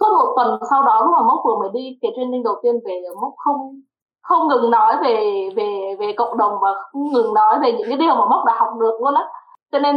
suốt 0.00 0.08
một 0.16 0.32
tuần 0.36 0.58
sau 0.70 0.82
đó 0.82 1.00
lúc 1.04 1.10
mà 1.12 1.22
mốc 1.22 1.40
vừa 1.44 1.56
mới 1.60 1.68
đi 1.72 1.98
cái 2.02 2.12
training 2.16 2.42
đầu 2.42 2.60
tiên 2.62 2.74
về, 2.84 3.02
mốc 3.20 3.32
không 3.36 3.80
không 4.22 4.48
ngừng 4.48 4.70
nói 4.70 4.96
về 5.02 5.48
về 5.56 5.96
về 5.98 6.14
cộng 6.16 6.36
đồng 6.36 6.52
và 6.62 6.74
không 6.92 7.12
ngừng 7.12 7.34
nói 7.34 7.58
về 7.62 7.72
những 7.72 7.88
cái 7.88 7.98
điều 7.98 8.14
mà 8.14 8.24
mốc 8.24 8.44
đã 8.46 8.54
học 8.58 8.68
được 8.80 8.98
luôn 9.00 9.14
á 9.14 9.24
cho 9.72 9.78
nên 9.78 9.94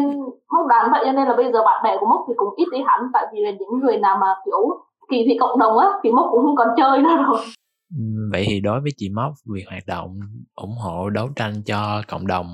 mốc 0.53 0.67
đoán 0.69 0.91
vậy 0.91 1.01
cho 1.05 1.11
nên 1.11 1.27
là 1.27 1.35
bây 1.35 1.45
giờ 1.53 1.59
bạn 1.65 1.83
bè 1.83 1.91
của 1.99 2.05
mốc 2.05 2.25
thì 2.27 2.33
cũng 2.37 2.53
ít 2.57 2.65
đi 2.71 2.79
hẳn. 2.87 2.99
Tại 3.13 3.25
vì 3.33 3.39
là 3.41 3.51
những 3.51 3.79
người 3.81 3.97
nào 3.97 4.17
mà 4.21 4.27
kiểu 4.45 4.61
kỳ 5.11 5.17
thị 5.27 5.37
cộng 5.39 5.59
đồng 5.59 5.77
á 5.77 5.87
thì 6.03 6.11
mốc 6.11 6.27
cũng 6.31 6.41
không 6.45 6.55
còn 6.55 6.67
chơi 6.77 6.99
nữa 6.99 7.15
rồi. 7.27 7.41
Vậy 8.31 8.45
thì 8.47 8.59
đối 8.59 8.81
với 8.81 8.91
chị 8.97 9.09
Móc 9.09 9.33
việc 9.53 9.63
hoạt 9.69 9.83
động 9.87 10.19
ủng 10.55 10.75
hộ 10.83 11.09
đấu 11.09 11.29
tranh 11.35 11.53
cho 11.65 12.01
cộng 12.07 12.27
đồng 12.27 12.47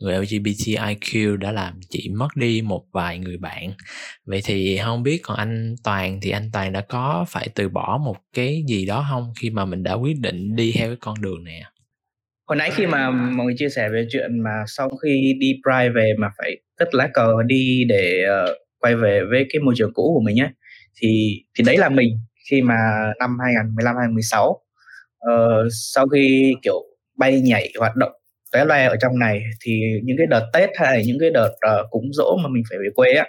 người 0.00 0.18
LGBTIQ 0.18 1.36
đã 1.36 1.52
làm 1.52 1.80
chị 1.90 2.10
mất 2.18 2.28
đi 2.36 2.62
một 2.64 2.82
vài 2.92 3.18
người 3.18 3.36
bạn. 3.36 3.70
Vậy 4.26 4.40
thì 4.44 4.78
không 4.84 5.02
biết 5.02 5.20
còn 5.22 5.36
anh 5.36 5.74
Toàn 5.84 6.18
thì 6.22 6.30
anh 6.30 6.50
Toàn 6.52 6.72
đã 6.72 6.80
có 6.88 7.24
phải 7.28 7.48
từ 7.54 7.68
bỏ 7.68 7.98
một 8.04 8.16
cái 8.32 8.62
gì 8.68 8.86
đó 8.86 9.04
không 9.10 9.32
khi 9.40 9.50
mà 9.50 9.64
mình 9.64 9.82
đã 9.82 9.94
quyết 9.94 10.16
định 10.20 10.56
đi 10.56 10.72
theo 10.76 10.88
cái 10.88 10.96
con 11.00 11.14
đường 11.20 11.44
này 11.44 11.60
hồi 12.48 12.56
nãy 12.56 12.70
khi 12.74 12.86
mà 12.86 13.10
mọi 13.10 13.46
người 13.46 13.54
chia 13.58 13.68
sẻ 13.68 13.88
về 13.92 14.06
chuyện 14.10 14.42
mà 14.44 14.50
sau 14.66 14.90
khi 15.02 15.34
đi 15.40 15.52
Pride 15.62 15.92
về 15.94 16.12
mà 16.18 16.28
phải 16.38 16.56
cất 16.76 16.94
lá 16.94 17.08
cờ 17.14 17.42
đi 17.46 17.84
để 17.88 18.24
uh, 18.44 18.56
quay 18.78 18.96
về 18.96 19.20
với 19.30 19.46
cái 19.52 19.60
môi 19.60 19.74
trường 19.76 19.92
cũ 19.94 20.12
của 20.14 20.22
mình 20.24 20.36
nhé 20.36 20.50
thì 21.02 21.40
thì 21.58 21.64
đấy 21.64 21.76
là 21.76 21.88
mình 21.88 22.18
khi 22.50 22.62
mà 22.62 22.76
năm 23.18 23.38
2015 23.44 23.96
2016 23.96 24.48
uh, 24.50 24.60
sau 25.94 26.08
khi 26.08 26.54
kiểu 26.62 26.82
bay 27.18 27.40
nhảy 27.40 27.72
hoạt 27.78 27.96
động 27.96 28.12
té 28.52 28.64
loe 28.64 28.84
ở 28.84 28.96
trong 29.00 29.18
này 29.18 29.42
thì 29.64 29.80
những 30.02 30.16
cái 30.18 30.26
đợt 30.26 30.50
Tết 30.52 30.70
hay 30.74 31.04
những 31.06 31.18
cái 31.20 31.30
đợt 31.30 31.50
uh, 31.50 31.90
cúng 31.90 32.12
dỗ 32.12 32.36
mà 32.42 32.48
mình 32.48 32.62
phải 32.70 32.78
về 32.78 32.88
quê 32.94 33.12
á 33.12 33.26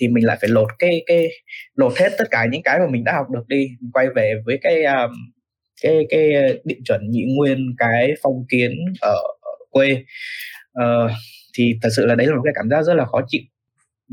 thì 0.00 0.08
mình 0.08 0.26
lại 0.26 0.38
phải 0.40 0.50
lột 0.50 0.68
cái 0.78 1.02
cái 1.06 1.28
lột 1.74 1.98
hết 1.98 2.12
tất 2.18 2.24
cả 2.30 2.46
những 2.52 2.62
cái 2.62 2.78
mà 2.78 2.86
mình 2.90 3.04
đã 3.04 3.12
học 3.12 3.26
được 3.30 3.48
đi. 3.48 3.68
Quay 3.92 4.06
về 4.14 4.34
với 4.46 4.58
cái 4.62 4.84
um, 4.84 5.10
cái 5.82 6.06
cái 6.10 6.32
điểm 6.64 6.78
chuẩn 6.84 7.00
nhị 7.10 7.24
nguyên 7.36 7.58
cái 7.78 8.14
phong 8.22 8.44
kiến 8.48 8.72
ở, 9.00 9.14
ở 9.40 9.52
quê. 9.70 10.04
Uh, 10.82 11.10
thì 11.58 11.78
thật 11.82 11.88
sự 11.96 12.06
là 12.06 12.14
đấy 12.14 12.26
là 12.26 12.36
một 12.36 12.42
cái 12.44 12.52
cảm 12.56 12.70
giác 12.70 12.82
rất 12.82 12.94
là 12.94 13.04
khó 13.04 13.20
chịu. 13.28 13.42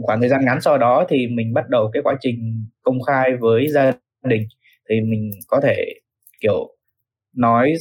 Khoảng 0.02 0.20
thời 0.20 0.30
gian 0.30 0.46
ngắn 0.46 0.62
sau 0.62 0.78
đó 0.78 1.06
thì 1.10 1.28
mình 1.28 1.54
bắt 1.54 1.70
đầu 1.70 1.89
cái 1.93 2.04
quá 2.04 2.16
trình 2.20 2.66
công 2.84 3.02
khai 3.02 3.36
với 3.39 3.68
gia 3.68 3.91
đình 4.24 4.48
thì 4.89 5.02
mình 5.02 5.32
có 5.48 5.60
thể 5.64 5.86
kiểu 6.41 6.76
nói 7.36 7.74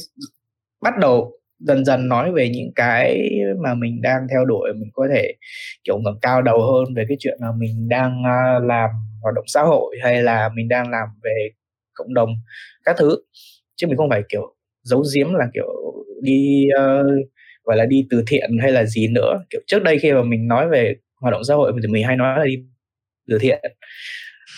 bắt 0.81 0.93
đầu 1.01 1.31
dần 1.59 1.85
dần 1.85 2.07
nói 2.07 2.31
về 2.31 2.49
những 2.49 2.71
cái 2.75 3.29
mà 3.63 3.73
mình 3.73 4.01
đang 4.01 4.27
theo 4.31 4.45
đuổi. 4.45 4.73
Mình 4.73 4.89
có 4.93 5.07
thể 5.13 5.33
kiểu 5.83 5.97
ngẩng 5.99 6.19
cao 6.21 6.41
đầu 6.41 6.61
hơn 6.61 6.93
về 6.95 7.05
cái 7.07 7.17
chuyện 7.19 7.37
là 7.41 7.51
mình 7.57 7.87
đang 7.89 8.23
à, 8.25 8.59
làm 8.63 8.89
hoạt 9.21 9.35
động 9.35 9.45
xã 9.47 9.61
hội 9.61 9.95
hay 10.03 10.23
là 10.23 10.49
mình 10.55 10.67
đang 10.67 10.89
làm 10.89 11.07
về 11.23 11.49
cộng 11.93 12.13
đồng 12.13 12.29
các 12.83 12.95
thứ. 12.99 13.15
Chứ 13.75 13.87
mình 13.87 13.97
không 13.97 14.09
phải 14.09 14.21
kiểu 14.29 14.55
giấu 14.83 15.03
giếm 15.15 15.33
là 15.33 15.45
kiểu 15.53 15.67
đi 16.21 16.67
uh, 16.77 17.27
gọi 17.65 17.77
là 17.77 17.85
đi 17.85 18.07
từ 18.09 18.23
thiện 18.27 18.57
hay 18.61 18.71
là 18.71 18.85
gì 18.85 19.07
nữa. 19.07 19.39
Kiểu 19.49 19.61
trước 19.67 19.83
đây 19.83 19.99
khi 19.99 20.13
mà 20.13 20.23
mình 20.23 20.47
nói 20.47 20.69
về 20.69 20.95
hoạt 21.21 21.31
động 21.31 21.43
xã 21.43 21.55
hội 21.55 21.71
thì 21.81 21.87
mình 21.87 22.03
hay 22.03 22.15
nói 22.15 22.39
là 22.39 22.45
đi 22.45 22.55
từ 23.27 23.37
thiện. 23.41 23.61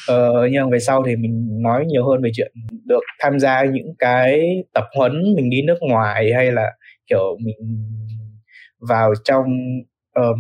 Ờ, 0.07 0.47
nhưng 0.51 0.69
về 0.69 0.79
sau 0.79 1.03
thì 1.07 1.15
mình 1.15 1.61
nói 1.61 1.85
nhiều 1.85 2.07
hơn 2.07 2.21
về 2.21 2.29
chuyện 2.33 2.51
được 2.85 2.99
tham 3.19 3.39
gia 3.39 3.63
những 3.65 3.93
cái 3.99 4.63
tập 4.73 4.83
huấn 4.95 5.35
mình 5.35 5.49
đi 5.49 5.61
nước 5.61 5.77
ngoài 5.81 6.33
hay 6.33 6.51
là 6.51 6.71
kiểu 7.09 7.37
mình 7.39 7.55
vào 8.79 9.13
trong 9.23 9.45
uh, 10.19 10.37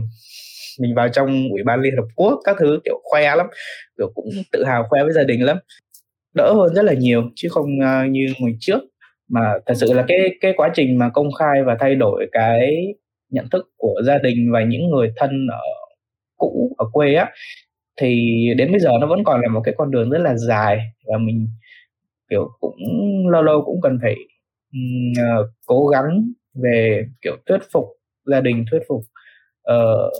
mình 0.79 0.95
vào 0.95 1.09
trong 1.09 1.49
ủy 1.51 1.63
ban 1.65 1.81
liên 1.81 1.95
hợp 1.95 2.07
quốc 2.15 2.39
các 2.43 2.55
thứ 2.59 2.79
kiểu 2.85 3.01
khoe 3.03 3.35
lắm. 3.35 3.47
Kiểu 3.97 4.11
cũng 4.15 4.29
tự 4.51 4.63
hào 4.65 4.83
khoe 4.89 5.03
với 5.03 5.13
gia 5.13 5.23
đình 5.23 5.45
lắm. 5.45 5.57
Đỡ 6.33 6.53
hơn 6.53 6.75
rất 6.75 6.83
là 6.85 6.93
nhiều 6.93 7.23
chứ 7.35 7.49
không 7.51 7.65
uh, 7.65 8.11
như 8.11 8.33
ngày 8.39 8.53
trước 8.59 8.79
mà 9.29 9.53
thật 9.65 9.73
sự 9.77 9.93
là 9.93 10.05
cái 10.07 10.37
cái 10.41 10.53
quá 10.57 10.71
trình 10.73 10.97
mà 10.97 11.09
công 11.09 11.31
khai 11.31 11.63
và 11.63 11.77
thay 11.79 11.95
đổi 11.95 12.29
cái 12.31 12.93
nhận 13.29 13.49
thức 13.51 13.65
của 13.77 14.01
gia 14.05 14.17
đình 14.17 14.51
và 14.51 14.63
những 14.63 14.89
người 14.89 15.11
thân 15.15 15.47
ở 15.51 15.63
cũ 16.37 16.75
ở 16.77 16.85
quê 16.91 17.13
á 17.13 17.31
thì 18.01 18.37
đến 18.57 18.71
bây 18.71 18.79
giờ 18.79 18.89
nó 19.01 19.07
vẫn 19.07 19.23
còn 19.23 19.41
là 19.41 19.47
một 19.47 19.61
cái 19.63 19.73
con 19.77 19.91
đường 19.91 20.09
rất 20.09 20.19
là 20.19 20.35
dài 20.35 20.79
và 21.05 21.17
mình 21.17 21.47
kiểu 22.29 22.49
cũng 22.59 22.77
lâu 23.31 23.43
lâu 23.43 23.61
cũng 23.65 23.81
cần 23.81 23.99
phải 24.01 24.15
uh, 25.19 25.49
cố 25.65 25.87
gắng 25.87 26.31
về 26.63 27.05
kiểu 27.21 27.37
thuyết 27.45 27.59
phục 27.71 27.85
gia 28.25 28.41
đình 28.41 28.65
thuyết 28.71 28.81
phục 28.87 29.01
uh, 29.71 30.11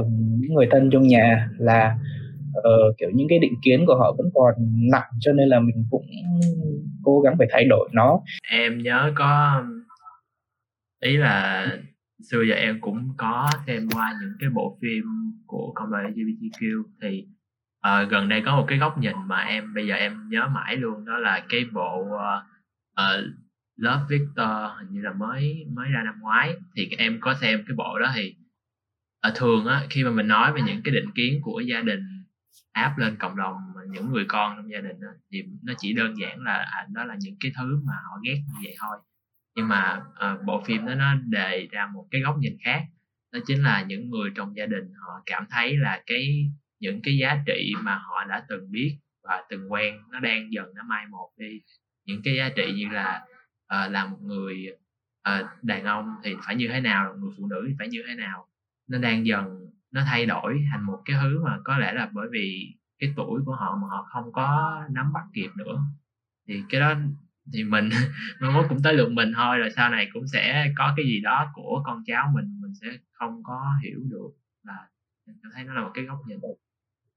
uh, 0.00 0.06
những 0.10 0.54
người 0.54 0.66
thân 0.70 0.90
trong 0.92 1.02
nhà 1.02 1.48
là 1.58 1.96
uh, 2.58 2.96
kiểu 2.98 3.08
những 3.14 3.26
cái 3.28 3.38
định 3.38 3.54
kiến 3.62 3.84
của 3.86 3.96
họ 3.96 4.14
vẫn 4.18 4.30
còn 4.34 4.54
nặng 4.92 5.10
cho 5.20 5.32
nên 5.32 5.48
là 5.48 5.60
mình 5.60 5.84
cũng 5.90 6.06
cố 7.02 7.20
gắng 7.20 7.34
phải 7.38 7.46
thay 7.50 7.64
đổi 7.64 7.88
nó. 7.92 8.20
Em 8.50 8.78
nhớ 8.78 9.12
có 9.14 9.62
ý 11.02 11.16
là 11.16 11.66
xưa 12.30 12.42
giờ 12.42 12.54
em 12.54 12.80
cũng 12.80 13.08
có 13.16 13.50
xem 13.66 13.88
qua 13.94 14.14
những 14.20 14.32
cái 14.40 14.50
bộ 14.50 14.78
phim 14.82 15.04
của 15.46 15.72
cộng 15.74 15.92
đồng 15.92 16.00
LGBTQ 16.00 16.82
thì 17.02 17.26
uh, 17.88 18.10
gần 18.10 18.28
đây 18.28 18.42
có 18.46 18.56
một 18.56 18.64
cái 18.68 18.78
góc 18.78 18.98
nhìn 18.98 19.16
mà 19.26 19.40
em 19.40 19.74
bây 19.74 19.86
giờ 19.86 19.94
em 19.94 20.28
nhớ 20.28 20.48
mãi 20.54 20.76
luôn 20.76 21.04
đó 21.04 21.18
là 21.18 21.44
cái 21.48 21.64
bộ 21.72 22.00
uh, 22.00 22.42
uh, 23.00 23.24
Love 23.76 24.04
Victor 24.08 24.48
hình 24.78 24.88
như 24.90 25.00
là 25.02 25.12
mới 25.12 25.66
mới 25.72 25.88
ra 25.90 26.02
năm 26.04 26.14
ngoái. 26.20 26.54
Thì 26.76 26.88
em 26.98 27.18
có 27.20 27.34
xem 27.34 27.62
cái 27.66 27.74
bộ 27.76 27.98
đó 27.98 28.12
thì 28.14 28.34
uh, 29.28 29.34
thường 29.34 29.66
á 29.66 29.86
khi 29.90 30.04
mà 30.04 30.10
mình 30.10 30.28
nói 30.28 30.52
về 30.52 30.60
những 30.66 30.80
cái 30.84 30.94
định 30.94 31.10
kiến 31.14 31.40
của 31.42 31.60
gia 31.60 31.80
đình 31.80 32.00
áp 32.76 32.98
lên 32.98 33.16
cộng 33.16 33.36
đồng 33.36 33.56
những 33.88 34.12
người 34.12 34.24
con 34.28 34.56
trong 34.56 34.70
gia 34.70 34.80
đình 34.80 35.00
đó, 35.00 35.08
thì 35.32 35.42
nó 35.62 35.72
chỉ 35.78 35.92
đơn 35.92 36.14
giản 36.20 36.40
là 36.40 36.52
à, 36.52 36.86
đó 36.92 37.04
là 37.04 37.16
những 37.20 37.36
cái 37.40 37.52
thứ 37.56 37.80
mà 37.84 37.92
họ 37.92 38.20
ghét 38.24 38.42
như 38.46 38.54
vậy 38.64 38.74
thôi. 38.80 38.96
Nhưng 39.54 39.68
mà 39.68 39.96
uh, 39.96 40.44
bộ 40.44 40.62
phim 40.66 40.86
đó 40.86 40.94
nó 40.94 41.14
đề 41.14 41.68
ra 41.70 41.86
một 41.94 42.06
cái 42.10 42.20
góc 42.20 42.36
nhìn 42.38 42.56
khác 42.64 42.82
đó 43.32 43.38
chính 43.46 43.62
là 43.62 43.82
những 43.82 44.10
người 44.10 44.30
trong 44.34 44.56
gia 44.56 44.66
đình 44.66 44.84
họ 45.00 45.22
cảm 45.26 45.46
thấy 45.50 45.76
là 45.76 46.02
cái 46.06 46.50
những 46.80 47.00
cái 47.02 47.18
giá 47.18 47.38
trị 47.46 47.72
mà 47.82 47.94
họ 47.98 48.24
đã 48.24 48.44
từng 48.48 48.70
biết 48.70 48.98
và 49.22 49.44
từng 49.50 49.72
quen 49.72 49.94
nó 50.12 50.20
đang 50.20 50.52
dần 50.52 50.66
nó 50.74 50.82
mai 50.88 51.06
một 51.06 51.30
đi. 51.36 51.60
Những 52.06 52.20
cái 52.24 52.36
giá 52.36 52.48
trị 52.56 52.72
như 52.76 52.88
là 52.88 53.22
uh, 53.64 53.92
là 53.92 54.04
một 54.06 54.18
người 54.22 54.66
uh, 55.28 55.46
đàn 55.62 55.84
ông 55.84 56.14
thì 56.24 56.34
phải 56.46 56.56
như 56.56 56.68
thế 56.68 56.80
nào 56.80 57.14
người 57.18 57.30
phụ 57.38 57.46
nữ 57.46 57.64
thì 57.68 57.74
phải 57.78 57.88
như 57.88 58.02
thế 58.08 58.14
nào 58.14 58.48
nó 58.88 58.98
đang 58.98 59.26
dần 59.26 59.66
nó 59.96 60.02
thay 60.06 60.26
đổi 60.26 60.64
thành 60.72 60.86
một 60.86 60.98
cái 61.04 61.16
thứ 61.22 61.44
mà 61.44 61.58
có 61.64 61.78
lẽ 61.78 61.92
là 61.92 62.10
bởi 62.12 62.26
vì 62.30 62.74
cái 62.98 63.12
tuổi 63.16 63.40
của 63.46 63.52
họ 63.52 63.78
mà 63.82 63.86
họ 63.90 64.06
không 64.12 64.32
có 64.32 64.80
nắm 64.90 65.12
bắt 65.12 65.24
kịp 65.34 65.50
nữa 65.56 65.78
thì 66.48 66.62
cái 66.68 66.80
đó 66.80 66.94
thì 67.52 67.64
mình 67.64 67.88
mai 68.40 68.50
mốt 68.50 68.66
cũng 68.68 68.82
tới 68.82 68.94
lượt 68.94 69.08
mình 69.10 69.32
thôi 69.36 69.58
rồi 69.58 69.70
sau 69.76 69.90
này 69.90 70.08
cũng 70.12 70.26
sẽ 70.32 70.72
có 70.76 70.94
cái 70.96 71.06
gì 71.06 71.20
đó 71.20 71.50
của 71.54 71.82
con 71.84 72.02
cháu 72.06 72.32
mình 72.34 72.60
mình 72.60 72.74
sẽ 72.80 72.86
không 73.12 73.42
có 73.44 73.74
hiểu 73.84 73.98
được 74.04 74.30
là 74.62 74.88
mình 75.26 75.36
thấy 75.54 75.64
nó 75.64 75.74
là 75.74 75.80
một 75.80 75.90
cái 75.94 76.04
góc 76.04 76.18
nhìn 76.26 76.38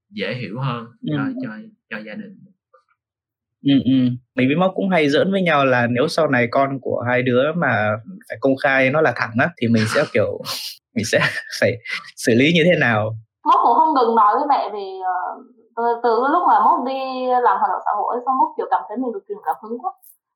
dễ 0.10 0.36
hiểu 0.36 0.60
hơn 0.60 0.88
cho 1.08 1.24
ừ. 1.24 1.34
cho 1.44 1.50
cho 1.90 1.98
gia 1.98 2.14
đình 2.14 2.40
ừ, 3.64 3.74
ừ. 3.86 4.10
mình 4.36 4.48
với 4.48 4.56
móc 4.56 4.72
cũng 4.76 4.90
hay 4.90 5.10
giỡn 5.10 5.32
với 5.32 5.42
nhau 5.42 5.66
là 5.66 5.88
nếu 5.88 6.08
sau 6.08 6.30
này 6.30 6.48
con 6.52 6.80
của 6.82 7.04
hai 7.08 7.22
đứa 7.24 7.54
mà 7.54 7.90
phải 8.30 8.38
công 8.42 8.56
khai 8.64 8.90
nó 8.90 9.02
là 9.02 9.14
thẳng 9.16 9.34
á 9.40 9.50
thì 9.62 9.68
mình 9.68 9.84
sẽ 9.88 10.04
kiểu 10.14 10.42
mình 10.96 11.06
sẽ 11.12 11.20
phải 11.60 11.72
xử 12.16 12.32
lý 12.40 12.46
như 12.56 12.64
thế 12.66 12.76
nào? 12.80 13.10
Mốt 13.46 13.60
cũng 13.64 13.76
không 13.78 13.94
ngừng 13.94 14.16
nói 14.16 14.36
với 14.36 14.46
mẹ 14.50 14.70
về 14.74 14.86
ờ, 15.06 15.18
từ, 15.76 15.84
từ 16.04 16.28
lúc 16.34 16.44
mà 16.48 16.60
mốt 16.66 16.86
đi 16.86 17.00
làm 17.28 17.58
hoạt 17.60 17.72
động 17.72 17.82
xã 17.86 17.92
hội 17.98 18.16
xong 18.26 18.38
mốt 18.38 18.50
kiểu 18.58 18.68
cảm 18.72 18.82
thấy 18.88 18.98
mình 18.98 19.12
được 19.14 19.24
truyền 19.28 19.38
cảm 19.46 19.56
hứng 19.62 19.80
quá. 19.80 19.92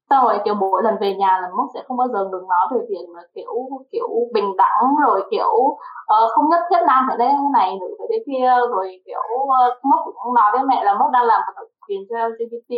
Xong 0.09 0.25
rồi 0.25 0.39
kiểu 0.45 0.53
mỗi 0.53 0.83
lần 0.83 0.95
về 1.01 1.15
nhà 1.15 1.39
là 1.41 1.49
mốc 1.57 1.67
sẽ 1.73 1.83
không 1.87 1.97
bao 1.97 2.07
giờ 2.07 2.25
ngừng 2.25 2.47
nói 2.47 2.67
về 2.71 2.79
việc 2.89 3.05
mà 3.15 3.21
kiểu 3.35 3.53
kiểu 3.91 4.07
bình 4.33 4.57
đẳng 4.57 4.95
rồi 5.05 5.23
kiểu 5.31 5.53
uh, 6.13 6.31
không 6.35 6.49
nhất 6.49 6.61
thiết 6.69 6.81
nam 6.87 7.05
phải 7.07 7.17
đây 7.17 7.33
này 7.53 7.77
nữ 7.81 7.95
phải 7.99 8.07
thế 8.11 8.23
kia 8.27 8.49
rồi 8.69 9.01
kiểu 9.05 9.21
ờ, 9.59 9.67
uh, 9.67 9.85
mốc 9.85 9.99
cũng 10.05 10.33
nói 10.33 10.51
với 10.53 10.63
mẹ 10.63 10.83
là 10.83 10.93
mốc 10.99 11.11
đang 11.11 11.25
làm 11.25 11.41
hoạt 11.45 11.55
động 11.55 11.67
quyền 11.87 12.01
cho 12.09 12.15
LGBT 12.27 12.73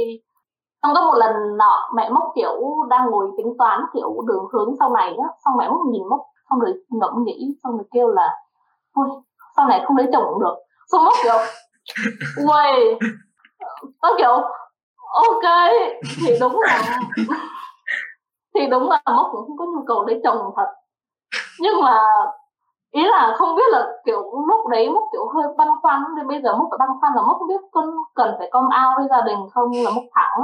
xong 0.84 0.94
có 0.96 1.02
một 1.02 1.18
lần 1.18 1.58
nọ 1.58 1.92
mẹ 1.96 2.10
mốc 2.10 2.32
kiểu 2.36 2.76
đang 2.90 3.10
ngồi 3.10 3.32
tính 3.38 3.54
toán 3.58 3.82
kiểu 3.94 4.22
đường 4.28 4.46
hướng 4.54 4.76
sau 4.80 4.90
này 4.90 5.16
á 5.24 5.28
xong 5.46 5.58
mẹ 5.58 5.70
mốc 5.70 5.82
nhìn 5.92 6.04
mốc 6.10 6.22
không 6.50 6.62
được, 6.62 6.84
ngẫm 6.90 7.24
nghĩ, 7.24 7.56
xong 7.64 7.78
rồi 7.78 7.86
kêu 7.92 8.08
là, 8.08 8.30
thôi, 8.96 9.08
sau 9.58 9.68
này 9.68 9.84
không 9.88 9.98
lấy 9.98 10.08
chồng 10.14 10.24
cũng 10.30 10.42
được. 10.42 10.56
Xong 10.92 11.06
mất 11.06 11.12
kiểu 11.24 11.38
quay 12.48 13.00
nó 14.02 14.16
kiểu, 14.18 14.42
ok. 15.14 15.72
Thì 16.26 16.38
đúng 16.40 16.60
là, 16.60 17.00
thì 18.56 18.68
đúng 18.68 18.90
là 18.90 19.02
mốc 19.16 19.30
cũng 19.32 19.48
không 19.48 19.58
có 19.58 19.66
nhu 19.66 19.84
cầu 19.88 20.06
lấy 20.06 20.22
chồng 20.24 20.52
thật. 20.56 20.74
Nhưng 21.60 21.82
mà 21.82 22.00
ý 22.92 23.04
là 23.08 23.36
không 23.38 23.56
biết 23.56 23.64
là 23.72 23.88
kiểu 24.06 24.44
lúc 24.48 24.68
đấy 24.68 24.90
mốc 24.90 25.04
kiểu 25.12 25.28
hơi 25.36 25.54
băn 25.58 25.68
khoăn 25.82 26.04
nên 26.18 26.28
bây 26.28 26.42
giờ 26.42 26.56
mốc 26.56 26.70
băn 26.80 26.90
khoăn 27.02 27.14
là 27.16 27.22
mốc 27.22 27.38
không 27.40 27.48
biết 27.48 27.62
con, 27.72 27.86
cần 28.16 28.36
phải 28.38 28.50
công 28.52 28.70
ao 28.70 28.94
với 28.98 29.08
gia 29.10 29.22
đình 29.22 29.40
không 29.54 29.72
là 29.86 29.92
mốc 29.92 30.04
thẳng 30.14 30.42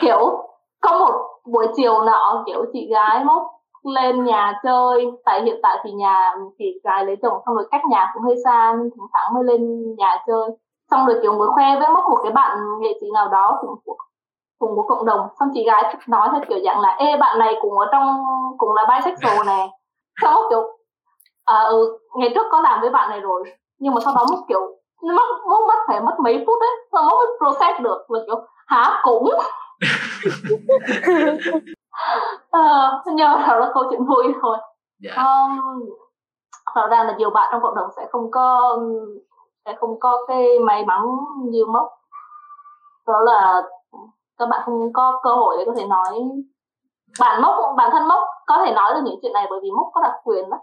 kiểu 0.00 0.48
có 0.80 0.98
một 0.98 1.40
buổi 1.44 1.66
chiều 1.76 2.02
nọ, 2.02 2.42
kiểu 2.46 2.64
chị 2.72 2.88
gái 2.90 3.24
mốc 3.24 3.42
lên 3.84 4.24
nhà 4.24 4.60
chơi. 4.62 5.06
Tại 5.24 5.42
hiện 5.42 5.60
tại 5.62 5.78
thì 5.84 5.92
nhà 5.92 6.34
chị 6.58 6.80
gái 6.84 7.04
lấy 7.04 7.16
chồng 7.22 7.42
xong 7.46 7.54
rồi 7.54 7.68
cách 7.70 7.80
nhà 7.90 8.10
cũng 8.14 8.22
hơi 8.22 8.36
xa 8.44 8.74
nên 8.78 8.90
thỉnh 8.90 9.06
thoảng 9.12 9.34
mới 9.34 9.44
lên 9.44 9.94
nhà 9.96 10.16
chơi. 10.26 10.48
Xong 10.90 11.06
rồi 11.06 11.18
kiểu 11.22 11.32
mới 11.38 11.48
khoe 11.48 11.78
với 11.78 11.88
mốc 11.88 12.04
một 12.10 12.18
cái 12.22 12.32
bạn 12.32 12.58
nghệ 12.80 12.98
sĩ 13.00 13.06
nào 13.14 13.28
đó 13.28 13.58
cùng 13.60 13.74
của 13.84 13.96
cùng 14.58 14.76
của 14.76 14.82
cộng 14.82 15.04
đồng. 15.06 15.28
Xong 15.40 15.48
chị 15.54 15.64
gái 15.66 15.96
nói 16.08 16.28
theo 16.32 16.40
kiểu 16.48 16.58
dạng 16.64 16.80
là 16.80 16.96
ê 16.98 17.16
bạn 17.16 17.38
này 17.38 17.54
cũng 17.60 17.78
ở 17.78 17.86
trong 17.92 18.24
cũng 18.58 18.74
là 18.74 18.86
bisexual 18.88 19.46
nè. 19.46 19.68
Xong 20.22 20.34
kiểu 20.50 20.62
à, 21.44 21.62
ừ 21.62 21.98
ngày 22.18 22.30
trước 22.34 22.46
có 22.50 22.60
làm 22.60 22.80
với 22.80 22.90
bạn 22.90 23.10
này 23.10 23.20
rồi 23.20 23.44
nhưng 23.78 23.94
mà 23.94 24.00
sau 24.04 24.14
đó 24.14 24.26
mốc 24.30 24.40
kiểu 24.48 24.60
mất 25.02 25.26
mốc 25.50 25.60
mất 25.68 25.78
phải 25.88 26.00
mất 26.00 26.14
mấy 26.18 26.44
phút 26.46 26.56
đấy 26.60 26.70
xong 26.92 27.06
mới 27.06 27.26
process 27.38 27.80
được. 27.82 28.06
Là 28.08 28.20
kiểu 28.26 28.36
hả? 28.66 29.00
Cũng 29.02 29.30
à, 32.50 32.90
nhưng 33.06 33.28
mà 33.28 33.46
đó 33.48 33.56
là 33.56 33.70
câu 33.74 33.84
chuyện 33.90 34.04
vui 34.04 34.34
thôi. 34.42 34.56
Yeah. 35.04 35.16
um, 35.16 35.58
rõ 36.74 36.86
ràng 36.86 37.06
là 37.06 37.14
nhiều 37.16 37.30
bạn 37.30 37.48
trong 37.52 37.62
cộng 37.62 37.74
đồng 37.74 37.90
sẽ 37.96 38.06
không 38.12 38.30
có 38.30 38.78
sẽ 39.64 39.74
không 39.80 40.00
có 40.00 40.24
cái 40.28 40.58
may 40.58 40.84
mắn 40.84 41.00
như 41.44 41.66
mốc. 41.66 41.88
Đó 43.06 43.20
là 43.20 43.62
các 44.38 44.48
bạn 44.48 44.62
không 44.64 44.92
có 44.92 45.20
cơ 45.22 45.34
hội 45.34 45.56
để 45.58 45.64
có 45.66 45.72
thể 45.76 45.86
nói. 45.86 46.22
Bản 47.20 47.42
mốc 47.42 47.54
bản 47.76 47.90
thân 47.92 48.08
mốc 48.08 48.24
có 48.46 48.62
thể 48.64 48.72
nói 48.74 48.94
được 48.94 49.00
những 49.04 49.18
chuyện 49.22 49.32
này 49.32 49.46
bởi 49.50 49.60
vì 49.62 49.70
mốc 49.70 49.86
có 49.94 50.00
đặc 50.00 50.14
quyền 50.24 50.50
đó. 50.50 50.58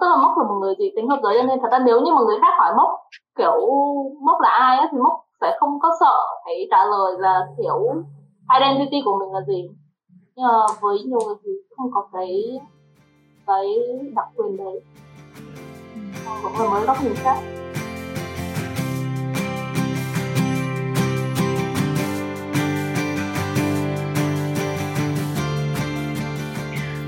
Tức 0.00 0.08
là 0.08 0.16
mốc 0.16 0.38
là 0.38 0.44
một 0.44 0.54
người 0.60 0.74
dị 0.78 0.92
tính 0.96 1.08
hợp 1.08 1.18
giới 1.22 1.38
cho 1.38 1.42
nên 1.42 1.60
thật 1.62 1.68
ra 1.72 1.78
nếu 1.78 2.00
như 2.00 2.12
mà 2.14 2.22
người 2.22 2.38
khác 2.40 2.54
hỏi 2.58 2.72
mốc 2.76 2.90
kiểu 3.38 3.60
mốc 4.20 4.40
là 4.40 4.48
ai 4.48 4.78
á 4.78 4.88
thì 4.92 4.98
mốc 4.98 5.24
sẽ 5.40 5.56
không 5.60 5.80
có 5.80 5.90
sợ 6.00 6.16
phải 6.44 6.68
trả 6.70 6.84
lời 6.84 7.14
là 7.18 7.46
kiểu 7.58 7.78
identity 8.60 9.02
của 9.04 9.18
mình 9.18 9.32
là 9.32 9.40
gì 9.40 9.68
nhưng 10.36 10.46
mà 10.46 10.74
với 10.80 10.98
nhiều 10.98 11.18
người 11.26 11.34
thì 11.44 11.50
không 11.76 11.90
có 11.94 12.08
cái 12.12 12.60
cái 13.46 13.64
đặc 14.14 14.26
quyền 14.36 14.56
đấy. 14.56 14.80
Cũng 16.42 16.52
là 16.58 16.70
mới 16.70 16.86
góc 16.86 16.96
nhìn 17.04 17.14
khác. 17.14 17.36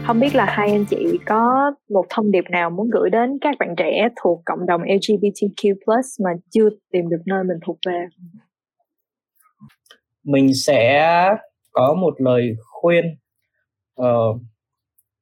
Không 0.07 0.20
biết 0.20 0.35
là 0.35 0.45
hai 0.49 0.70
anh 0.70 0.85
chị 0.91 1.18
có 1.27 1.72
một 1.91 2.05
thông 2.11 2.31
điệp 2.31 2.45
nào 2.51 2.70
muốn 2.70 2.91
gửi 2.91 3.11
đến 3.11 3.39
các 3.41 3.55
bạn 3.59 3.74
trẻ 3.77 4.09
thuộc 4.22 4.43
cộng 4.45 4.66
đồng 4.66 4.83
LGBTQ+ 4.83 5.74
mà 6.24 6.31
chưa 6.51 6.68
tìm 6.93 7.09
được 7.09 7.22
nơi 7.27 7.45
mình 7.45 7.59
thuộc 7.66 7.77
về? 7.87 8.07
Mình 10.24 10.55
sẽ 10.55 11.03
có 11.72 11.95
một 11.95 12.14
lời 12.18 12.57
khuyên. 12.87 13.16
Uh, 14.01 14.41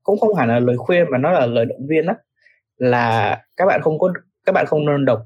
cũng 0.02 0.18
không 0.18 0.34
hẳn 0.34 0.48
là 0.48 0.58
lời 0.58 0.76
khuyên 0.76 1.06
mà 1.10 1.18
nó 1.18 1.30
là 1.30 1.46
lời 1.46 1.64
động 1.64 1.86
viên 1.88 2.06
đó 2.06 2.14
là 2.76 3.38
các 3.56 3.66
bạn 3.66 3.80
không 3.82 3.98
có 3.98 4.12
các 4.46 4.52
bạn 4.52 4.66
không 4.66 4.86
đơn 4.86 5.04
độc. 5.04 5.22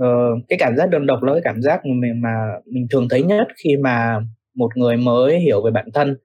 Uh, 0.00 0.38
cái 0.48 0.58
cảm 0.58 0.76
giác 0.76 0.90
đơn 0.90 1.06
độc 1.06 1.22
là 1.22 1.32
cái 1.32 1.42
cảm 1.44 1.62
giác 1.62 1.86
mà 1.86 1.94
mình, 1.94 2.22
mà 2.22 2.34
mình 2.66 2.86
thường 2.90 3.08
thấy 3.10 3.22
nhất 3.22 3.46
khi 3.64 3.76
mà 3.76 4.20
một 4.54 4.76
người 4.76 4.96
mới 4.96 5.40
hiểu 5.40 5.62
về 5.64 5.70
bản 5.70 5.88
thân. 5.94 6.16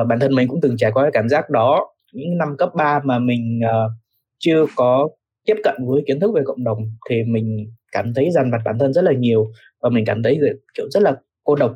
Uh, 0.00 0.06
bản 0.06 0.20
thân 0.20 0.34
mình 0.34 0.48
cũng 0.48 0.60
từng 0.60 0.76
trải 0.76 0.92
qua 0.92 1.02
cái 1.02 1.10
cảm 1.14 1.28
giác 1.28 1.50
đó. 1.50 1.94
Những 2.12 2.38
năm 2.38 2.56
cấp 2.58 2.70
3 2.74 3.00
mà 3.04 3.18
mình 3.18 3.60
uh, 3.64 3.92
chưa 4.38 4.66
có 4.76 5.08
tiếp 5.46 5.56
cận 5.64 5.74
với 5.86 6.02
kiến 6.06 6.20
thức 6.20 6.32
về 6.34 6.42
cộng 6.44 6.64
đồng 6.64 6.78
thì 7.10 7.22
mình 7.24 7.72
cảm 7.92 8.14
thấy 8.14 8.30
dằn 8.30 8.50
vặt 8.50 8.58
bản 8.64 8.78
thân 8.78 8.92
rất 8.92 9.04
là 9.04 9.12
nhiều 9.12 9.46
và 9.80 9.88
mình 9.88 10.04
cảm 10.06 10.22
thấy 10.22 10.40
kiểu 10.74 10.86
rất 10.90 11.02
là 11.02 11.16
cô 11.44 11.54
độc 11.54 11.72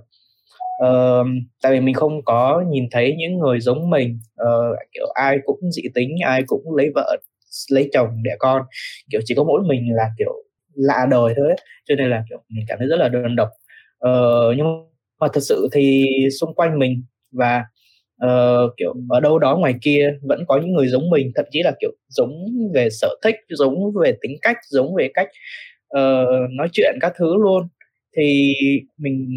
uh, 0.85 1.27
tại 1.63 1.73
vì 1.73 1.81
mình 1.81 1.95
không 1.95 2.25
có 2.25 2.65
nhìn 2.71 2.85
thấy 2.91 3.15
những 3.19 3.39
người 3.39 3.61
giống 3.61 3.91
mình 3.91 4.19
uh, 4.43 4.77
kiểu 4.93 5.07
ai 5.15 5.39
cũng 5.45 5.59
dị 5.71 5.83
tính 5.95 6.11
ai 6.25 6.43
cũng 6.47 6.77
lấy 6.77 6.91
vợ 6.95 7.17
lấy 7.71 7.91
chồng 7.93 8.23
đẻ 8.23 8.37
con 8.39 8.63
kiểu 9.11 9.21
chỉ 9.25 9.35
có 9.35 9.45
mỗi 9.45 9.63
mình 9.67 9.95
là 9.95 10.11
kiểu 10.19 10.33
lạ 10.75 11.07
đời 11.11 11.35
thôi 11.37 11.55
cho 11.89 11.95
nên 11.95 12.11
là 12.11 12.25
kiểu 12.31 12.39
mình 12.49 12.65
cảm 12.69 12.79
thấy 12.79 12.89
rất 12.89 12.97
là 12.97 13.09
đơn 13.09 13.37
độc. 13.37 13.49
Uh, 14.09 14.57
nhưng 14.57 14.67
mà 15.21 15.29
thật 15.33 15.41
sự 15.41 15.69
thì 15.73 16.09
xung 16.41 16.55
quanh 16.55 16.79
mình 16.79 17.05
và 17.33 17.65
uh, 18.25 18.71
kiểu 18.77 18.95
ở 19.09 19.21
đâu 19.21 19.39
đó 19.39 19.57
ngoài 19.57 19.75
kia 19.83 20.15
vẫn 20.23 20.45
có 20.49 20.61
những 20.61 20.73
người 20.73 20.89
giống 20.89 21.11
mình 21.11 21.33
thậm 21.35 21.45
chí 21.51 21.63
là 21.63 21.73
kiểu 21.81 21.91
giống 22.09 22.31
về 22.75 22.91
sở 22.91 23.09
thích 23.25 23.37
giống 23.49 23.93
về 24.03 24.17
tính 24.21 24.37
cách 24.43 24.57
giống 24.71 24.95
về 24.95 25.11
cách 25.15 25.29
uh, 25.99 26.51
nói 26.51 26.69
chuyện 26.73 26.99
các 27.01 27.13
thứ 27.17 27.37
luôn. 27.37 27.69
Thì 28.17 28.55
mình 28.99 29.29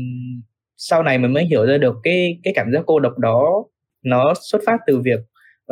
sau 0.78 1.04
này 1.04 1.18
mình 1.18 1.34
mới 1.34 1.46
hiểu 1.46 1.66
ra 1.66 1.78
được 1.78 1.96
cái 2.04 2.40
cái 2.44 2.54
cảm 2.56 2.72
giác 2.74 2.84
cô 2.86 3.00
độc 3.00 3.18
đó 3.18 3.66
nó 4.04 4.34
xuất 4.52 4.62
phát 4.66 4.78
từ 4.88 5.02
việc 5.02 5.20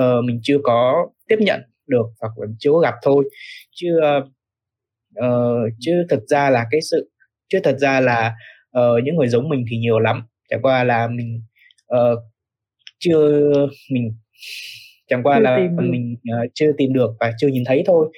uh, 0.01 0.23
mình 0.25 0.39
chưa 0.43 0.57
có 0.63 1.07
tiếp 1.27 1.37
nhận 1.39 1.61
được 1.87 2.05
hoặc 2.21 2.31
là 2.37 2.47
chưa 2.59 2.71
có 2.71 2.79
gặp 2.79 2.93
thôi. 3.03 3.29
Chứ 3.71 3.99
uh, 5.19 5.73
chứ 5.79 6.05
thực 6.09 6.27
ra 6.27 6.49
là 6.49 6.65
cái 6.71 6.81
sự 6.91 7.09
chứ 7.49 7.59
thật 7.63 7.77
ra 7.79 7.99
là 7.99 8.35
uh, 8.79 9.03
những 9.03 9.15
người 9.15 9.27
giống 9.27 9.49
mình 9.49 9.65
thì 9.71 9.77
nhiều 9.77 9.99
lắm. 9.99 10.23
Chẳng 10.49 10.61
qua 10.61 10.83
là 10.83 11.07
mình 11.07 11.41
uh, 11.93 12.19
chưa 12.99 13.51
mình 13.91 14.13
chẳng 15.07 15.23
qua 15.23 15.35
chưa 15.37 15.43
là 15.43 15.69
mình 15.79 16.15
uh, 16.43 16.51
chưa 16.53 16.71
tìm 16.77 16.93
được 16.93 17.11
và 17.19 17.31
chưa 17.37 17.47
nhìn 17.47 17.63
thấy 17.65 17.83
thôi. 17.85 18.11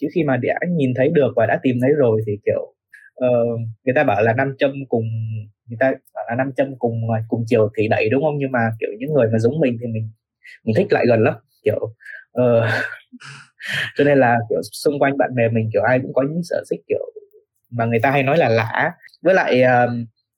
Chứ 0.00 0.08
khi 0.14 0.24
mà 0.24 0.36
đã 0.36 0.54
nhìn 0.76 0.94
thấy 0.96 1.08
được 1.14 1.32
và 1.36 1.46
đã 1.46 1.60
tìm 1.62 1.76
thấy 1.82 1.90
rồi 1.96 2.20
thì 2.26 2.32
kiểu 2.44 2.74
uh, 3.26 3.60
người 3.84 3.94
ta 3.94 4.04
bảo 4.04 4.22
là 4.22 4.32
năm 4.32 4.54
châm 4.58 4.72
cùng 4.88 5.04
người 5.66 5.76
ta 5.80 5.92
bảo 6.14 6.24
là 6.28 6.34
năm 6.34 6.52
châm 6.56 6.78
cùng 6.78 7.10
à, 7.10 7.24
cùng 7.28 7.44
chiều 7.46 7.70
thì 7.76 7.88
đẩy 7.88 8.08
đúng 8.08 8.22
không? 8.22 8.38
Nhưng 8.38 8.52
mà 8.52 8.70
kiểu 8.80 8.90
những 8.98 9.12
người 9.14 9.28
mà 9.32 9.38
giống 9.38 9.60
mình 9.60 9.78
thì 9.80 9.86
mình 9.86 10.10
mình 10.64 10.74
thích 10.76 10.86
lại 10.90 11.04
gần 11.08 11.20
lắm 11.22 11.34
kiểu 11.64 11.80
uh, 12.40 12.64
cho 13.96 14.04
nên 14.04 14.18
là 14.18 14.36
kiểu 14.50 14.60
xung 14.72 14.98
quanh 14.98 15.18
bạn 15.18 15.34
bè 15.34 15.48
mình 15.48 15.70
kiểu 15.72 15.82
ai 15.82 15.98
cũng 16.02 16.12
có 16.12 16.22
những 16.22 16.42
sở 16.42 16.64
thích 16.70 16.80
kiểu 16.88 17.12
mà 17.72 17.84
người 17.84 17.98
ta 17.98 18.10
hay 18.10 18.22
nói 18.22 18.38
là 18.38 18.48
lạ. 18.48 18.92
Với 19.22 19.34
lại 19.34 19.62
uh, 19.62 19.90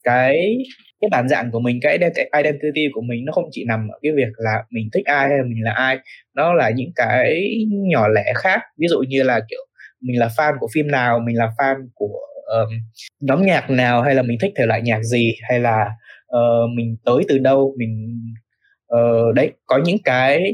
cái 0.05 0.59
cái 1.01 1.09
bản 1.11 1.29
dạng 1.29 1.51
của 1.51 1.61
mình 1.61 1.79
cái 1.83 1.99
identity 2.37 2.89
của 2.93 3.01
mình 3.01 3.25
nó 3.25 3.33
không 3.33 3.49
chỉ 3.51 3.65
nằm 3.65 3.89
ở 3.89 3.99
cái 4.03 4.13
việc 4.13 4.33
là 4.37 4.65
mình 4.71 4.89
thích 4.93 5.07
ai 5.07 5.29
hay 5.29 5.39
mình 5.43 5.65
là 5.65 5.73
ai. 5.73 5.99
Nó 6.35 6.53
là 6.55 6.71
những 6.71 6.93
cái 6.97 7.49
nhỏ 7.71 8.09
lẻ 8.09 8.33
khác. 8.37 8.61
Ví 8.79 8.87
dụ 8.89 8.99
như 9.09 9.23
là 9.23 9.41
kiểu 9.51 9.61
mình 10.01 10.19
là 10.19 10.29
fan 10.37 10.59
của 10.61 10.69
phim 10.75 10.91
nào 10.91 11.19
mình 11.19 11.39
là 11.39 11.51
fan 11.59 11.89
của 11.95 12.21
um, 12.47 12.69
nhóm 13.21 13.47
nhạc 13.47 13.71
nào 13.71 14.03
hay 14.03 14.15
là 14.15 14.23
mình 14.23 14.39
thích 14.41 14.53
thể 14.57 14.67
loại 14.67 14.83
nhạc 14.83 15.03
gì 15.03 15.33
hay 15.49 15.61
là 15.61 15.87
uh, 16.37 16.71
mình 16.77 16.97
tới 17.05 17.25
từ 17.29 17.39
đâu 17.39 17.75
mình 17.79 18.21
uh, 18.95 19.35
đấy 19.35 19.53
có 19.67 19.81
những 19.85 19.99
cái 20.05 20.53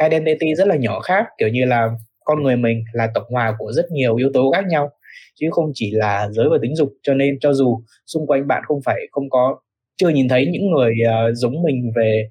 identity 0.00 0.54
rất 0.54 0.68
là 0.68 0.76
nhỏ 0.76 1.00
khác 1.00 1.26
kiểu 1.38 1.48
như 1.48 1.64
là 1.64 1.88
con 2.24 2.42
người 2.42 2.56
mình 2.56 2.84
là 2.92 3.08
tổng 3.14 3.26
hòa 3.30 3.54
của 3.58 3.72
rất 3.72 3.84
nhiều 3.90 4.16
yếu 4.16 4.30
tố 4.34 4.50
khác 4.54 4.64
nhau 4.68 4.90
chứ 5.40 5.48
không 5.50 5.70
chỉ 5.74 5.90
là 5.90 6.28
giới 6.30 6.48
và 6.50 6.58
tính 6.62 6.76
dục. 6.76 6.88
Cho 7.02 7.14
nên 7.14 7.38
cho 7.40 7.52
dù 7.52 7.82
xung 8.06 8.26
quanh 8.26 8.46
bạn 8.46 8.62
không 8.66 8.80
phải 8.84 9.00
không 9.10 9.30
có 9.30 9.60
chưa 9.96 10.08
nhìn 10.08 10.28
thấy 10.28 10.46
những 10.46 10.70
người 10.70 10.94
uh, 11.04 11.36
giống 11.36 11.62
mình 11.62 11.92
về 11.96 12.28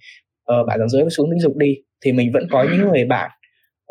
uh, 0.53 0.67
bản 0.67 0.89
giới 0.89 1.03
và 1.03 1.09
xuống 1.09 1.31
tính 1.31 1.39
dục 1.39 1.55
đi 1.55 1.75
thì 2.05 2.11
mình 2.11 2.31
vẫn 2.31 2.47
có 2.51 2.63
những 2.63 2.91
người 2.91 3.05
bạn 3.05 3.31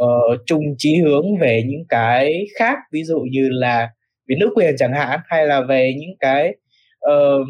uh, 0.02 0.40
chung 0.46 0.62
chí 0.78 0.96
hướng 1.04 1.38
về 1.40 1.62
những 1.66 1.84
cái 1.88 2.46
khác. 2.58 2.78
Ví 2.92 3.04
dụ 3.04 3.20
như 3.30 3.48
là 3.50 3.88
về 4.28 4.36
nữ 4.40 4.50
quyền 4.54 4.74
chẳng 4.78 4.92
hạn 4.92 5.20
hay 5.26 5.46
là 5.46 5.60
về 5.60 5.94
những 5.98 6.16
cái 6.20 6.54
uh, 7.10 7.46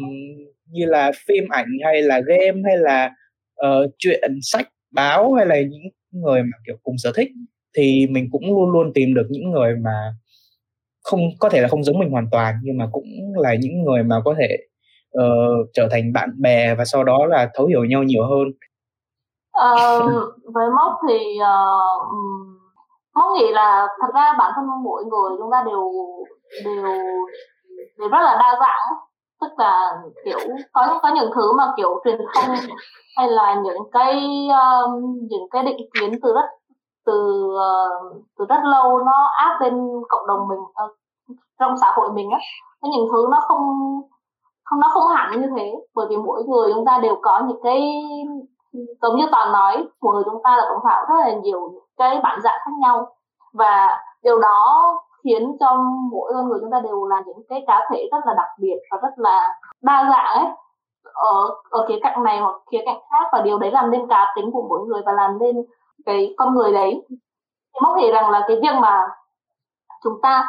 như 0.69 0.85
là 0.85 1.11
phim 1.27 1.43
ảnh 1.49 1.67
hay 1.85 2.01
là 2.01 2.19
game 2.19 2.61
hay 2.65 2.77
là 2.77 3.11
uh, 3.67 3.91
chuyện 3.97 4.39
sách 4.41 4.67
báo 4.91 5.33
hay 5.33 5.45
là 5.45 5.55
những 5.61 5.81
người 6.11 6.43
mà 6.43 6.57
kiểu 6.67 6.75
cùng 6.83 6.95
sở 6.97 7.11
thích 7.15 7.31
thì 7.77 8.07
mình 8.09 8.29
cũng 8.31 8.55
luôn 8.55 8.71
luôn 8.71 8.91
tìm 8.93 9.13
được 9.13 9.27
những 9.29 9.51
người 9.51 9.75
mà 9.75 10.13
không 11.03 11.19
có 11.39 11.49
thể 11.49 11.61
là 11.61 11.67
không 11.67 11.83
giống 11.83 11.99
mình 11.99 12.09
hoàn 12.09 12.27
toàn 12.31 12.55
nhưng 12.63 12.77
mà 12.77 12.87
cũng 12.91 13.05
là 13.35 13.55
những 13.59 13.83
người 13.83 14.03
mà 14.03 14.15
có 14.25 14.35
thể 14.39 14.57
uh, 15.17 15.69
trở 15.73 15.87
thành 15.91 16.13
bạn 16.13 16.29
bè 16.41 16.75
và 16.75 16.85
sau 16.85 17.03
đó 17.03 17.25
là 17.25 17.49
thấu 17.53 17.65
hiểu 17.65 17.85
nhau 17.85 18.03
nhiều 18.03 18.23
hơn. 18.23 18.47
Ờ, 19.51 19.97
uh, 19.97 20.53
với 20.53 20.65
mốc 20.75 20.93
thì 21.09 21.37
uh, 21.37 22.07
mốc 23.15 23.31
nghĩ 23.37 23.51
là 23.51 23.87
thật 24.01 24.07
ra 24.15 24.33
bản 24.37 24.51
thân 24.55 24.65
mỗi 24.83 25.03
người 25.03 25.37
chúng 25.37 25.51
ta 25.51 25.63
đều 25.65 25.93
đều 26.65 26.83
đều 27.97 28.09
rất 28.09 28.21
là 28.21 28.37
đa 28.39 28.57
dạng 28.59 28.97
tức 29.41 29.51
là 29.57 29.91
kiểu 30.25 30.39
có 30.73 30.99
có 31.01 31.09
những 31.09 31.31
thứ 31.35 31.53
mà 31.53 31.73
kiểu 31.77 32.01
truyền 32.03 32.17
thông 32.17 32.55
hay 33.17 33.27
là 33.27 33.55
những 33.63 33.91
cái 33.91 34.13
um, 34.49 35.17
những 35.29 35.49
cái 35.51 35.63
định 35.63 35.89
kiến 35.93 36.19
từ 36.23 36.33
rất 36.33 36.45
từ 37.05 37.47
uh, 37.55 38.23
từ 38.37 38.45
rất 38.49 38.59
lâu 38.63 38.99
nó 38.99 39.29
áp 39.37 39.57
lên 39.61 39.73
cộng 40.09 40.27
đồng 40.27 40.47
mình 40.47 40.59
uh, 40.59 40.97
trong 41.59 41.77
xã 41.81 41.91
hội 41.95 42.11
mình 42.13 42.29
á. 42.31 42.39
Có 42.81 42.89
những 42.91 43.07
thứ 43.11 43.27
nó 43.31 43.39
không 43.47 43.65
không 44.63 44.79
nó 44.79 44.87
không 44.93 45.07
hẳn 45.07 45.41
như 45.41 45.47
thế. 45.57 45.75
Bởi 45.95 46.07
vì 46.09 46.17
mỗi 46.17 46.43
người 46.43 46.73
chúng 46.73 46.85
ta 46.85 46.99
đều 47.03 47.15
có 47.21 47.41
những 47.47 47.59
cái 47.63 48.03
giống 49.01 49.15
như 49.15 49.25
toàn 49.31 49.51
nói 49.51 49.87
mỗi 50.01 50.13
người 50.13 50.23
chúng 50.25 50.43
ta 50.43 50.57
là 50.57 50.63
cũng 50.69 50.83
phải 50.83 51.05
rất 51.09 51.15
là 51.19 51.33
nhiều 51.33 51.71
cái 51.97 52.19
bản 52.23 52.41
dạng 52.41 52.59
khác 52.65 52.71
nhau. 52.81 53.07
Và 53.53 53.99
điều 54.23 54.39
đó 54.39 54.93
khiến 55.27 55.57
cho 55.59 55.77
mỗi 56.11 56.31
con 56.33 56.49
người 56.49 56.59
chúng 56.61 56.71
ta 56.71 56.79
đều 56.79 57.05
là 57.05 57.23
những 57.25 57.41
cái 57.49 57.63
cá 57.67 57.87
thể 57.91 58.09
rất 58.11 58.25
là 58.25 58.33
đặc 58.33 58.47
biệt 58.59 58.77
và 58.91 58.97
rất 59.01 59.13
là 59.15 59.59
đa 59.81 60.09
dạng 60.09 60.25
ấy. 60.25 60.45
Ở 61.13 61.49
ở 61.69 61.85
khía 61.87 61.99
cạnh 62.01 62.23
này 62.23 62.39
hoặc 62.39 62.55
khía 62.71 62.81
cạnh 62.85 62.99
khác 63.11 63.29
và 63.31 63.41
điều 63.41 63.59
đấy 63.59 63.71
làm 63.71 63.91
nên 63.91 64.07
cá 64.07 64.33
tính 64.35 64.51
của 64.51 64.65
mỗi 64.69 64.79
người 64.87 65.01
và 65.05 65.11
làm 65.11 65.37
nên 65.39 65.65
cái 66.05 66.33
con 66.37 66.55
người 66.55 66.71
đấy. 66.71 67.05
Thì 67.09 67.79
mong 67.83 67.97
nghĩ 67.97 68.11
rằng 68.11 68.29
là 68.29 68.45
cái 68.47 68.57
việc 68.61 68.75
mà 68.81 69.07
chúng 70.03 70.21
ta 70.21 70.45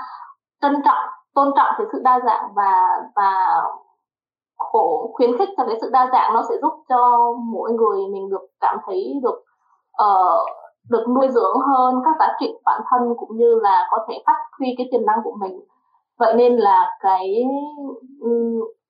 trân 0.61 0.83
trọng 0.85 1.09
tôn 1.35 1.53
trọng 1.57 1.75
cái 1.79 1.87
sự 1.93 2.01
đa 2.05 2.21
dạng 2.27 2.49
và 2.55 2.73
và 3.17 3.63
khổ 4.59 5.11
khuyến 5.15 5.39
khích 5.39 5.49
cho 5.57 5.65
cái 5.67 5.79
sự 5.81 5.91
đa 5.93 6.09
dạng 6.13 6.35
nó 6.35 6.43
sẽ 6.49 6.55
giúp 6.63 6.73
cho 6.89 7.33
mỗi 7.39 7.73
người 7.73 8.07
mình 8.13 8.31
được 8.31 8.47
cảm 8.61 8.79
thấy 8.87 9.21
được 9.23 9.45
uh, 10.03 10.49
được 10.91 11.05
nuôi 11.15 11.29
dưỡng 11.31 11.57
hơn 11.69 11.95
các 12.05 12.15
giá 12.19 12.37
trị 12.41 12.55
bản 12.65 12.81
thân 12.91 13.15
cũng 13.19 13.37
như 13.37 13.61
là 13.63 13.89
có 13.91 14.07
thể 14.09 14.23
phát 14.27 14.37
huy 14.59 14.75
cái 14.79 14.89
tiềm 14.91 15.07
năng 15.07 15.19
của 15.25 15.37
mình. 15.41 15.61
Vậy 16.19 16.35
nên 16.35 16.57
là 16.57 16.97
cái 17.01 17.45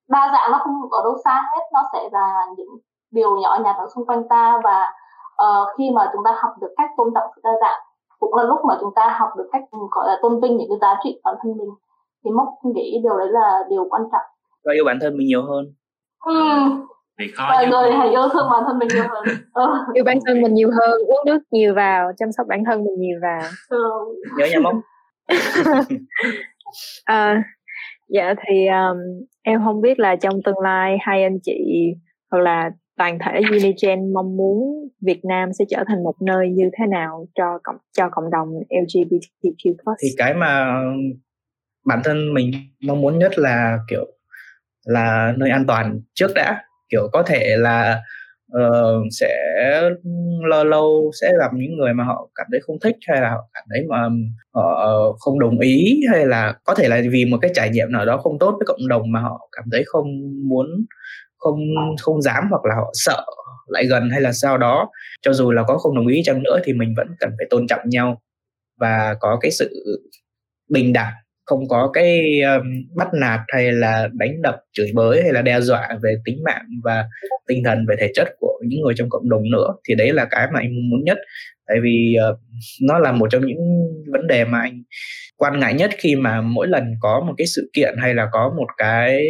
đa 0.08 0.30
dạng 0.32 0.52
nó 0.52 0.60
không 0.64 0.90
ở 0.90 1.02
đâu 1.04 1.16
xa 1.24 1.42
hết 1.54 1.62
nó 1.72 1.82
sẽ 1.92 2.08
là 2.12 2.46
những 2.56 2.78
điều 3.10 3.36
nhỏ 3.36 3.58
nhặt 3.64 3.76
ở 3.78 3.86
xung 3.94 4.06
quanh 4.06 4.28
ta 4.28 4.60
và 4.64 4.92
uh, 5.42 5.68
khi 5.78 5.90
mà 5.94 6.10
chúng 6.12 6.24
ta 6.24 6.38
học 6.42 6.52
được 6.60 6.74
cách 6.76 6.90
tôn 6.96 7.08
trọng 7.14 7.30
sự 7.36 7.40
đa 7.44 7.50
dạng 7.60 7.80
cũng 8.18 8.34
là 8.34 8.42
lúc 8.42 8.58
mà 8.68 8.76
chúng 8.80 8.94
ta 8.94 9.16
học 9.20 9.30
được 9.36 9.48
cách 9.52 9.62
gọi 9.90 10.06
là 10.06 10.18
tôn 10.22 10.40
vinh 10.40 10.56
những 10.56 10.68
cái 10.68 10.78
giá 10.80 11.00
trị 11.04 11.20
bản 11.24 11.34
thân 11.42 11.56
mình 11.56 11.70
thì 12.24 12.30
mốc 12.30 12.48
nghĩ 12.62 13.00
điều 13.02 13.18
đấy 13.18 13.28
là 13.30 13.62
điều 13.68 13.86
quan 13.90 14.02
trọng. 14.12 14.26
Và 14.64 14.72
yêu 14.72 14.84
bản 14.86 14.98
thân 15.00 15.16
mình 15.16 15.26
nhiều 15.26 15.42
hơn. 15.42 15.64
Ừ. 16.24 16.34
Thì 17.18 17.30
khó 17.34 17.48
mọi 17.48 17.66
người 17.66 17.90
hãy 17.98 18.08
yêu 18.08 18.28
thương 18.32 18.46
bản 18.50 18.62
thân 18.66 18.78
mình 18.78 18.88
nhiều 18.88 19.04
hơn 19.08 19.24
ừ. 19.52 19.66
yêu 19.94 20.04
bản 20.04 20.18
thân 20.26 20.42
mình 20.42 20.54
nhiều 20.54 20.70
hơn 20.70 21.00
uống 21.06 21.26
nước 21.26 21.38
nhiều 21.50 21.74
vào 21.74 22.12
chăm 22.18 22.32
sóc 22.32 22.46
bản 22.48 22.64
thân 22.66 22.84
mình 22.84 22.94
nhiều 22.98 23.18
vào 23.22 23.42
ừ. 23.68 23.78
nhớ 24.38 24.46
nha 24.52 24.58
mốc 24.60 24.74
à, 27.04 27.42
dạ 28.08 28.34
thì 28.46 28.66
um, 28.66 28.98
em 29.42 29.60
không 29.64 29.80
biết 29.80 29.98
là 29.98 30.16
trong 30.16 30.42
tương 30.44 30.58
lai 30.58 30.96
hai 31.00 31.22
anh 31.22 31.38
chị 31.42 31.54
hoặc 32.30 32.38
là 32.38 32.70
toàn 32.98 33.18
thể 33.18 33.40
Unigen 33.50 34.12
mong 34.12 34.36
muốn 34.36 34.88
Việt 35.00 35.20
Nam 35.24 35.52
sẽ 35.58 35.64
trở 35.70 35.84
thành 35.88 36.02
một 36.02 36.14
nơi 36.22 36.48
như 36.50 36.70
thế 36.78 36.86
nào 36.86 37.26
cho 37.34 37.58
cộng 37.62 37.76
cho 37.96 38.08
cộng 38.12 38.30
đồng 38.30 38.48
LGBTQ+. 38.70 39.74
Thì 40.02 40.08
cái 40.16 40.34
mà 40.34 40.82
bản 41.84 42.00
thân 42.04 42.34
mình 42.34 42.50
mong 42.86 43.00
muốn 43.00 43.18
nhất 43.18 43.38
là 43.38 43.78
kiểu 43.88 44.06
là 44.84 45.32
nơi 45.36 45.50
an 45.50 45.64
toàn 45.66 46.00
trước 46.14 46.30
đã 46.34 46.62
kiểu 46.88 47.08
có 47.12 47.22
thể 47.22 47.56
là 47.56 48.00
uh, 48.56 49.06
sẽ 49.10 49.34
lâu 50.50 50.64
lâu 50.64 51.10
sẽ 51.20 51.32
gặp 51.38 51.50
những 51.54 51.76
người 51.76 51.94
mà 51.94 52.04
họ 52.04 52.28
cảm 52.34 52.46
thấy 52.50 52.60
không 52.66 52.76
thích 52.80 52.96
hay 53.08 53.20
là 53.20 53.30
họ 53.30 53.48
cảm 53.52 53.64
thấy 53.70 53.86
mà 53.88 54.08
họ 54.54 54.86
không 55.18 55.38
đồng 55.40 55.58
ý 55.58 56.00
hay 56.12 56.26
là 56.26 56.54
có 56.64 56.74
thể 56.74 56.88
là 56.88 57.00
vì 57.10 57.24
một 57.24 57.38
cái 57.42 57.50
trải 57.54 57.70
nghiệm 57.70 57.92
nào 57.92 58.06
đó 58.06 58.16
không 58.16 58.38
tốt 58.38 58.50
với 58.50 58.66
cộng 58.66 58.88
đồng 58.88 59.12
mà 59.12 59.20
họ 59.20 59.48
cảm 59.52 59.64
thấy 59.72 59.84
không 59.86 60.06
muốn 60.48 60.66
không 61.38 61.58
không 62.02 62.22
dám 62.22 62.44
hoặc 62.50 62.64
là 62.64 62.74
họ 62.74 62.90
sợ 62.94 63.24
lại 63.68 63.86
gần 63.86 64.10
hay 64.10 64.20
là 64.20 64.32
sao 64.32 64.58
đó. 64.58 64.90
Cho 65.22 65.32
dù 65.32 65.50
là 65.50 65.62
có 65.62 65.78
không 65.78 65.96
đồng 65.96 66.06
ý 66.06 66.22
chăng 66.24 66.42
nữa 66.42 66.60
thì 66.64 66.72
mình 66.72 66.94
vẫn 66.96 67.06
cần 67.20 67.30
phải 67.38 67.46
tôn 67.50 67.66
trọng 67.66 67.80
nhau 67.84 68.20
và 68.80 69.16
có 69.20 69.38
cái 69.40 69.50
sự 69.50 69.70
bình 70.68 70.92
đẳng 70.92 71.12
không 71.48 71.68
có 71.68 71.90
cái 71.92 72.40
um, 72.40 72.66
bắt 72.96 73.08
nạt 73.20 73.40
hay 73.48 73.72
là 73.72 74.08
đánh 74.12 74.42
đập 74.42 74.56
chửi 74.72 74.92
bới 74.94 75.22
hay 75.22 75.32
là 75.32 75.42
đe 75.42 75.60
dọa 75.60 75.88
về 76.02 76.16
tính 76.24 76.42
mạng 76.44 76.64
và 76.84 77.04
tinh 77.46 77.64
thần 77.64 77.86
về 77.88 77.96
thể 78.00 78.10
chất 78.14 78.28
của 78.40 78.58
những 78.66 78.80
người 78.80 78.94
trong 78.96 79.08
cộng 79.10 79.28
đồng 79.28 79.50
nữa 79.50 79.74
thì 79.88 79.94
đấy 79.94 80.12
là 80.12 80.24
cái 80.30 80.46
mà 80.52 80.60
anh 80.60 80.90
muốn 80.90 81.04
nhất. 81.04 81.18
Tại 81.66 81.76
vì 81.82 82.16
uh, 82.30 82.38
nó 82.82 82.98
là 82.98 83.12
một 83.12 83.28
trong 83.30 83.46
những 83.46 83.58
vấn 84.12 84.26
đề 84.26 84.44
mà 84.44 84.60
anh 84.60 84.82
quan 85.36 85.58
ngại 85.60 85.74
nhất 85.74 85.90
khi 85.98 86.16
mà 86.16 86.40
mỗi 86.40 86.68
lần 86.68 86.84
có 87.00 87.24
một 87.26 87.34
cái 87.38 87.46
sự 87.46 87.70
kiện 87.72 87.94
hay 87.98 88.14
là 88.14 88.28
có 88.32 88.54
một 88.56 88.66
cái 88.76 89.28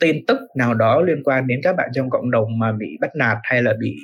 tin 0.00 0.26
tức 0.26 0.38
nào 0.56 0.74
đó 0.74 1.00
liên 1.00 1.22
quan 1.24 1.46
đến 1.46 1.60
các 1.62 1.76
bạn 1.76 1.88
trong 1.94 2.10
cộng 2.10 2.30
đồng 2.30 2.58
mà 2.58 2.72
bị 2.72 2.86
bắt 3.00 3.10
nạt 3.16 3.38
hay 3.42 3.62
là 3.62 3.72
bị 3.80 3.96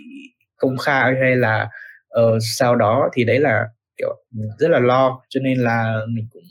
công 0.57 0.77
khai 0.77 1.15
hay 1.21 1.37
là 1.37 1.69
ờ, 2.09 2.27
uh, 2.27 2.39
sau 2.59 2.77
đó 2.77 3.09
thì 3.15 3.25
đấy 3.25 3.39
là 3.39 3.65
kiểu 3.99 4.15
rất 4.59 4.71
là 4.71 4.79
lo. 4.79 5.21
Cho 5.29 5.41
nên 5.41 5.59
là 5.59 6.01
mình 6.09 6.27
cũng 6.33 6.43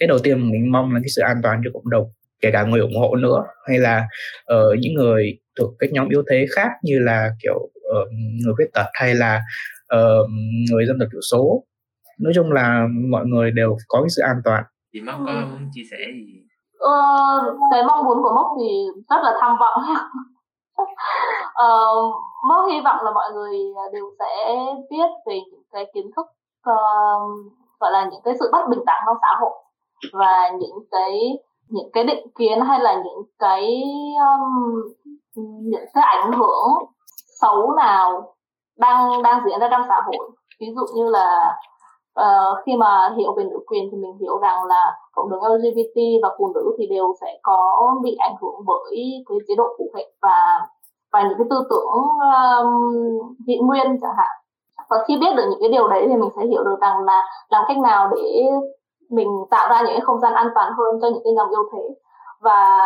cái 0.00 0.06
đầu 0.06 0.18
tiên 0.22 0.50
mình 0.50 0.72
mong 0.72 0.94
là 0.94 1.00
cái 1.02 1.08
sự 1.16 1.22
an 1.22 1.36
toàn 1.42 1.60
cho 1.64 1.70
cộng 1.74 1.90
đồng 1.90 2.04
kể 2.40 2.50
cả 2.52 2.64
người 2.64 2.80
ủng 2.80 2.96
hộ 3.00 3.14
nữa 3.16 3.44
hay 3.68 3.78
là 3.78 4.08
uh, 4.52 4.78
những 4.78 4.94
người 4.94 5.38
thuộc 5.58 5.70
các 5.78 5.90
nhóm 5.92 6.08
yếu 6.08 6.22
thế 6.30 6.46
khác 6.56 6.68
như 6.82 6.98
là 6.98 7.30
kiểu 7.42 7.56
uh, 7.56 8.08
người 8.44 8.54
khuyết 8.56 8.70
tật 8.74 8.86
hay 8.92 9.14
là 9.14 9.40
uh, 9.96 10.30
người 10.70 10.86
dân 10.86 10.96
tộc 11.00 11.08
thiểu 11.12 11.20
số. 11.30 11.64
Nói 12.18 12.32
chung 12.34 12.52
là 12.52 12.86
mọi 13.10 13.26
người 13.26 13.50
đều 13.50 13.76
có 13.88 14.00
cái 14.02 14.10
sự 14.16 14.22
an 14.22 14.36
toàn. 14.44 14.64
Thì 14.94 15.00
mong 15.00 15.26
có 15.26 15.32
muốn 15.32 15.68
chia 15.72 15.82
sẻ 15.90 15.96
gì? 16.14 16.40
Ờ, 16.78 16.92
cái 17.72 17.82
mong 17.88 18.04
muốn 18.04 18.22
của 18.22 18.32
mốc 18.34 18.46
thì 18.60 18.68
rất 19.10 19.20
là 19.22 19.36
tham 19.40 19.56
vọng. 19.60 19.82
Ờ, 21.54 21.94
mốc 22.48 22.70
hy 22.70 22.80
vọng 22.84 22.96
là 23.04 23.10
mọi 23.14 23.32
người 23.34 23.58
đều 23.92 24.04
sẽ 24.18 24.54
biết 24.90 25.10
về 25.26 25.40
những 25.50 25.62
cái 25.72 25.86
kiến 25.94 26.10
thức 26.16 26.26
uh, 26.70 27.52
gọi 27.80 27.92
là 27.92 28.08
những 28.12 28.20
cái 28.24 28.34
sự 28.40 28.48
bất 28.52 28.68
bình 28.70 28.80
đẳng 28.86 29.02
trong 29.06 29.16
xã 29.22 29.28
hội 29.40 29.52
và 30.12 30.50
những 30.60 30.78
cái 30.90 31.38
những 31.68 31.90
cái 31.92 32.04
định 32.04 32.26
kiến 32.38 32.60
hay 32.60 32.80
là 32.80 32.94
những 33.04 33.22
cái 33.38 33.82
um, 34.30 34.74
những 35.62 35.84
cái 35.94 36.04
ảnh 36.04 36.32
hưởng 36.32 36.68
xấu 37.40 37.72
nào 37.76 38.34
đang 38.76 39.22
đang 39.22 39.42
diễn 39.46 39.60
ra 39.60 39.68
trong 39.70 39.82
xã 39.88 40.00
hội. 40.06 40.30
Ví 40.60 40.66
dụ 40.76 40.82
như 40.94 41.10
là 41.10 41.56
uh, 42.20 42.58
khi 42.66 42.76
mà 42.76 43.14
hiểu 43.16 43.34
về 43.36 43.44
nữ 43.44 43.58
quyền 43.66 43.88
thì 43.92 43.98
mình 43.98 44.18
hiểu 44.20 44.38
rằng 44.38 44.64
là 44.64 44.96
cộng 45.12 45.30
đồng 45.30 45.42
LGBT 45.42 45.96
và 46.22 46.28
phụ 46.38 46.52
nữ 46.54 46.76
thì 46.78 46.86
đều 46.86 47.14
sẽ 47.20 47.38
có 47.42 47.90
bị 48.02 48.16
ảnh 48.18 48.34
hưởng 48.40 48.54
bởi 48.66 49.24
cái 49.28 49.38
chế 49.48 49.54
độ 49.56 49.64
phụ 49.78 49.92
hệ 49.96 50.12
và 50.22 50.66
và 51.12 51.22
những 51.22 51.38
cái 51.38 51.46
tư 51.50 51.56
tưởng 51.70 51.92
um, 52.32 52.68
dị 53.46 53.58
nguyên 53.58 53.86
chẳng 54.02 54.14
hạn. 54.18 54.36
Và 54.90 54.96
khi 55.08 55.16
biết 55.20 55.34
được 55.36 55.44
những 55.50 55.60
cái 55.60 55.68
điều 55.68 55.88
đấy 55.88 56.06
thì 56.08 56.16
mình 56.16 56.30
sẽ 56.36 56.46
hiểu 56.46 56.64
được 56.64 56.76
rằng 56.80 57.04
là 57.04 57.22
làm 57.48 57.64
cách 57.68 57.78
nào 57.78 58.10
để 58.16 58.46
mình 59.10 59.28
tạo 59.50 59.68
ra 59.70 59.82
những 59.82 59.92
cái 59.92 60.00
không 60.00 60.20
gian 60.20 60.34
an 60.34 60.48
toàn 60.54 60.72
hơn 60.78 61.00
cho 61.02 61.08
những 61.08 61.22
cái 61.24 61.32
nhóm 61.32 61.48
yêu 61.50 61.62
thế 61.72 61.94
và 62.40 62.78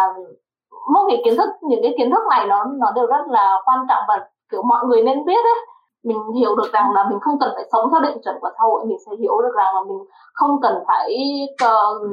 mỗi 0.93 1.05
cái 1.09 1.23
kiến 1.25 1.37
thức 1.37 1.51
những 1.63 1.83
cái 1.83 1.95
kiến 1.99 2.11
thức 2.11 2.23
này 2.31 2.47
nó 2.47 2.65
nó 2.65 2.93
đều 2.95 3.07
rất 3.07 3.27
là 3.29 3.63
quan 3.65 3.79
trọng 3.89 4.03
và 4.09 4.29
kiểu 4.51 4.63
mọi 4.63 4.85
người 4.87 5.03
nên 5.03 5.25
biết 5.25 5.45
ấy 5.45 5.67
mình 6.05 6.19
hiểu 6.33 6.57
được 6.57 6.73
rằng 6.73 6.93
là 6.93 7.07
mình 7.11 7.19
không 7.21 7.39
cần 7.41 7.51
phải 7.55 7.65
sống 7.73 7.91
theo 7.91 8.01
định 8.01 8.19
chuẩn 8.25 8.35
của 8.41 8.49
xã 8.59 8.63
hội 8.63 8.85
mình 8.85 8.99
sẽ 9.07 9.13
hiểu 9.21 9.41
được 9.43 9.55
rằng 9.57 9.75
là 9.75 9.81
mình 9.89 9.99
không 10.35 10.61
cần 10.63 10.85
phải 10.87 11.17
cần 11.59 12.13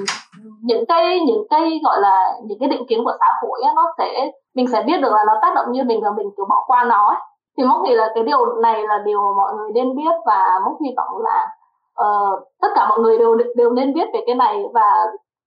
những 0.61 0.85
cái 0.85 1.19
những 1.27 1.47
cái 1.49 1.79
gọi 1.83 2.01
là 2.01 2.33
những 2.43 2.59
cái 2.59 2.69
định 2.69 2.85
kiến 2.87 3.03
của 3.03 3.13
xã 3.19 3.25
hội 3.41 3.61
ấy, 3.63 3.73
nó 3.75 3.93
sẽ 3.97 4.31
mình 4.55 4.67
sẽ 4.67 4.83
biết 4.87 5.01
được 5.01 5.13
là 5.13 5.23
nó 5.27 5.33
tác 5.41 5.55
động 5.55 5.71
như 5.71 5.83
mình 5.83 6.01
và 6.03 6.11
mình 6.17 6.29
cứ 6.37 6.45
bỏ 6.49 6.63
qua 6.67 6.83
nó 6.83 7.07
ấy. 7.07 7.19
thì 7.57 7.63
mốc 7.63 7.81
thì 7.87 7.95
là 7.95 8.11
cái 8.15 8.23
điều 8.23 8.45
này 8.45 8.81
là 8.87 8.97
điều 9.05 9.21
mà 9.21 9.31
mọi 9.37 9.53
người 9.53 9.71
nên 9.73 9.95
biết 9.95 10.13
và 10.25 10.59
mốc 10.65 10.73
hy 10.83 10.93
vọng 10.97 11.21
là 11.23 11.47
uh, 11.99 12.47
tất 12.61 12.67
cả 12.75 12.89
mọi 12.89 12.99
người 12.99 13.17
đều 13.17 13.37
đều 13.55 13.71
nên 13.73 13.93
biết 13.93 14.07
về 14.13 14.19
cái 14.25 14.35
này 14.35 14.55
và 14.73 14.91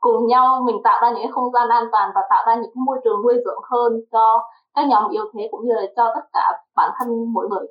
cùng 0.00 0.26
nhau 0.26 0.62
mình 0.66 0.76
tạo 0.84 1.00
ra 1.02 1.10
những 1.10 1.32
không 1.32 1.52
gian 1.52 1.68
an 1.68 1.84
toàn 1.92 2.10
và 2.14 2.20
tạo 2.30 2.44
ra 2.46 2.54
những 2.54 2.70
cái 2.74 2.82
môi 2.86 2.98
trường 3.04 3.22
nuôi 3.22 3.34
dưỡng 3.44 3.62
hơn 3.70 3.92
cho 4.12 4.44
các 4.74 4.88
nhóm 4.88 5.10
yếu 5.10 5.24
thế 5.34 5.48
cũng 5.50 5.66
như 5.66 5.74
là 5.74 5.82
cho 5.96 6.12
tất 6.14 6.24
cả 6.32 6.44
bản 6.76 6.90
thân 6.98 7.32
mỗi 7.32 7.48
người. 7.48 7.66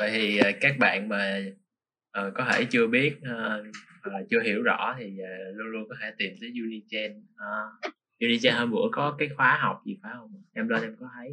Vậy 0.00 0.10
thì 0.12 0.38
ờ, 0.38 0.50
các 0.60 0.72
bạn 0.80 1.08
mà 1.08 1.38
uh, 2.20 2.32
có 2.36 2.44
thể 2.52 2.64
chưa 2.70 2.86
biết 2.86 3.16
uh, 3.22 3.66
uh, 4.08 4.26
chưa 4.30 4.40
hiểu 4.40 4.62
rõ 4.62 4.94
thì 4.98 5.04
uh, 5.04 5.56
luôn 5.56 5.66
luôn 5.72 5.82
có 5.88 5.94
thể 6.02 6.08
tìm 6.18 6.32
tới 6.40 6.50
Unigen 6.62 7.26
uh, 7.34 7.92
Unigen 8.20 8.54
hôm 8.54 8.70
bữa 8.70 8.88
có 8.92 9.14
cái 9.18 9.28
khóa 9.36 9.58
học 9.62 9.80
gì 9.86 9.98
phải 10.02 10.12
không? 10.18 10.30
Em 10.54 10.68
lên 10.68 10.82
em 10.82 10.96
có 11.00 11.06
thấy. 11.16 11.28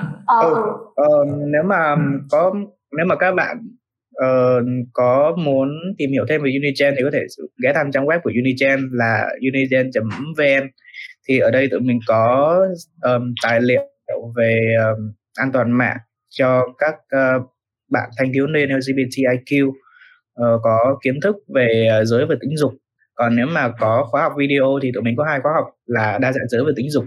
Uh. 0.00 0.42
ừ, 0.42 0.54
uh, 1.02 1.28
nếu 1.46 1.62
mà 1.62 1.96
có 2.30 2.54
nếu 2.96 3.06
mà 3.06 3.16
các 3.16 3.32
bạn 3.32 3.68
uh, 4.24 4.66
có 4.92 5.36
muốn 5.38 5.68
tìm 5.98 6.10
hiểu 6.10 6.24
thêm 6.28 6.42
về 6.42 6.50
Unigen 6.50 6.94
thì 6.96 7.02
có 7.02 7.10
thể 7.12 7.26
ghé 7.62 7.72
thăm 7.72 7.92
trang 7.92 8.06
web 8.06 8.20
của 8.22 8.32
Unigen 8.34 8.88
là 8.92 9.28
unigen.vn 9.40 10.70
thì 11.28 11.38
ở 11.38 11.50
đây 11.50 11.68
tụi 11.70 11.80
mình 11.80 11.98
có 12.06 12.56
um, 13.02 13.34
tài 13.42 13.60
liệu 13.60 13.82
về 14.36 14.60
um, 14.78 15.12
an 15.38 15.52
toàn 15.52 15.78
mạng 15.78 15.96
cho 16.28 16.66
các 16.78 16.94
uh, 16.94 17.50
bạn 17.90 18.10
thanh 18.18 18.32
thiếu 18.34 18.46
niên 18.46 18.68
LGBTIQ 18.68 19.68
uh, 19.68 19.74
ờ, 20.34 20.58
có 20.62 20.98
kiến 21.04 21.20
thức 21.22 21.36
về 21.54 21.88
uh, 22.00 22.06
giới 22.06 22.26
và 22.26 22.34
tính 22.40 22.56
dục. 22.56 22.72
Còn 23.14 23.36
nếu 23.36 23.46
mà 23.46 23.68
có 23.78 24.06
khóa 24.10 24.22
học 24.22 24.32
video 24.36 24.78
thì 24.82 24.90
tụi 24.94 25.02
mình 25.02 25.14
có 25.16 25.24
hai 25.24 25.40
khóa 25.40 25.52
học 25.54 25.66
là 25.86 26.18
đa 26.18 26.32
dạng 26.32 26.48
giới 26.48 26.64
và 26.64 26.70
tính 26.76 26.90
dục 26.90 27.04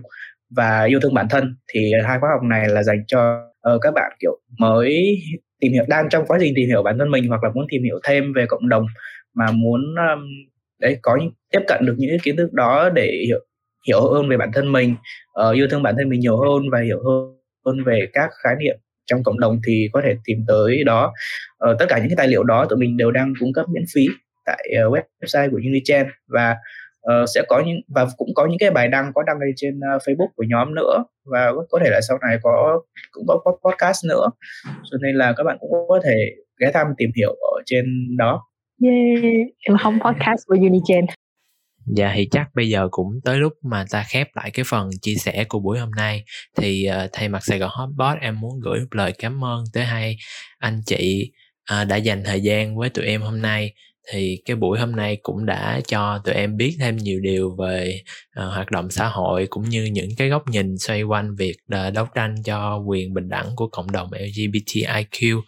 và 0.56 0.84
yêu 0.84 1.00
thương 1.00 1.14
bản 1.14 1.28
thân. 1.30 1.56
Thì 1.74 1.92
hai 2.06 2.20
khóa 2.20 2.30
học 2.30 2.44
này 2.44 2.70
là 2.70 2.84
dành 2.84 3.04
cho 3.08 3.52
uh, 3.76 3.82
các 3.82 3.94
bạn 3.94 4.12
kiểu 4.20 4.40
mới 4.60 5.20
tìm 5.64 5.72
hiểu 5.72 5.84
đang 5.88 6.10
trong 6.10 6.26
quá 6.28 6.38
trình 6.42 6.54
tìm 6.56 6.68
hiểu 6.68 6.84
bản 6.84 6.98
thân 7.00 7.12
mình 7.12 7.28
hoặc 7.28 7.44
là 7.44 7.50
muốn 7.54 7.66
tìm 7.70 7.84
hiểu 7.84 8.00
thêm 8.04 8.34
về 8.34 8.46
cộng 8.48 8.70
đồng 8.70 8.86
mà 9.34 9.46
muốn 9.52 9.82
um, 9.82 10.28
đấy 10.80 10.98
có 11.02 11.18
những, 11.20 11.32
tiếp 11.52 11.60
cận 11.68 11.86
được 11.86 11.96
những 11.98 12.10
cái 12.10 12.20
kiến 12.24 12.36
thức 12.38 12.54
đó 12.54 12.90
để 12.90 13.24
hiểu 13.28 13.40
hiểu 13.88 14.02
hơn 14.14 14.30
về 14.30 14.38
bản 14.38 14.52
thân 14.54 14.72
mình 14.72 14.96
uh, 15.48 15.56
yêu 15.56 15.68
thương 15.72 15.84
bản 15.84 15.96
thân 15.98 16.10
mình 16.10 16.20
nhiều 16.20 16.38
hơn 16.38 16.70
và 16.72 16.82
hiểu 16.82 17.00
hơn 17.04 17.38
hơn 17.66 17.84
về 17.84 18.08
các 18.14 18.30
khái 18.44 18.56
niệm 18.60 18.76
trong 19.06 19.24
cộng 19.24 19.40
đồng 19.40 19.60
thì 19.68 19.90
có 19.94 20.02
thể 20.06 20.16
tìm 20.26 20.38
tới 20.48 20.84
đó. 20.84 21.14
Uh, 21.70 21.80
tất 21.80 21.86
cả 21.90 21.98
những 21.98 22.10
cái 22.10 22.16
tài 22.18 22.28
liệu 22.28 22.44
đó 22.44 22.66
tụi 22.70 22.80
mình 22.80 22.98
đều 22.98 23.12
đang 23.12 23.34
cung 23.40 23.54
cấp 23.54 23.66
miễn 23.70 23.84
phí 23.94 24.08
tại 24.46 24.70
uh, 24.88 24.94
website 24.94 25.52
của 25.52 25.58
Unichen 25.58 26.08
và 26.28 26.56
uh, 27.08 27.30
sẽ 27.36 27.42
có 27.48 27.64
những 27.66 27.78
và 27.88 28.08
cũng 28.18 28.30
có 28.36 28.46
những 28.46 28.60
cái 28.60 28.72
bài 28.72 28.88
đăng 28.88 29.12
có 29.16 29.24
đăng 29.24 29.40
lên 29.40 29.54
trên 29.56 29.78
uh, 29.78 30.02
Facebook 30.02 30.30
của 30.36 30.44
nhóm 30.48 30.76
nữa 30.76 31.04
và 31.26 31.52
có 31.70 31.80
thể 31.84 31.90
là 31.90 32.00
sau 32.08 32.18
này 32.28 32.38
có 32.44 32.82
cũng 33.12 33.26
có 33.28 33.58
podcast 33.64 34.06
nữa. 34.10 34.30
Cho 34.66 34.98
nên 35.02 35.16
là 35.16 35.34
các 35.38 35.44
bạn 35.44 35.58
cũng 35.60 35.70
có 35.88 36.00
thể 36.04 36.16
ghé 36.60 36.72
thăm 36.74 36.88
tìm 36.98 37.10
hiểu 37.16 37.30
ở 37.30 37.62
trên 37.66 37.86
đó. 38.18 38.44
Yeah 38.84 39.24
em 39.60 39.78
không 39.78 40.00
podcast 40.00 40.42
của 40.48 40.56
Unigen. 40.56 41.06
Dạ 41.96 42.12
thì 42.16 42.28
chắc 42.32 42.48
bây 42.56 42.70
giờ 42.70 42.88
cũng 42.92 43.08
tới 43.26 43.38
lúc 43.38 43.54
mà 43.62 43.86
ta 43.92 44.04
khép 44.08 44.28
lại 44.34 44.52
cái 44.54 44.66
phần 44.68 44.90
chia 45.02 45.16
sẻ 45.16 45.44
của 45.50 45.60
buổi 45.60 45.80
hôm 45.80 45.92
nay. 45.92 46.24
Thì 46.58 46.90
uh, 46.90 47.10
thay 47.14 47.30
mặt 47.30 47.44
Sài 47.44 47.60
Gòn 47.60 47.70
Hotbot 47.74 48.18
em 48.22 48.40
muốn 48.40 48.60
gửi 48.64 48.80
một 48.80 48.96
lời 48.96 49.14
cảm 49.18 49.44
ơn 49.44 49.64
tới 49.74 49.86
hai 49.86 50.18
anh 50.60 50.82
chị 50.86 51.32
uh, 51.74 51.88
đã 51.88 51.96
dành 51.96 52.24
thời 52.26 52.42
gian 52.42 52.78
với 52.78 52.90
tụi 52.90 53.06
em 53.06 53.22
hôm 53.22 53.42
nay 53.42 53.74
thì 54.12 54.42
cái 54.46 54.56
buổi 54.56 54.80
hôm 54.80 54.92
nay 54.92 55.18
cũng 55.24 55.46
đã 55.46 55.82
cho 55.88 56.22
tụi 56.26 56.36
em 56.36 56.58
biết 56.58 56.76
thêm 56.80 56.98
nhiều 56.98 57.20
điều 57.20 57.56
về 57.60 58.02
uh, 58.40 58.54
hoạt 58.54 58.72
động 58.72 58.92
xã 58.92 59.08
hội 59.08 59.48
cũng 59.50 59.70
như 59.70 59.84
những 59.84 60.10
cái 60.18 60.30
góc 60.30 60.50
nhìn 60.50 60.78
xoay 60.78 61.04
quanh 61.04 61.36
việc 61.36 61.56
uh, 61.76 61.94
đấu 61.94 62.06
tranh 62.16 62.36
cho 62.46 62.78
quyền 62.88 63.14
bình 63.14 63.30
đẳng 63.30 63.50
của 63.56 63.68
cộng 63.68 63.92
đồng 63.92 64.10
LGBTIQ 64.12 65.42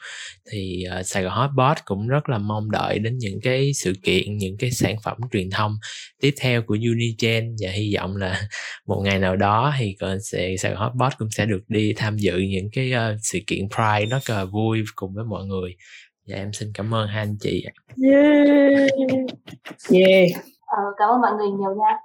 thì 0.51 0.83
uh, 0.99 1.05
Sài 1.05 1.23
Gòn 1.23 1.33
Hotbot 1.33 1.77
cũng 1.85 2.07
rất 2.07 2.29
là 2.29 2.37
mong 2.37 2.71
đợi 2.71 2.99
đến 2.99 3.17
những 3.17 3.39
cái 3.43 3.71
sự 3.73 3.93
kiện 4.03 4.37
những 4.37 4.57
cái 4.57 4.71
sản 4.71 4.95
phẩm 5.03 5.17
truyền 5.31 5.49
thông 5.49 5.75
tiếp 6.21 6.33
theo 6.39 6.61
của 6.61 6.77
Unigen 6.91 7.55
và 7.61 7.71
hy 7.71 7.95
vọng 7.95 8.15
là 8.15 8.41
một 8.87 9.01
ngày 9.05 9.19
nào 9.19 9.35
đó 9.35 9.73
thì 9.79 9.95
sẽ 10.31 10.55
Sài 10.57 10.71
Gòn 10.71 10.81
Hotbot 10.81 11.13
cũng 11.17 11.31
sẽ 11.31 11.45
được 11.45 11.61
đi 11.67 11.93
tham 11.93 12.17
dự 12.17 12.37
những 12.37 12.69
cái 12.71 12.91
uh, 12.93 13.19
sự 13.21 13.39
kiện 13.47 13.69
Pride 13.69 14.05
nó 14.09 14.19
cờ 14.25 14.45
vui 14.45 14.83
cùng 14.95 15.13
với 15.13 15.25
mọi 15.25 15.45
người 15.45 15.75
dạ 16.25 16.37
em 16.37 16.53
xin 16.53 16.71
cảm 16.73 16.93
ơn 16.93 17.07
hai 17.07 17.21
anh 17.21 17.37
chị 17.39 17.65
yeah. 18.03 18.89
Yeah. 19.91 20.29
Ờ, 20.65 20.77
cảm 20.97 21.09
ơn 21.09 21.21
mọi 21.21 21.31
người 21.37 21.47
nhiều 21.47 21.75
nha. 21.75 21.97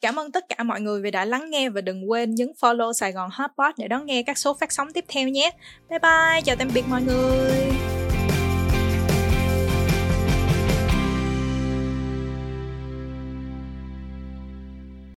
Cảm 0.00 0.18
ơn 0.18 0.32
tất 0.32 0.44
cả 0.48 0.62
mọi 0.62 0.80
người 0.80 1.02
vì 1.02 1.10
đã 1.10 1.24
lắng 1.24 1.50
nghe 1.50 1.68
và 1.68 1.80
đừng 1.80 2.10
quên 2.10 2.34
nhấn 2.34 2.52
follow 2.60 2.92
Sài 2.92 3.12
Gòn 3.12 3.30
Hotpot 3.32 3.74
để 3.78 3.88
đón 3.88 4.06
nghe 4.06 4.22
các 4.22 4.38
số 4.38 4.56
phát 4.60 4.72
sóng 4.72 4.92
tiếp 4.92 5.04
theo 5.08 5.28
nhé. 5.28 5.50
Bye 5.90 5.98
bye, 5.98 6.40
chào 6.44 6.56
tạm 6.56 6.68
biệt 6.74 6.84
mọi 6.88 7.02
người. 7.02 7.85